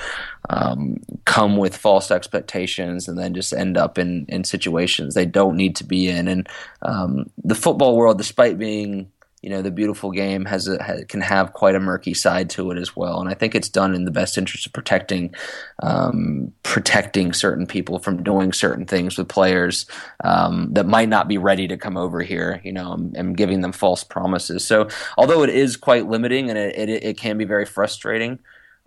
um, 0.51 0.99
come 1.25 1.57
with 1.57 1.77
false 1.77 2.11
expectations 2.11 3.09
and 3.09 3.19
then 3.19 3.33
just 3.33 3.55
end 3.55 3.79
up 3.79 3.99
in 3.99 4.27
in 4.29 4.45
situations 4.45 5.15
they 5.15 5.25
don't 5.27 5.57
need 5.57 5.77
to 5.77 5.85
be 5.85 6.09
in. 6.09 6.29
And 6.29 6.49
um, 6.83 7.31
the 7.43 7.55
football 7.55 7.97
world, 7.97 8.19
despite 8.19 8.59
being 8.59 9.11
you 9.43 9.51
know 9.51 9.63
the 9.63 9.71
beautiful 9.71 10.11
game 10.11 10.45
has 10.45 10.67
a 10.67 10.83
has, 10.83 11.05
can 11.09 11.21
have 11.21 11.53
quite 11.53 11.75
a 11.75 11.81
murky 11.81 12.15
side 12.15 12.51
to 12.51 12.71
it 12.71 12.79
as 12.79 12.97
well. 12.97 13.21
And 13.21 13.29
i 13.29 13.35
think 13.35 13.55
it's 13.55 13.69
done 13.69 13.95
in 13.95 14.05
the 14.05 14.11
best 14.11 14.39
interest 14.39 14.67
of 14.67 14.73
protecting 14.73 15.35
um, 15.83 16.53
protecting 16.63 17.33
certain 17.33 17.67
people 17.67 17.99
from 17.99 18.23
doing 18.23 18.53
certain 18.53 18.87
things 18.87 19.19
with 19.19 19.29
players 19.29 19.87
um, 20.25 20.73
that 20.73 20.87
might 20.87 21.09
not 21.09 21.29
be 21.29 21.39
ready 21.39 21.69
to 21.69 21.77
come 21.77 21.97
over 21.97 22.23
here 22.23 22.61
you 22.65 22.73
know 22.73 22.93
and, 22.93 23.37
giving 23.37 23.61
them 23.61 23.73
false 23.73 24.03
promises. 24.03 24.65
So 24.65 24.89
although 25.19 25.43
it 25.43 25.51
is 25.51 25.77
quite 25.77 26.07
limiting 26.07 26.49
and 26.49 26.59
it, 26.59 26.75
it, 26.79 27.05
it 27.05 27.19
can 27.19 27.37
be 27.37 27.45
very 27.45 27.67
frustrating 27.67 28.39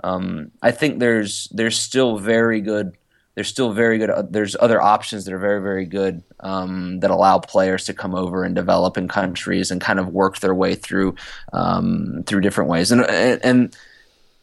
um, 0.04 0.52
i 0.62 0.72
think 0.72 1.00
there's 1.00 1.48
there's 1.52 1.78
still 1.78 2.18
very 2.18 2.62
good 2.62 2.96
there's 3.40 3.48
still 3.48 3.72
very 3.72 3.98
good. 3.98 4.10
Uh, 4.10 4.24
there's 4.30 4.58
other 4.60 4.82
options 4.82 5.24
that 5.24 5.34
are 5.34 5.40
very, 5.40 5.62
very 5.62 5.86
good 5.86 6.22
um, 6.42 7.00
that 7.00 7.10
allow 7.10 7.40
players 7.40 7.86
to 7.86 7.94
come 7.94 8.14
over 8.14 8.44
and 8.44 8.54
develop 8.54 8.98
in 8.98 9.08
countries 9.08 9.72
and 9.72 9.80
kind 9.80 9.98
of 9.98 10.10
work 10.10 10.40
their 10.40 10.54
way 10.54 10.76
through 10.76 11.16
um, 11.54 12.22
through 12.26 12.42
different 12.42 12.70
ways. 12.70 12.92
And 12.92 13.00
and 13.10 13.74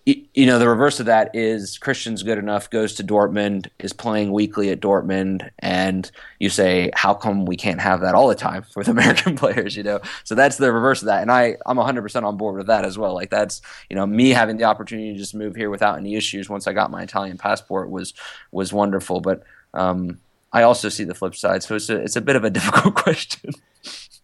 you 0.07 0.47
know, 0.47 0.61
the 0.61 0.69
reverse 0.69 1.01
of 1.01 1.07
that 1.07 1.35
is 1.35 1.79
Christian's 1.79 2.23
good 2.23 2.39
enough, 2.39 2.71
goes 2.71 2.95
to 2.95 3.05
Dortmund, 3.05 3.69
is 3.81 3.93
playing 3.93 4.31
weekly 4.33 4.71
at 4.71 4.81
Dortmund, 4.81 5.51
and 5.59 6.09
you 6.39 6.49
say, 6.49 6.93
how 6.95 7.13
come 7.13 7.45
we 7.45 7.57
can't 7.57 7.81
have 7.81 8.03
that 8.03 8.15
all 8.15 8.29
the 8.29 8.37
time 8.37 8.65
with 8.77 8.87
American 8.87 9.35
players, 9.39 9.77
you 9.77 9.83
know? 9.83 10.01
So 10.23 10.37
that's 10.37 10.59
the 10.59 10.73
reverse 10.73 11.03
of 11.03 11.07
that. 11.07 11.23
And 11.23 11.33
I, 11.33 11.57
I'm 11.67 11.77
100% 11.77 12.23
on 12.23 12.37
board 12.37 12.57
with 12.57 12.69
that 12.69 12.85
as 12.85 12.97
well. 12.97 13.15
Like, 13.15 13.31
that's, 13.31 13.61
you 13.91 13.97
know, 13.97 14.07
me 14.07 14.31
having 14.31 14.59
the 14.59 14.65
opportunity 14.65 15.13
to 15.13 15.19
just 15.19 15.35
move 15.35 15.57
here 15.57 15.71
without 15.71 15.99
any 15.99 16.15
issues 16.15 16.49
once 16.49 16.69
I 16.69 16.73
got 16.73 16.93
my 16.93 17.03
Italian 17.03 17.37
passport 17.37 17.91
was, 17.91 18.15
was 18.53 18.73
wonderful. 18.73 19.21
But, 19.21 19.43
um, 19.75 20.21
I 20.53 20.63
also 20.63 20.89
see 20.89 21.03
the 21.03 21.15
flip 21.15 21.35
side. 21.35 21.65
So 21.65 21.75
it's 21.75 21.91
a, 21.91 21.97
it's 21.97 22.17
a 22.17 22.21
bit 22.21 22.37
of 22.37 22.45
a 22.45 22.51
difficult 22.59 22.95
question. 22.95 23.51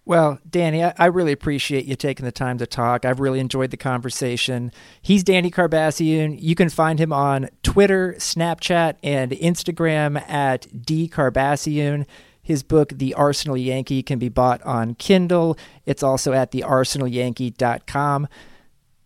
Well, 0.05 0.41
Danny, 0.49 0.83
I, 0.83 0.95
I, 0.99 1.07
really 1.07 1.31
appreciate 1.31 1.85
you 1.85 1.95
taking 1.95 2.25
the 2.25 2.33
time 2.33 2.59
to 2.59 2.67
talk. 2.67 3.05
I've 3.05 3.21
really 3.21 3.39
enjoyed 3.39 3.71
the 3.71 3.77
conversation. 3.77 4.73
He's 5.01 5.23
Danny 5.23 5.49
Karbassiyoon. 5.49 6.39
You 6.41 6.57
can 6.57 6.71
find 6.71 6.99
him 6.99 7.13
on 7.13 7.49
Twitter, 7.63 8.17
Snapchat, 8.19 8.97
and 9.05 9.31
Instagram 9.31 10.29
at 10.29 10.67
dkarbassiyoon. 10.73 12.07
His 12.43 12.65
book, 12.65 12.89
The 12.97 13.15
Arsenal 13.15 13.57
Yankee, 13.57 14.03
can 14.03 14.19
be 14.19 14.29
bought 14.29 14.61
on 14.63 14.97
Kindle. 14.97 15.57
It's 15.87 16.03
also 16.03 16.33
at 16.33 16.51
thearsenalyankee.com. 16.51 18.29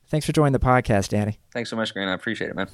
Thanks 0.08 0.24
for 0.24 0.32
joining 0.32 0.54
the 0.54 0.58
podcast, 0.58 1.10
Danny. 1.10 1.38
Thanks 1.52 1.68
so 1.68 1.76
much, 1.76 1.92
Grant. 1.92 2.08
I 2.08 2.14
appreciate 2.14 2.48
it, 2.48 2.56
man. 2.56 2.68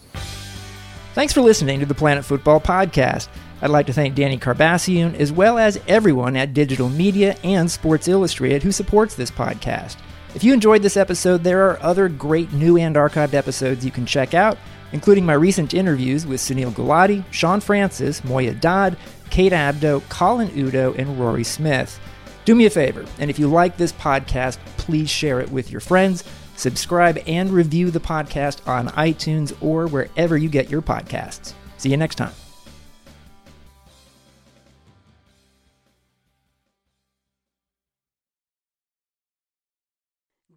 Thanks 1.15 1.33
for 1.33 1.41
listening 1.41 1.81
to 1.81 1.87
the 1.87 1.95
Planet 1.95 2.25
Futbol 2.25 2.63
Podcast. 2.63 3.29
I'd 3.63 3.71
like 3.71 3.87
to 3.87 3.93
thank 3.93 4.17
Danny 4.17 4.37
Karbassiyoon 4.37 5.15
as 5.15 5.31
well 5.31 5.57
as 5.57 5.81
everyone 5.87 6.37
at 6.37 6.53
Digital 6.53 6.89
Media 6.89 7.37
and 7.45 7.71
Sports 7.71 8.09
Illustrated 8.09 8.63
who 8.63 8.73
supports 8.73 9.15
this 9.15 9.31
podcast. 9.31 9.97
If 10.35 10.43
you 10.43 10.53
enjoyed 10.53 10.83
this 10.83 10.97
episode, 10.97 11.45
there 11.45 11.71
are 11.71 11.81
other 11.81 12.09
great 12.09 12.53
new 12.53 12.77
and 12.77 12.97
archived 12.97 13.35
episodes 13.35 13.85
you 13.85 13.93
can 13.93 14.05
check 14.05 14.35
out, 14.35 14.59
including 14.93 15.25
my 15.25 15.35
recent 15.35 15.75
interviews 15.75 16.27
with 16.27 16.41
Sunil 16.41 16.73
Gulati, 16.73 17.23
Sean 17.31 17.61
Francis, 17.61 18.25
Moya 18.25 18.55
Dodd, 18.55 18.97
Kate 19.31 19.53
Abdo, 19.53 20.03
Colin 20.09 20.51
Udo, 20.59 20.95
and 20.95 21.21
Rory 21.21 21.45
Smith. 21.45 22.01
Do 22.45 22.55
me 22.55 22.67
a 22.67 22.71
favor, 22.71 23.05
and 23.19 23.31
if 23.31 23.39
you 23.39 23.47
like 23.47 23.77
this 23.77 23.93
podcast, 23.93 24.59
please 24.77 25.09
share 25.09 25.41
it 25.41 25.51
with 25.53 25.71
your 25.71 25.81
friends. 25.81 26.25
Subscribe 26.57 27.19
and 27.27 27.51
review 27.51 27.91
the 27.91 28.01
podcast 28.01 28.67
on 28.67 28.89
iTunes 28.89 29.55
or 29.61 29.87
wherever 29.87 30.37
you 30.37 30.49
get 30.49 30.71
your 30.71 30.83
podcasts. 30.83 31.53
See 31.77 31.91
you 31.91 31.97
next 31.97 32.17
time. 32.17 32.42